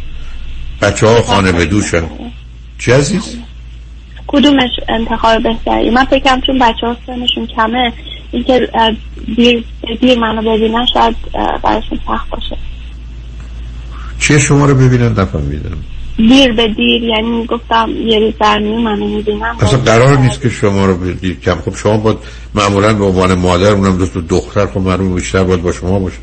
[0.81, 2.03] بچه ها خانه به دوشن.
[2.77, 3.37] چی عزیز؟
[4.27, 7.93] کدومش انتخاب بهتری؟ من فکرم چون بچه ها سنشون کمه
[8.31, 8.67] اینکه
[9.35, 9.63] دیر,
[10.01, 11.15] دیر منو ببینن شاید
[11.63, 12.57] براشون سخت باشه.
[14.19, 15.77] چیه شما رو ببینن؟ نفهمیدم.
[16.27, 20.85] دیر به دیر یعنی گفتم یه روز در منو می‌بینم اصلا قرار نیست که شما
[20.85, 21.55] رو بدید کم.
[21.55, 22.17] خب شما باید
[22.55, 26.17] معمولا به عنوان مادر اونم دوست دختر خب معلوم بیشتر باید با شما باشه.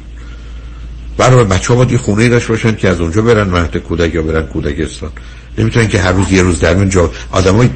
[1.16, 4.22] برای بچه ها باید یه خونه داشت باشن که از اونجا برن مهد کودک یا
[4.22, 5.10] برن کودکستان.
[5.58, 7.68] نمی‌تونن که هر روز یه روز در جا آدمای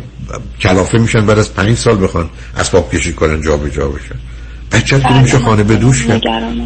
[0.61, 4.15] کلافه میشن بعد از پنج سال بخوان اسباب کشی کنن جا به جا بشن.
[4.73, 6.07] بچه که میشه خانه به دوش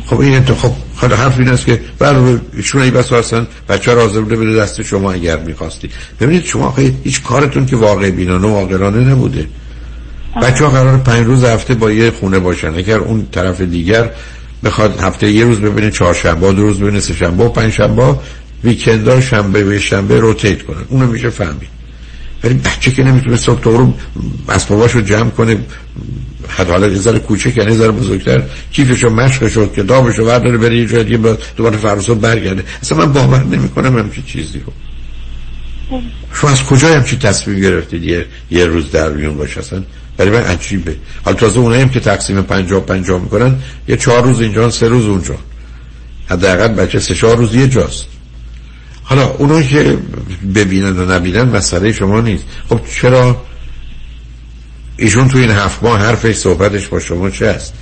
[0.06, 3.47] خب این انتخاب خب حرف این است که برای ایشون ای بس هستن.
[3.68, 5.90] بچه را بوده بده دست شما اگر می‌خواستی.
[6.20, 9.47] ببینید شما خیلی هیچ کارتون که واقع بینانه و عاقلانه نبوده.
[10.43, 12.74] بچه ها قرار پنج روز هفته با یه خونه باشن.
[12.74, 14.10] اگر اون طرف دیگر
[14.64, 18.16] بخواد هفته یه روز ببینه چهارشنبه دو روز ببینه سه شنبه و پنج شنبه
[18.64, 20.85] ویکندها شنبه و شنبه روتیت کنن.
[20.89, 21.68] اونو میشه فهمید.
[22.44, 23.94] ولی بچه که نمی‌تونه صبح تو رو
[24.48, 25.56] اسباباشو جمع کنه
[26.48, 28.42] حتی حالا یه ذره کوچک یعنی ذره بزرگتر.
[28.72, 32.64] کیفشو مشق شد کتابشو برداره بره یه جای دیگه دوباره فرسون برگرده.
[32.82, 34.72] اصلا من باور نمی‌کنم همچین چیزی رو.
[36.34, 39.82] شما از کجا همچین تصمیم گرفتید یه, یه روز در میون باشه؟ اصلا
[40.16, 40.96] برای من عجیبه.
[41.24, 43.54] حالا تازه اونایی هم که تقسیم پنجاه پنجاه می‌کنن
[43.88, 45.36] یه چهار روز اینجا سه روز اونجا.
[46.26, 48.06] حداقل بچه سه چهار روز یه جاست.
[49.02, 49.98] حالا اونا که
[50.54, 52.44] ببینن و نبینن مسئله شما نیست.
[52.68, 53.42] خب چرا
[54.96, 57.74] ایشون تو این هفت ماه حرفش صحبتش با شما چه است؟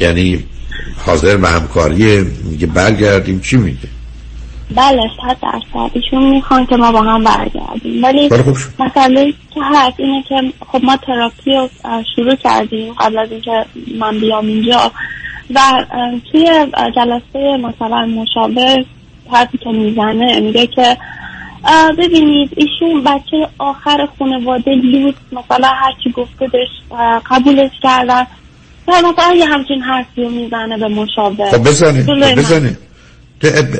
[0.00, 0.44] یعنی
[1.06, 3.88] حاضر به همکاری میگه برگردیم چی میگه؟
[4.76, 5.90] بله صد درصد.
[5.92, 8.04] ایشون می‌خوان که ما با هم برگردیم.
[8.04, 8.30] ولی
[8.78, 10.34] مسئله که هست اینه که
[10.72, 11.68] خب ما تراپی رو
[12.16, 13.64] شروع کردیم قبل از اینکه
[13.98, 14.92] من بیام اینجا
[15.54, 15.60] و
[16.32, 16.66] توی
[16.96, 18.84] جلسه مثلا مشاور
[19.32, 20.96] حرفی که می‌زنه میگه که
[21.98, 26.98] ببینید ایشون بچه آخر خانواده لوت مثلا هرچی گفته بهش
[27.30, 28.26] قبولش کردن.
[28.88, 31.50] و مثلا یه همچین حرفی رو می‌زنه به مشاور.
[31.50, 32.78] خب بزنه خب بزنه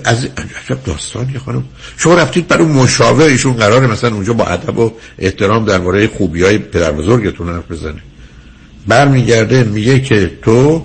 [0.04, 1.64] از عجب داستانی خانم.
[1.96, 6.58] شما رفتید برای مشاور ایشون قراره مثلا اونجا با ادب و احترام درباره خوبی های
[6.58, 8.02] پدر بزرگتون حرف بزنه.
[8.88, 10.82] برمیگرده میگه که تو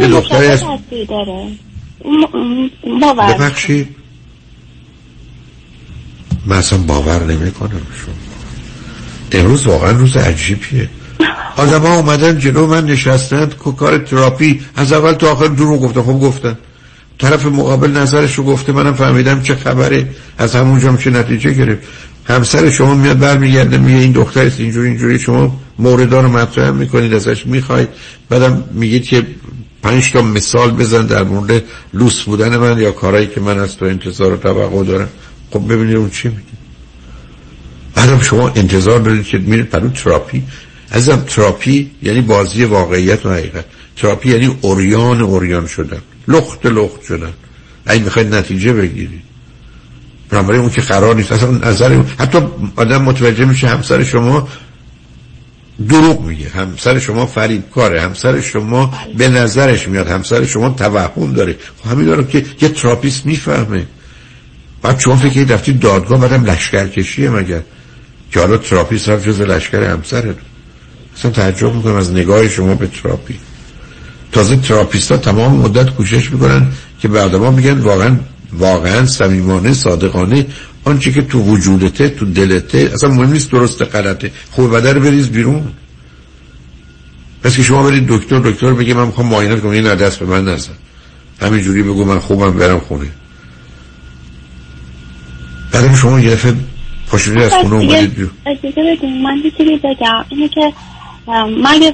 [0.00, 0.64] یه دختری از
[1.08, 1.48] داره.
[3.14, 4.01] ببخشید.
[6.46, 8.14] من اصلا باور نمی کنم شما.
[9.32, 10.88] امروز واقعا روز عجیبیه.
[11.56, 14.60] آدم ها اومدن جلو من نشستند کار تراپی.
[14.76, 16.58] از اول تا آخر دروغ گفته خب گفتن.
[17.18, 20.08] طرف مقابل نظرش رو گفته منم فهمیدم چه خبره.
[20.38, 21.82] از همونجا چه نتیجه گرفت.
[22.24, 25.18] همسر شما میاد برمیگرده میگه این دختر لوسه اینجوری اینجوری.
[25.18, 27.88] شما موردها رو مطرح می‌کنید ازش می‌خواید.
[28.28, 29.26] بعدم میگید که
[29.82, 31.62] پنج تا مثال بزن در مورد
[31.94, 35.08] لوس بودن من یا کارهایی که من از تو انتظار و توقع دارم.
[35.52, 36.42] خب ببینید اون چی میگه.
[37.94, 40.42] بعدم شما انتظار دارید که میرید پرو تراپی.
[40.90, 43.64] ازم تراپی یعنی بازی واقعیت و حقیقت.
[43.96, 46.02] تراپی یعنی عریان عریان شدن.
[46.28, 47.32] لخت لخت شدن.
[47.90, 49.22] این می‌خواید نتیجه بگیرید.
[50.30, 51.32] بنابراین اون که قرار نیست.
[51.32, 52.38] اصلا نظر حتی
[52.76, 54.48] آدم متوجه میشه همسر شما
[55.88, 56.48] دروغ میگه.
[56.48, 60.08] همسر شما فریب کاره همسر شما به نظرش میاد.
[60.08, 61.56] همسر شما توهم داره.
[61.82, 63.86] خب همین دارم که یه therapist می‌فهمه.
[64.82, 67.60] بعد شما فکر رفتی دادگاه بعدم لشکر کشیه مگر
[68.32, 70.34] که حالا therapist رفت جزو لشکر همسره.
[71.16, 73.34] اصلا تعجب می‌کنم از نگاه شما به تراپی.
[74.32, 76.66] تازه therapist ها تمام مدت کوشش می‌کنن
[77.00, 78.16] که به ها میگن واقعا
[78.52, 80.46] واقعا صمیمانه صادقانه
[80.84, 84.30] آنچه که تو وجودته تو دلته اصلا مهم نیست درست غلطه.
[84.50, 85.64] خوب بد رو بریز بیرون.
[87.42, 90.44] پس که شما برید دکتر دکتر بگه من می‌خوام معاینه کنم این دست به من
[90.44, 90.72] نزن.
[91.40, 93.06] همینجوری بگو من خوبم برم خونه.
[95.72, 96.54] بعد شما یه دفعه
[97.06, 98.30] پاشونی از خونه اومدید بیرون.
[99.24, 100.24] من چیزی بگم.
[100.28, 100.72] اینه که
[101.62, 101.92] من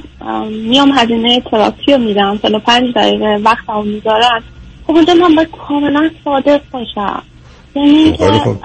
[0.69, 2.39] میام هزینه تراپی رو میدم.
[2.43, 4.43] سال پنج دقیقه وقت هم می‌ذارن
[4.87, 7.23] خب اونجا من باید کاملا صادق باشم.
[7.77, 8.57] یعنی خب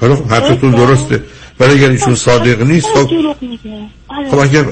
[0.00, 1.22] خب حرفتون درسته.
[1.60, 3.10] ولی اگر ایشون صادق نیست خب.
[4.08, 4.30] آره.
[4.30, 4.64] خب اگر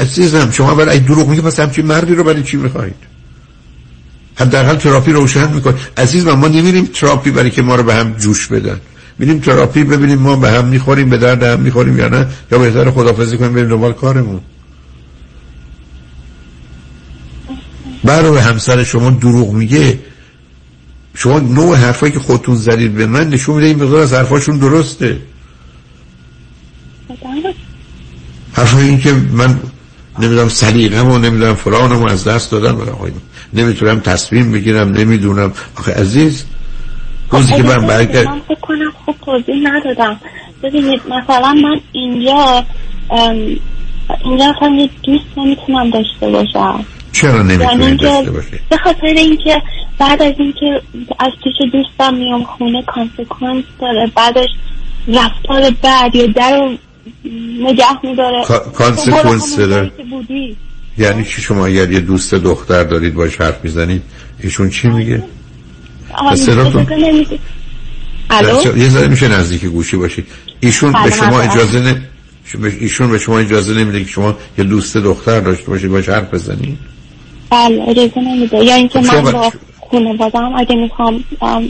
[0.00, 2.94] عزیزم شما برای دروغ میگه پس همچین مردی رو برای چی می‌خواهید؟
[4.36, 8.46] حداقل تراپی روشن میکن عزیز ما نمیریم تراپی برای که ما رو به هم جوش
[8.46, 8.80] بدن.
[9.20, 12.90] میریم تراپی ببینیم ما به هم می‌خوریم به درد هم می‌خوریم یا نه یا بهتر
[12.90, 14.40] خدافزی کنیم بریم دنبال کارمون.
[18.04, 19.98] برای همسر شما دروغ میگه.
[21.14, 25.18] شما نوع حرفایی که خودتون زدید به من نشون میده این مقدار از حرفاشون درسته.
[28.52, 29.60] حرفای این که من
[30.18, 32.78] نمی‌دونم سلیقم و نمی‌دونم فلانم از دست دادم
[33.52, 35.52] نمی‌تونم تصمیم بگیرم نمی‌دونم.
[35.76, 36.44] آخه عزیز
[37.30, 40.20] روزی که من برگرد من فکر کنم خوب توضیح ندادم.
[40.62, 42.64] ببینید مثلا من اینجا
[44.24, 46.84] اینجا اصلا یه دوست نمی‌تونم داشته باشم.
[47.12, 49.62] چرا یعنی داشته باشید به خاطر اینکه
[49.98, 50.82] بعد از اینکه
[51.18, 54.10] از پیش دوستم میام خونه consequence داره.
[54.16, 54.48] بعدش
[55.08, 56.68] رفتار بعد یا در
[57.60, 58.44] نگه میداره.
[58.74, 59.90] consequence داره.
[60.98, 64.02] یعنی چی شما اگر یه دوست دختر دارید باش حرف می‌زنید
[64.42, 65.22] ایشون چی میگه؟
[68.76, 70.26] یه ذره میشه نزدیک گوشی باشید.
[70.60, 72.02] ایشون به شما اجازه نه
[72.80, 76.78] ایشون به شما اجازه نمیده که شما یه دوست دختر داشته باشید باش حرف بزنید
[77.50, 78.64] بله اجازه نمیده.
[78.64, 79.52] یا اینکه من با
[79.90, 81.24] خانوادم اگه می‌خوام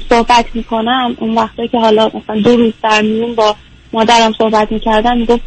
[0.09, 3.57] صحبت می‌کنم اون وقتی که حالا مثلا دو روز در میون با
[3.93, 5.43] مادرم صحبت می‌کردم می‌گفت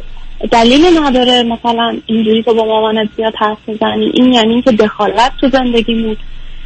[0.50, 5.48] دلیل نداره مثلا اینجوری تو با مامانت زیاد حرف بزنی این یعنی اینکه دخالت تو
[5.48, 5.94] زندگی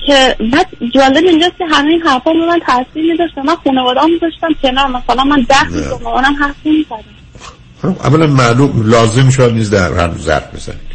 [0.06, 4.48] که بعد جالب اینجاست که همه این حرفا رو من تاثیر میداشتم من خانواده میذاشتم
[4.62, 7.96] کنار مثلا من ده با مامانم حرف نمی‌زدم.
[8.04, 10.88] اولا معلوم لازم شد نیست در هر ظرف بزنید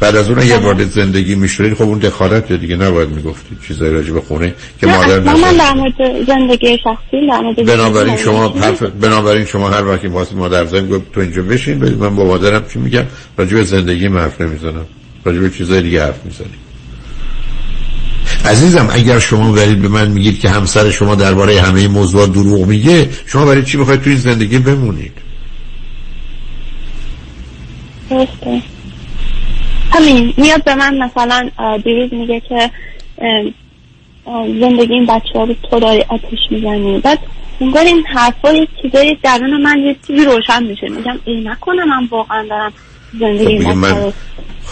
[0.00, 4.12] بعد از اون اگه وارد زندگی می‌شدید خب اون دخالت دیگه نباید می‌گفتید چیزایی راجع
[4.12, 8.48] به خونه که نه، مادر اصلا من در مورد زندگی شخصی در مورد بنابراین شما
[8.48, 12.24] حرف بنابراین شما هر وقتی واسه مادر زنگ گفت تو اینجا بشین ولی من با
[12.24, 13.04] مادرم چی میگم؟
[13.38, 14.86] راجع به زندگی حرف نمی‌زنم.
[15.24, 16.63] راجع به چیزای دیگه حرف می‌زنیم.
[18.44, 22.66] عزیزم اگر شما برید به من میگید که همسر شما درباره همه این موضوعات دروغ
[22.66, 25.12] میگه شما برای چی می‌خواید تو این زندگی بمونید؟
[28.10, 28.62] درسته.
[29.90, 31.50] همین میاد به من مثلا
[31.84, 32.70] دیروز میگه که
[34.60, 37.00] زندگی این بچه ها رو تو داری آتش می‌زنی.
[37.00, 37.18] بعد
[37.60, 40.88] انگار این حرفا یه چیزایی درون من یه چیزی روشن میشه.
[40.88, 42.72] میگم ای نکنه من واقعا دارم
[43.20, 44.12] زندگی بچه من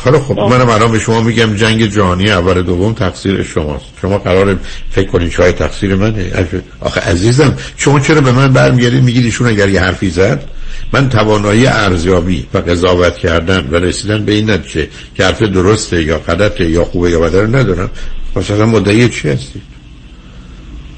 [0.04, 3.84] خیلی خب منم الان به شما میگم جنگ جهانی اول دوم تقصیر شماست.
[4.02, 4.58] شما قرار
[4.90, 6.46] فکر کنید شاید تقصیر منه
[6.80, 10.44] آخه عزیزم شما چرا به من برمیگردید میگید ایشون اگر یه حرفی زد؟
[10.92, 16.18] من توانایی ارزیابی و قضاوت کردن و رسیدن به این نتیجه که حرف درسته یا
[16.18, 17.90] غلطه یا خوبه یا بده ندارم.
[18.36, 19.62] مثلا مدعی چی هستید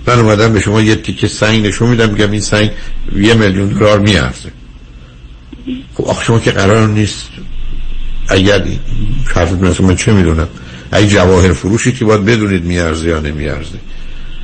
[0.06, 2.70] من اومدم به شما یه تیکه سنگ نشون میدم میگم این سنگ
[3.16, 4.52] یه میلیون دلار میارزه.
[5.94, 7.28] خب آخه شما که قرار نیست
[8.28, 8.64] اگر
[9.34, 10.48] حرفتون هست من چه می‌دونم؟
[10.92, 13.78] اگه جواهر فروشی که باید بدونید میارزه یا نمیارزه.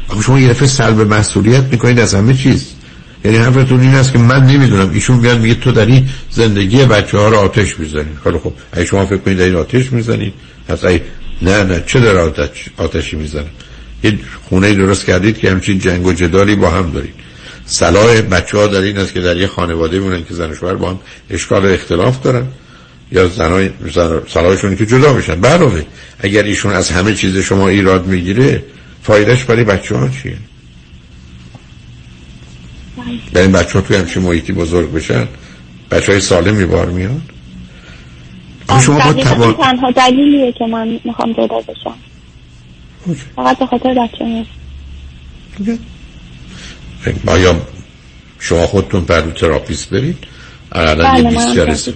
[0.09, 2.66] آخه شما یه دفعه سلب مسئولیت می‌کنید از همه چیز.
[3.24, 4.90] یعنی حرفتون این است که من نمی‌دونم.
[4.90, 9.07] ایشون میاد میگه تو داری زندگی بچه ها رو آتش می‌زنی خیلی خب اگه شما
[9.07, 10.32] فکر کنید دارین آتش می‌زنید؟
[10.69, 11.01] پس ای
[11.43, 11.82] نه نه.
[11.86, 13.47] چه داره آتش آتشی می‌زنه؟
[14.05, 17.15] یه خونه درست کردید که همچین جنگ و جدالی با هم دارید.
[17.66, 20.74] صلاح بچه ها در این است که در یه خانواده مونن که زن و شوهر
[20.74, 20.98] با هم
[21.31, 22.47] اشکال اختلاف دارن.
[23.12, 25.82] یا زنای زن صلاحشون که جدا بشن برای
[26.20, 28.62] اگر ایشون از همه چیز شما ایراد می‌گیره
[29.03, 30.37] فایدهش برای بچه ها چیه؟
[33.32, 35.28] برای این بچه ها توی همچین محیطی بزرگ بشن
[35.91, 37.11] بچه های سالمی بار
[38.69, 41.95] آخه شما با این تنها دلیلیه که من می‌خوام جدا بشم.
[43.37, 44.51] فقط به خاطر بچه هست
[47.27, 47.57] آیا
[48.39, 50.19] شما خودتون پر رو تراپیست برید
[50.73, 51.93] الان یه بله، من 20 جلسه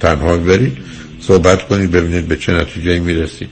[0.00, 0.78] تنها برید
[1.20, 3.48] صحبت کنید ببینید به چه نتیجه می‌رسید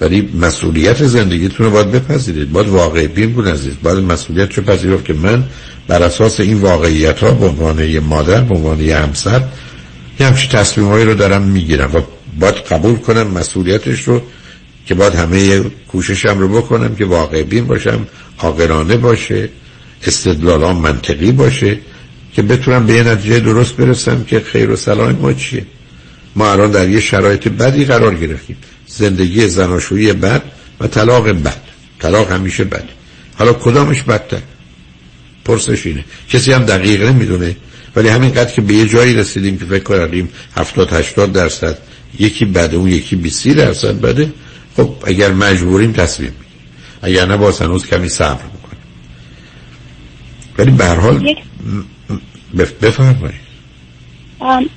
[0.00, 2.52] ولی مسئولیت زندگیتون رو باید بپذیرید.
[2.52, 3.74] باید واقع بین بود عزیز.
[3.82, 5.44] باید مسئولیت رو پذیرفت که من
[5.88, 9.42] بر اساس این واقعیت ها به عنوان یه مادر به عنوان یه همسر
[10.20, 12.00] یه همچین تصمیم رو دارم می‌گیرم و
[12.40, 14.22] باید قبول کنم مسئولیتش رو
[14.86, 18.06] که باید همه کوششم رو بکنم که واقع بین باشم
[18.38, 19.48] عاقلانه باشه
[20.06, 21.78] استدلالام منطقی باشه.
[22.36, 25.66] که بتونم به یه نتیجه درست برسم که خیر و صلاح ما چیه؟
[26.36, 28.56] ما الان در یه شرایط بدی قرار گرفتیم.
[28.86, 30.42] زندگی زناشویی بد
[30.80, 31.60] و طلاق بد.
[31.98, 32.84] طلاق همیشه بد.
[33.38, 34.42] حالا کدامش بدتر؟
[35.44, 36.04] پرسش اینه.
[36.30, 37.56] کسی هم دقیق نمی‌دونه.
[37.96, 41.78] ولی همینقدر که به یه جایی رسیدیم که فکر کردیم 70 80 درصد
[42.18, 44.32] یکی بده اون یکی 20 درصد بده.
[44.76, 46.62] خب اگر مجبوریم تصمیم می‌گیریم.
[47.02, 48.82] اگر نه باز هنوز کمی صبر می‌کنیم
[50.58, 51.34] ولی به هر حال
[52.56, 53.46] بفرمایید.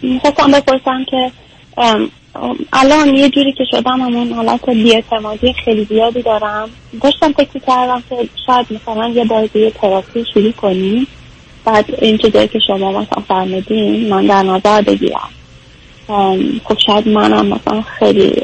[0.01, 1.31] می‌خواستم بپرسم که
[2.73, 6.69] الان یه جوری که شدم همون حالت بیاعتمادی خیلی زیادی دارم.
[7.01, 11.07] داشتم فکر کردم که شاید مثلا یه دیگه تراپی شروع کنیم
[11.65, 15.29] بعد این چیزایی که شما مثلا فرمودین من در نظر بگیرم.
[16.63, 18.41] خب شاید منم مثلا خیلی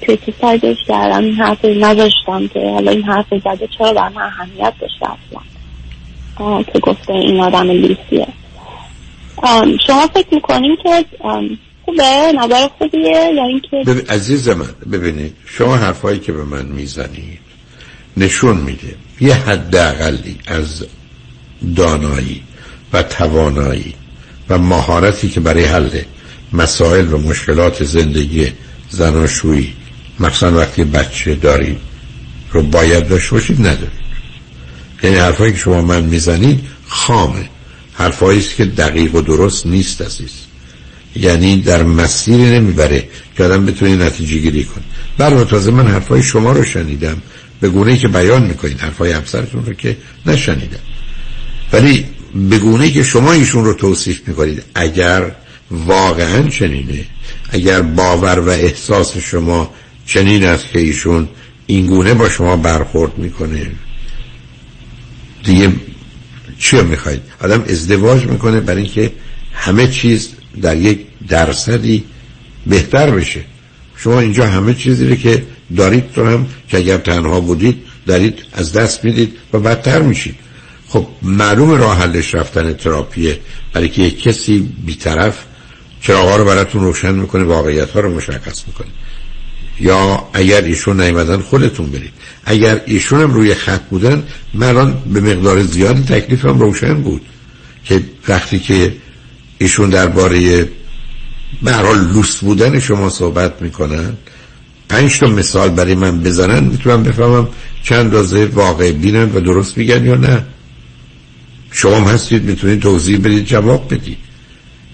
[0.00, 1.24] کریتیسایزش کردم.
[1.24, 6.78] این حرف نذاشتم که حالا این حرف زده چرا بر من اهمیت داشته اصلا؟ که
[6.78, 8.26] گفته این آدم لیسیه.
[9.86, 11.04] شما فکر می‌کنین که
[11.84, 17.38] خوبه نظر خوبیه یا اینکه؟ ببین عزیز من ببینید شما حرفایی که به من می‌زنید
[18.16, 20.84] نشون میده یه حداقلی از
[21.76, 22.42] دانایی
[22.92, 23.94] و توانایی
[24.48, 25.90] و مهارتی که برای حل
[26.52, 28.52] مسائل و مشکلات زندگی
[28.90, 29.74] زناشویی
[30.20, 31.78] مخصوصا وقتی بچه دارید
[32.52, 34.04] رو باید داشته باشید ندارید.
[35.02, 37.48] یعنی حرفایی که شما من می‌زنید خامه.
[37.94, 40.32] حرفایی است که دقیق و درست نیست عزیز.
[41.16, 44.84] یعنی در مسیری نمی‌بره که آدم بتونه نتیجه گیری کنه.
[45.18, 47.22] برای تازه من حرفای شما رو شنیدم.
[47.60, 49.96] به گونه که بیان می‌کنید حرفای همسرتون رو که
[50.26, 50.78] نشنیدم.
[51.72, 52.04] ولی
[52.34, 55.32] به گونه که شما ایشون رو توصیف می‌کنید اگر
[55.70, 57.04] واقعا چنینه
[57.50, 59.70] اگر باور و احساس شما
[60.06, 61.28] چنین است که ایشون
[61.66, 63.70] این گونه با شما برخورد می‌کنه
[65.44, 65.72] دیگه
[66.64, 69.12] چی می‌خواید آدم ازدواج می‌کنه برای اینکه
[69.52, 70.28] همه چیز
[70.62, 72.04] در یک درصدی
[72.66, 73.40] بهتر بشه.
[73.96, 75.42] شما اینجا همه چیزی که
[75.76, 77.76] دارید رو هم که اگر تنها بودید
[78.06, 80.34] دارید از دست می‌دید و بدتر میشید.
[80.88, 83.38] خب معلوم راه حلش رفتن تراپیه.
[83.72, 85.44] برای که یک کسی بیطرف
[86.00, 88.88] چراغ رو براتون روشن می‌کنه واقعیت ها رو مشخص می‌کنه.
[89.80, 92.12] یا اگر ایشون نیومدن خودتون برید.
[92.44, 94.22] اگر ایشون هم روی خط بودن
[94.54, 97.22] من به مقدار زیاد تکلیفم روشن بود
[97.84, 98.92] که وقتی که
[99.58, 100.68] ایشون درباره
[101.62, 101.72] به
[102.14, 104.12] لوس بودن شما صحبت می‌کنن
[104.88, 107.48] پنج تا مثال برای من بزنن می‌تونم بفهمم
[107.82, 110.44] چند رازه واقع بینن و درست میگن یا نه.
[111.70, 114.18] شما هم هستید می‌تونید توضیح بدید جواب بدید.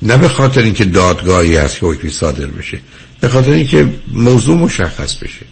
[0.02, 2.80] نه به خاطر اینکه دادگاهی هست که حکمی صادر بشه.
[3.20, 5.46] به خاطر اینکه موضوع مشخص بشه.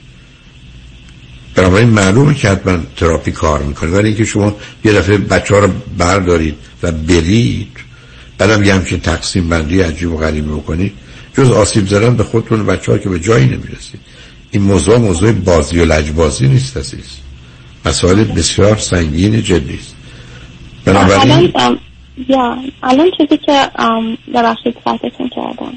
[1.55, 3.91] بنابراین معلومه که حتما تراپی کار می‌کنه.
[3.91, 7.77] ولی اینکه شما یه دفعه بچه ها رو بردارید و برید
[8.39, 10.93] بعدم یه همچین تقسیم بندی عجیب و غریب بکنید
[11.37, 14.01] جز آسیب زدن به خودتون بچه ها که به جایی نمی‌رسید.
[14.51, 17.19] این موضوع موضوع بازی و لجبازی نیست عزیز.
[17.85, 19.95] مسائل بسیار سنگین جدی است.
[20.85, 21.53] بنابراین
[22.83, 23.71] الان چیزی که
[24.35, 25.73] ببخشید قطعتون کردم.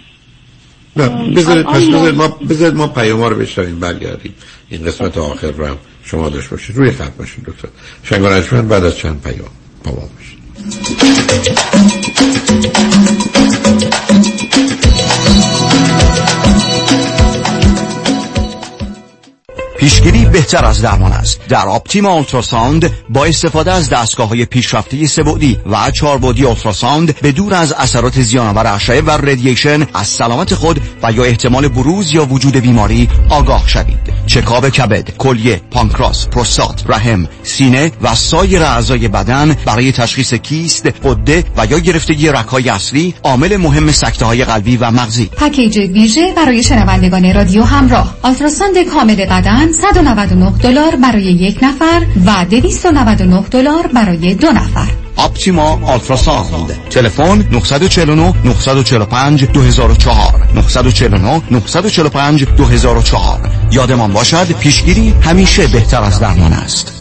[0.98, 4.34] بذارید پس بذارید ما بذارید ما پیام رو بشنویم برگردیم.
[4.70, 6.78] این قسمت آخر رو هم شما داشت باشید.
[6.78, 7.68] روی خط باشید دکتر
[8.04, 9.50] شنگانجمن بعد از چند پیام
[9.84, 10.42] با ما باشید.
[19.82, 21.42] پیشگیری بهتر از درمان است.
[21.50, 27.54] در آپتیما اولتراساوند با استفاده از دستگاه های پیشرفته سبودی و چاربودی اولتراساوند به دور
[27.54, 32.58] از اثرات زیانآور اشعه و ردییشن از سلامت خود و یا احتمال بروز یا وجود
[32.58, 34.14] بیماری آگاه شوید.
[34.28, 41.44] چکاب کبد کلیه پانکراس پروستات رحم سینه و سایر اعضای بدن برای تشخیص کیست غده
[41.58, 45.26] و یا گرفتگی رگهای اصلی عامل مهم سکته های قلبی و مغزی.
[45.26, 48.16] پکیج ویژه برای شنوندگان رادیو همراه.
[48.24, 54.88] ultrasound کامل بدن 199 دلار برای یک نفر و 299 دلار برای دو نفر.
[55.18, 56.72] Optima Ultrasound.
[56.90, 67.01] تلفن 949 945 2004 949 945 2004 یادمان باشد پیشگیری همیشه بهتر از درمان است.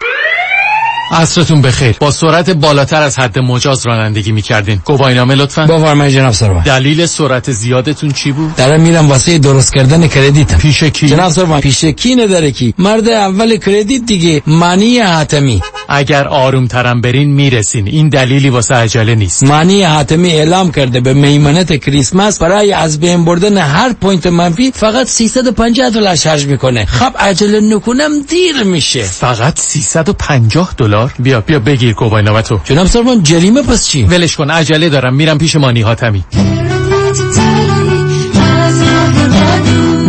[0.00, 0.31] Yeah.
[1.12, 1.96] عصرتون بخیر.
[2.00, 4.80] با سرعت بالاتر از حد مجاز رانندگی می‌کردین.
[4.84, 5.66] گواهینامه لطفا.
[5.66, 6.62] بفرمایید جناب سروان.
[6.62, 11.60] دلیل سرعت زیادتون چی بود؟ دارم میرم واسه درست کردن credit پیش کی؟ جناب سروان
[11.60, 15.62] پیش کی نداره کی؟ مرد اول credit دیگه مانی حاتمی.
[15.88, 17.88] اگر آروم ترم برین می‌رسین.
[17.88, 19.44] این دلیلی واسه عجله نیست.
[19.44, 25.06] مانی حاتمی اعلام کرده به میمنت کریسمس برای از بین بردن هر point منفی فقط
[25.06, 26.84] 350 دلار شارژ می‌کنه.
[26.84, 29.02] خب عجله نکنم دیر میشه.
[29.02, 31.40] فقط 350 دلار؟ بیا.
[31.40, 32.60] بیا بگیر کوبای تو.
[32.64, 36.24] جناب سروان جریمه پس چی؟ ولش کن عجله دارم میرم پیش مانی حاتمی.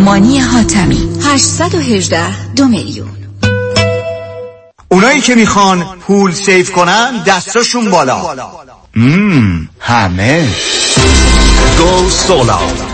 [0.04, 3.08] مانی حاتمی 818 دو میلیون.
[4.88, 8.34] اونایی که می‌خوان پول save کنن دستاشون بالا.
[8.96, 9.68] مم.
[9.80, 10.48] همه.
[11.78, 12.93] go solar.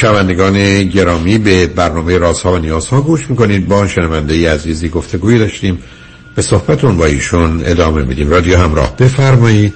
[0.00, 3.68] شنوندگان گرامی به برنامه رازها و نیازها گوش می‌کنید.
[3.68, 5.82] با شنونده ای عزیزی گفتگوی داشتیم.
[6.36, 8.30] به صحبتون با ایشون ادامه میدیم.
[8.30, 9.74] رادیو همراه بفرمایید.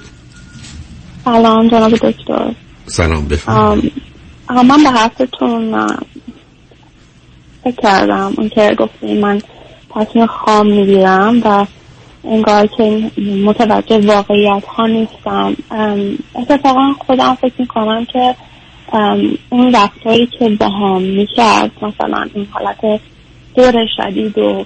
[1.25, 2.51] سلام جناب دکتر.
[2.85, 3.93] سلام بفرمایید.
[4.49, 5.87] من به حرفتون
[7.63, 8.33] فکر کردم.
[8.37, 9.41] اون که گفتیم من
[9.95, 11.65] تصمیم خام می‌گیرم و
[12.23, 13.11] انگار که
[13.45, 15.55] متوجه واقعیت ها نیستم
[16.35, 18.35] اتفاقا خودم فکر می‌کنم که
[19.49, 23.01] اون رفتاری که با هم می‌کرد مثلا این حالت
[23.55, 24.65] دور شدید و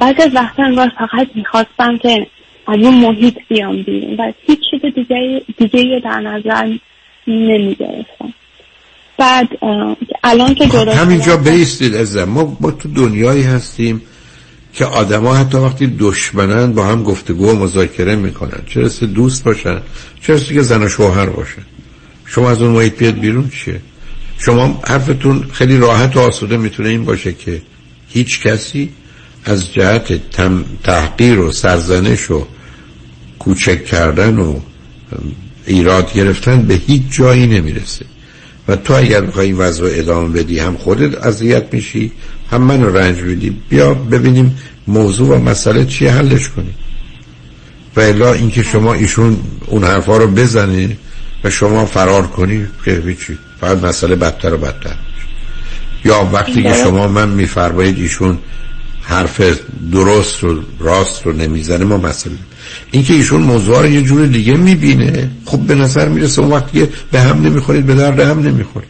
[0.00, 2.26] بعضی از وقتا انگار فقط می‌خواستم که
[2.66, 6.78] از اون محیط بیام بیرون و هیچ چیز دیگه, دیگه در نظر
[7.26, 8.34] نمی‌گرفتم.
[9.18, 9.48] بعد
[10.24, 14.02] الان که خب همینجا بیستید از ما با تو دنیایی هستیم
[14.72, 18.60] که آدما حتی وقتی دشمنن با هم گفتگو و مذاکره می‌کنن.
[18.66, 19.80] چه دوست باشن؟
[20.22, 21.62] چه که زن و شوهر باشن؟
[22.34, 23.80] شما از اون محیط بیاد بیرون چیه؟
[24.38, 27.62] شما حرفتون خیلی راحت و آسوده می‌تونه این باشه که
[28.08, 28.90] هیچ کسی
[29.44, 32.46] از جهت تم تحقیر و سرزنش و
[33.38, 34.60] کوچک کردن و
[35.66, 38.04] ایراد گرفتن به هیچ جایی نمی‌رسه.
[38.68, 42.12] و تو اگر بخوای این وضع ادامه بدی هم خودت اذیت میشی
[42.50, 44.56] هم منو رنج میدی بیا ببینیم
[44.86, 46.74] موضوع و مسئله چیه حلش کنیم.
[47.96, 49.36] و الا اینکه شما ایشون
[49.66, 50.96] اون حرفا رو بزنه
[51.44, 53.38] و شما فرار کنی که هیچی.
[53.60, 54.94] فقط مسئله بدتر و بدتر
[56.04, 58.38] یا وقتی که شما من میفرمایید ایشون
[59.02, 59.60] حرف
[59.92, 62.34] درست و راست رو نمی‌زنه ما مسئله
[62.90, 67.20] اینکه ایشون موضوع رو یه جور دیگه می‌بینه خب به نظر می‌رسه اون وقتی به
[67.20, 68.88] هم نمی‌خورید به درد هم نمی‌خورید.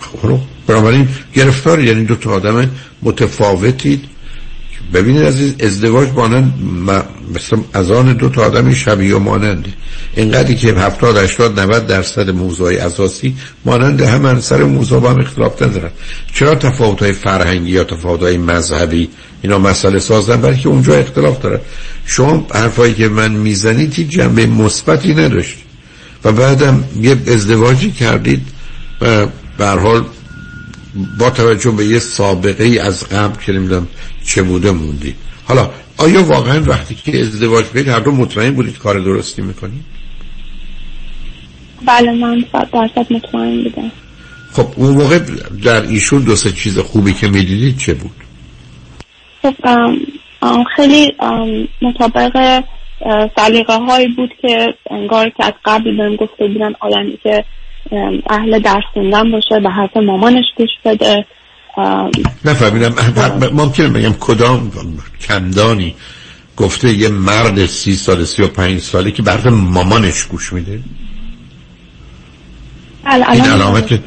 [0.00, 2.70] خب بنابراین گرفتار یعنی دو تا آدم
[3.02, 4.04] متفاوتید
[4.94, 6.54] ببینید عزیز ازدواج مانند
[7.34, 9.70] مثل از آن دو تا آدم شبیه و ماننده
[10.16, 13.34] اینقدری که 70 80 90 درصد موضوع اساسی
[13.64, 15.90] مانند هم سر موضوع با هم اختلاف ندارن.
[16.34, 19.08] چرا تفاوت های فرهنگی یا تفاوت های مذهبی؟
[19.42, 21.60] اینا مسئله سازن برای که اونجا اختلاف داره.
[22.06, 25.58] شما حرفایی که من می‌زنید هیچ جنبه مثبتی نداشت.
[26.24, 28.46] و بعدم یه ازدواجی کردید
[29.58, 30.04] به حال
[31.18, 33.88] با توجه به یه سابقه ای از قبل که نمی‌دونم
[34.28, 39.00] چه بوده موندید حالا آیا واقعا وقتی که ازدواج کنید هر دو مطمئن بودید کار
[39.00, 39.84] درستی می‌کنید
[41.86, 43.92] بله من درصد مطمئن بودم.
[44.52, 45.18] خب اون موقع
[45.64, 48.10] در ایشون دو سه چیز خوبی که می‌دیدید چه بود؟
[49.42, 49.54] خب
[50.76, 51.12] خیلی
[51.82, 52.62] مطابق
[53.36, 57.44] سلیقه هایی بود که انگار که از قبل بهم گفته بودن آدمی که
[58.30, 61.26] اهل درس خوندن باشه به حرف مامانش گوش بده.
[62.44, 62.94] نفهمیدم.
[63.52, 64.72] ممکنه بگم کدام
[65.28, 65.94] کندانی
[66.56, 70.80] گفته یه مرد سی سال سی و پنج ساله که برد مامانش گوش میده؟
[73.32, 74.00] این علامت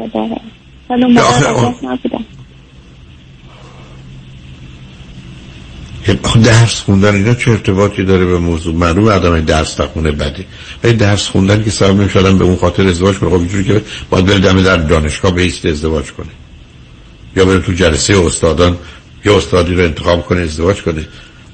[6.44, 10.46] درس خوندن اینا چه ارتباطی داره به موضوع؟ معلوم آدم درس تخونه بده
[10.84, 13.30] ولی درس خوندن که سبب نمی‌شدن به اون خاطر ازدواج کنه.
[13.30, 16.28] خب اینجوری که باید بره دم در دانشگاه بیست ازدواج کنه.
[17.36, 18.78] یا بره تو جلسه استادان
[19.26, 21.06] یا استادی رو انتخاب کنه ازدواج کنه.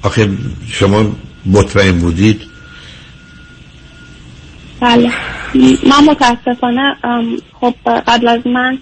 [0.03, 0.29] آخه
[0.71, 1.05] شما
[1.45, 2.41] مطمئن بودید؟
[4.79, 5.11] بله.
[5.83, 6.95] من متاسفانه
[7.61, 7.73] خب
[8.07, 8.77] قبل از من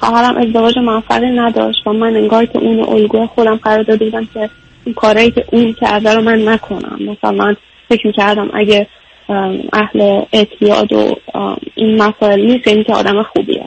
[0.00, 4.50] خواهرم ازدواج موفقی نداشت و من انگار که اون الگوی خودم قرار داده که
[4.84, 6.98] این کارهایی که اون کرده رو من نکنم.
[7.00, 7.54] مثلا
[7.88, 8.86] فکر می‌کردم اگه
[9.72, 11.16] اهل اعتیاد و
[11.74, 13.63] این مسائل نیست این که آدم خوبیه.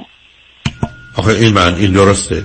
[1.17, 2.43] آخه این من این درسته.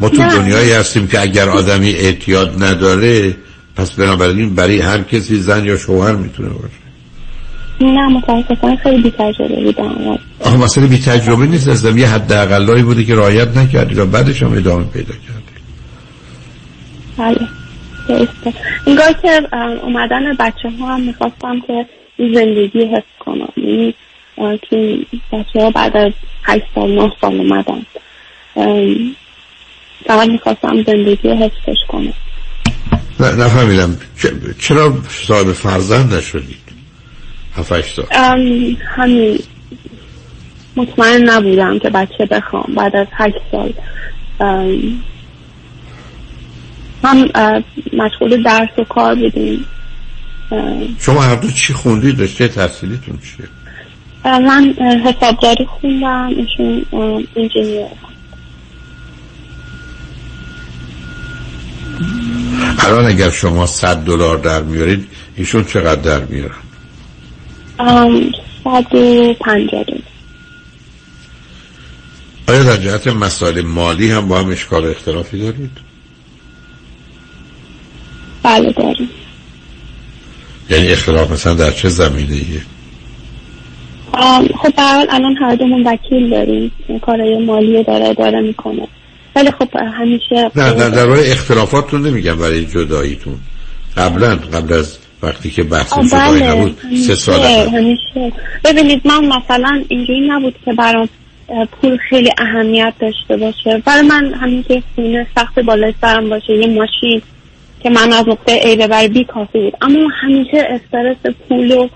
[0.00, 3.36] ما تو دنیایی هستیم که اگر آدمی اعتیاد نداره
[3.76, 6.86] پس بنابراین برای هر کسی زن یا شوهر می‌تونه باشه.
[7.80, 10.18] نه متاسفانه خیلی بی تجربه بودم.
[10.40, 11.68] آخه مسئله بی تجربه نیست.
[11.68, 15.56] از یه حد اقلایی بوده که رایت نکردی و بعدش هم ادامه پیدا کردی
[17.18, 17.48] بله.
[18.86, 19.40] اینگاه که
[19.82, 21.86] اومدن بچه ها هم می‌خواستم که
[22.18, 23.94] زندگی حفظ کنم یعنی
[24.36, 24.98] که
[25.32, 27.86] بچه ها بعد از هشت سال نه سال اومدن.
[30.06, 32.12] فقط می‌خواستم زندگی حفظش کنم.
[33.20, 33.96] نه نفهمیدم.
[34.58, 36.58] چرا صاحب فرزند نشدید؟
[37.56, 38.06] هفتش سال.
[38.96, 39.38] همین.
[40.76, 43.72] مطمئن نبودم که بچه بخوام بعد از هشت سال.
[47.04, 47.28] هم
[47.92, 49.64] مشغول درس و کار بودیم.
[50.98, 53.48] شما هر دو چی خوندید رشته تحصیلیتون چیه؟
[54.26, 54.74] من
[55.04, 56.86] حسابداری خوندم ایشون
[57.36, 57.86] انجینیر
[62.78, 66.54] الان اگر شما صد دلار در میارید ایشون چقدر در میارن؟
[68.64, 69.84] صد و پنجاه
[72.48, 75.70] آیا در جهت مسائل مالی هم با هم اشکال اختلافی دارید؟
[78.42, 79.10] بله داریم
[80.70, 82.62] یعنی اختلاف مثلا در چه زمینه ایه؟
[84.62, 86.72] خب برحال الان هر دومون وکیل داریم.
[87.02, 88.88] کارهای مالی داره داره می‌کنه.
[89.36, 89.68] ولی خب
[89.98, 93.34] همیشه نه در درباره اختلافاتتون نمیگم برای جداییتون.
[93.96, 96.50] قبلا قبل از وقتی که بحث جدایی بله.
[96.50, 98.32] نبود سه سال همیشه.
[98.64, 101.08] ببینید من مثلا اینجوری نبود که برام
[101.80, 103.82] پول خیلی اهمیت داشته باشه.
[103.86, 107.22] برای من همین که خونه سخت بالای سرم باشه یه ماشین
[107.82, 109.74] که من از نقطه A به بر B کافی بود.
[109.82, 111.90] اما همیشه استرس پول رو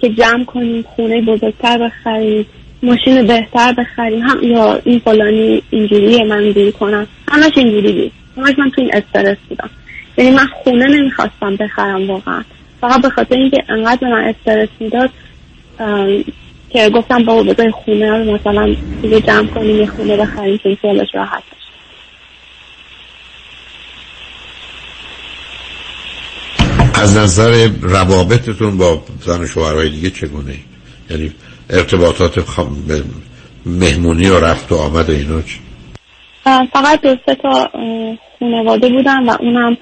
[0.00, 2.46] که جمع کنیم خونه بزرگتر بخریم
[2.82, 4.20] ماشین بهتر بخریم.
[4.20, 7.06] هم یا این فلانی اینجوریه من اینجوری کنم.
[7.28, 9.70] همش اینجوری بود همش من تو این استرس بودم.
[10.18, 12.42] یعنی من خونه نمی‌خواستم بخرم واقعا.
[12.80, 15.10] فقط به خاطر اینکه انقدر به من استرس می‌داد
[16.70, 21.14] که گفتم بابا بذار خونه رو مثلا دیگه جمع کنیم یه خونه بخریم که خیالش
[21.14, 21.65] راحت باشه.
[27.02, 30.54] از نظر روابطتون با زن شوهرهای دیگه چگونه؟
[31.10, 31.32] یعنی
[31.70, 32.44] ارتباطات
[33.66, 35.58] مهمونی و رفت و آمد و اینا چی؟
[36.72, 37.70] فقط دو سه تا
[38.38, 39.76] خانواده بودن و اونم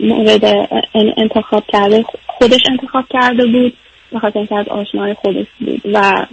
[0.00, 0.68] مورد
[1.16, 3.72] انتخاب کرده خودش انتخاب کرده بود
[4.12, 6.26] به خاطر اینکه از آشنای خودش بود و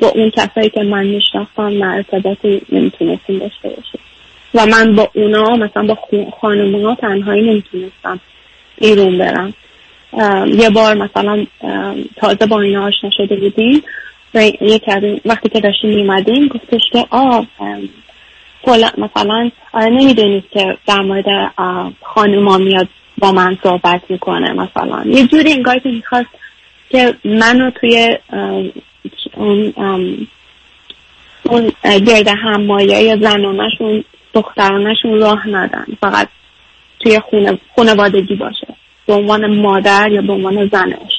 [0.00, 4.00] با اون کسایی که من میشناختم نه ارتباطی نمی‌تونستیم داشته باشیم
[4.54, 5.98] و من با اونا مثلا با
[6.40, 8.20] خانمونا تنهایی نمی‌تونستم
[8.80, 9.54] بیرون برم.
[10.46, 11.46] یه بار مثلا
[12.16, 13.82] تازه با اینا آشنا شده بودیم
[14.60, 17.46] یکی وقتی که داشتیم میمدیم گفتش که آه
[18.98, 21.52] مثلا آره نمی‌دونید که در مورد
[22.02, 22.88] خانوما میاد
[23.18, 25.04] با من صحبت می‌کنه مثلا.
[25.06, 26.28] یه جوری انگار که می‌خواست
[26.90, 28.18] که منو توی
[29.36, 29.72] اون
[31.42, 34.04] اون گرد همایی یا زنانشون
[34.34, 35.86] دخترانشون راه ندن.
[36.00, 36.28] فقط
[37.00, 38.66] توی خونه خانوادگی باشه.
[39.06, 41.12] به عنوان مادر یا به عنوان زنش.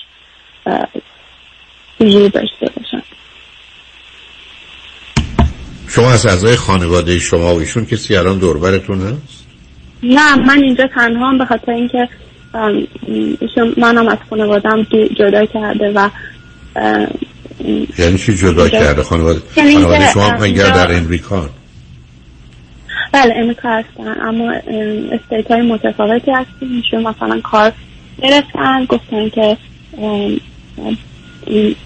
[2.02, 3.02] حضور داشته باشن.
[5.88, 9.48] شما از اعضای خانواده شما و ایشون کسی الان دوربرتون هست؟
[10.04, 12.10] نه من اینجا تنها هم به خاطر اینکه
[13.78, 14.84] منم از خانوادم
[15.20, 16.10] جدا کرده و
[17.98, 21.50] یعنی چی جدا کرده؟ خانواده یعنی خانواده شما مگر در امریکا
[23.12, 24.52] بله امریکا هستن اما
[25.12, 27.72] استیت های متفاوتی هستیم ایشون مثلا کار
[28.22, 29.58] گرفتن گفتن که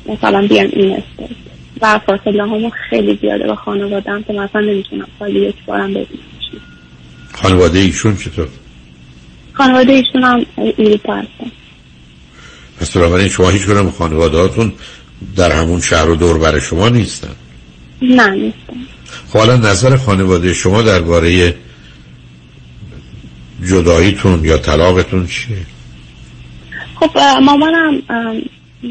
[0.06, 1.38] مثلا بیان این استیت.
[1.82, 6.08] و فاصله همون خیلی زیاده با خانوادم که مثلا نمی‌تونم سالی یک بارم ببینم
[7.34, 8.48] خانواده ایشون چطور؟
[9.54, 11.52] خانواده ایشون هم اروپا هستن.
[12.80, 14.74] پس بنابراین شما هیچ کنم خانواده هاتون
[15.36, 17.36] در همون شهر و دور بر شما نیستن؟
[18.02, 18.88] نه نیستن.
[19.34, 21.56] حالا نظر خانواده شما درباره
[23.70, 25.58] جداییتون یا طلاقتون چیه؟
[26.96, 28.42] خب مامانم ام،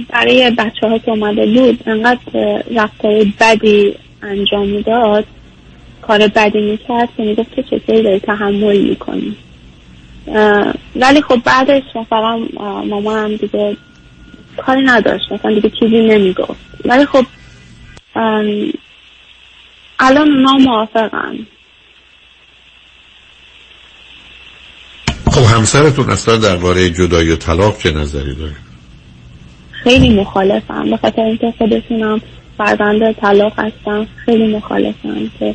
[0.09, 2.21] برای بچه ها که اومده بود انقدر
[2.77, 5.25] رفتار بدی انجام می‌داد
[6.03, 9.37] کار بدی می‌کرد که می‌گفت تو چطوری داری تحمل می‌کنی
[10.97, 12.39] ولی خب بعدش مثلا
[12.85, 13.77] مامانم دیگه
[14.57, 17.25] کاری نداشت مثلا دیگه چیزی نمی‌گفت ولی خب
[20.01, 21.47] الان اونا موافقن.
[25.31, 28.57] خب همسرتون اصلا درباره جدایی و طلاق چه نظری داره؟
[29.85, 32.21] خیلی مخالفم به خاطر اینکه خودشونم
[32.59, 34.07] فرزند طلاق هستن.
[34.25, 35.55] خیلی مخالفم که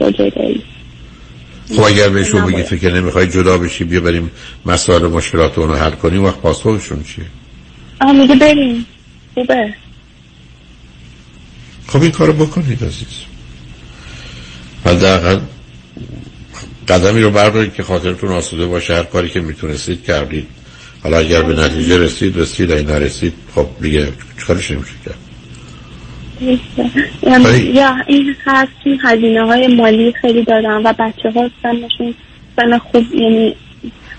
[0.00, 0.62] با جدایی.
[1.76, 4.30] خب اگر بهشون بگید تو که نمی‌خوای جدا بشی بیا بریم
[4.66, 6.24] مسائل مشکلات اونو حل کنیم.
[6.24, 7.24] وقت پاسخشون چیه؟
[8.00, 8.86] آه میگه بریم.
[9.34, 9.74] خوبه.
[11.88, 13.24] خب این کارو بکنید عزیز.
[14.86, 15.38] حداقل
[16.88, 18.94] قدمی رو بردارید که خاطرتون آسوده باشه.
[18.94, 20.46] هر کاری که می‌تونستید کردید.
[21.02, 22.72] حالا اگر به نتیجه رسید رسید.
[22.72, 24.08] اگه نرسید خب دیگه
[24.40, 25.18] چکارش نمیشه کرد.
[27.22, 32.14] یعنی ولی- یا این هست این هزینه های مالی خیلی دادم و بچه ها سنشون
[32.56, 33.56] سن خوب یعنی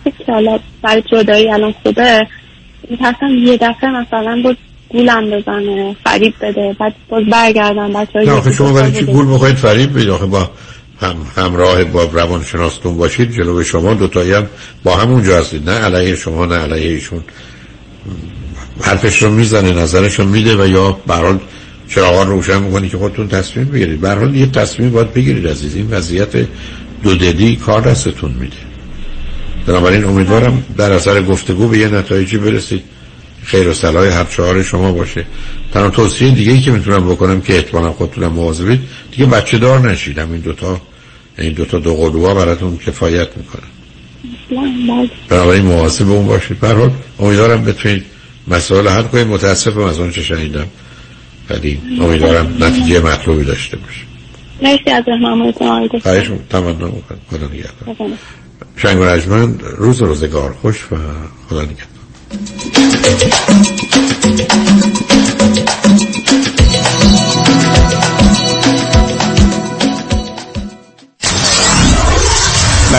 [0.04, 2.28] خوب که حالا برای جدایی الان خوبه.
[2.90, 4.58] میترسم یه دفعه مثلا بود
[4.90, 9.56] گولم بزنه فریب بده بعد باز برگردم بچه نه آخه شما برای چی گول می‌خواید
[9.56, 10.10] فریب بدید.
[10.10, 10.50] آخه با
[11.02, 14.48] هم همراه با روانشناستون باشید جلو شما دوتایی هم
[14.84, 15.70] با همونجا هستید.
[15.70, 17.24] نه علیه شما نه علیه ایشون.
[18.82, 21.40] حرفش رو می‌زنه نظرش رو میده و یا برحال
[21.90, 24.02] چراغان روشن می‌کنی که خودتون تصمیم بگیرید.
[24.02, 25.76] برحال یه تصمیم باید بگیرید عزیز.
[25.76, 26.48] این وضعیت
[27.04, 28.58] دودلی کار دستتون میده.
[29.68, 32.84] بنابراین امیدوارم در اثر گفتگو به یه نتایجی برسید.
[33.52, 35.26] خیر و صلاح هر چهار شما باشه.
[35.74, 38.80] تنها توصیه دیگه ای که می‌تونم بکنم که احتمالا خودتونم مواظبید
[39.12, 40.82] دیگه بچه دار نشیدم این دوتا
[41.38, 43.70] این دوتا دو قلوها براتون کفایت می‌کنن
[45.30, 46.60] بنابراین مواظب اون باشید.
[46.60, 48.06] برحال امیدوارم بتونید
[48.48, 49.28] مسائل حل کنید.
[49.28, 50.68] متاسفم از اون چه شنیدم.
[51.50, 54.02] ولی امیدوارم نتیجه مطلوبی داشته باشه
[54.62, 58.10] مرسی از دکتر خواهش تمنا می‌کنم خدا نگهدار.
[58.78, 60.56] شنگ و رجمن روز روزگار.
[60.62, 60.96] خوش و
[61.50, 61.89] خدا نگهدار.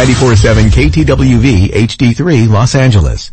[0.00, 3.32] 94.7 KTWV HD3 Los Angeles.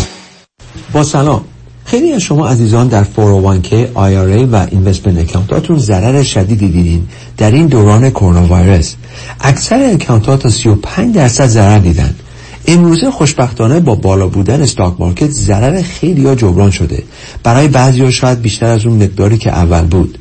[0.93, 1.41] با سلام.
[1.85, 7.07] خیلی از شما عزیزان در 401k IRA و investment account اتون ضرر شدیدی دیدین
[7.37, 8.93] در این دوران کرونا ویروس
[9.39, 12.15] اکثر account ات تا 35 درصد ضرر دیدن.
[12.67, 17.03] امروزه خوشبختانه با بالا بودن stock market ضرر خیلی ها جبران شده.
[17.43, 20.17] برای بعضی ها شاید بیشتر از اون مقداری که اول بود.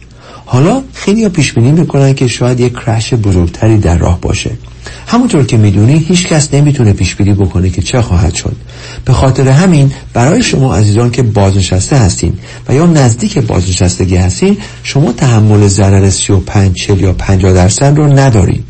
[0.52, 4.50] حالا خیلی پیش بینی می‌کنن که شاید یک crash بزرگتری در راه باشه.
[5.06, 8.56] همونطور که می‌دونی هیچ کس نمی‌تونه پیش بینی بکنه که چه خواهد شد.
[9.04, 12.32] به خاطر همین برای شما عزیزان که بازنشسته هستین
[12.68, 18.69] و یا نزدیک بازنشستگی هستین شما تحمل ضرر 35 40 یا 50 درصد رو ندارید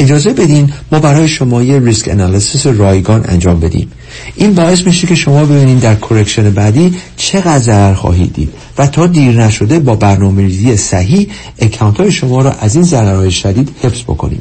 [0.00, 3.92] اجازه بدین ما برای شما یه risk analysis رایگان انجام بدیم.
[4.36, 9.06] این باعث میشه که شما ببینید در correction بعدی چقدر ضرر خواهید دید و تا
[9.06, 11.28] دیر نشده با برنامه ریزی صحیح
[11.58, 14.40] account های شما را از این ضررهای شدید حفظ بکنیم.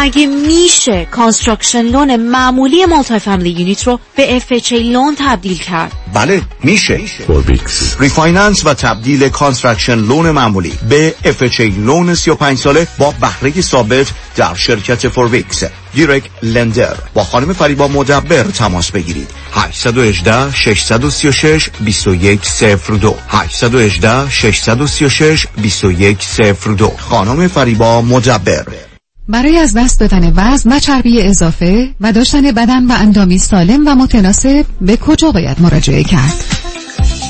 [0.00, 7.00] مگه میشه construction loan معمولی multi-family unit رو به FHA loan تبدیل کرد؟ بله میشه.
[7.26, 14.06] فوربیکس refinance و تبدیل construction loan معمولی به FHA loan 35 ساله با بهره ثابت
[14.36, 15.64] در شرکت فوربیکس
[15.94, 19.30] دیرک لندر با خانم فریبا مدبر تماس بگیرید.
[19.52, 28.87] 818 636 2102 818 636 2102 خانم فریبا مدبر.
[29.28, 33.94] برای از دست دادن وزن و چربی اضافه و داشتن بدن و اندامی سالم و
[33.94, 36.57] متناسب به کجا باید مراجعه کرد؟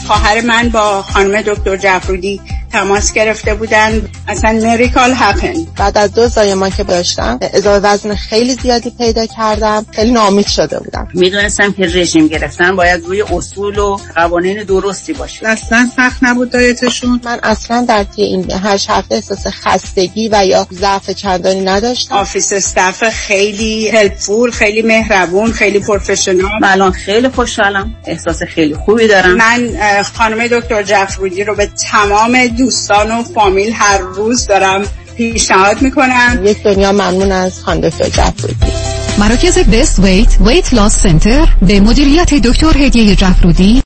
[0.08, 2.40] خواهر من با خانم دکتر جعفرودی
[2.72, 4.02] تماس گرفته بودن.
[4.28, 9.86] اصلا miracle happen بعد از دو زایمان که داشتم اضافه وزن خیلی زیادی پیدا کردم.
[9.92, 11.08] خیلی ناامید شده بودم.
[11.14, 15.48] می‌دونستم که رژیم گرفتن باید روی اصول و قوانین درستی باشه.
[15.48, 17.20] اصلا سخت نبود diet شون.
[17.24, 22.14] من اصلا در طی این هشت هفته احساس خستگی و یا ضعف چندانی نداشتم.
[22.14, 27.94] office staff خیلی helpful خیلی مهربون خیلی professional من الان خیلی خوشحالم.
[28.06, 29.34] احساس خیلی خوبی دارم.
[29.36, 34.82] من خانم دکتر جعفرودی رو به تمام دوستان و فامیل هر روز دارم
[35.16, 36.40] پیشنهاد می‌کنم.
[36.44, 38.72] یک دنیا ممنون از خانم دکتر جعفرودی
[39.18, 43.76] مراکز بست ویت ویت لاس سنتر به مدیریت دکتر هدیه جعفرودی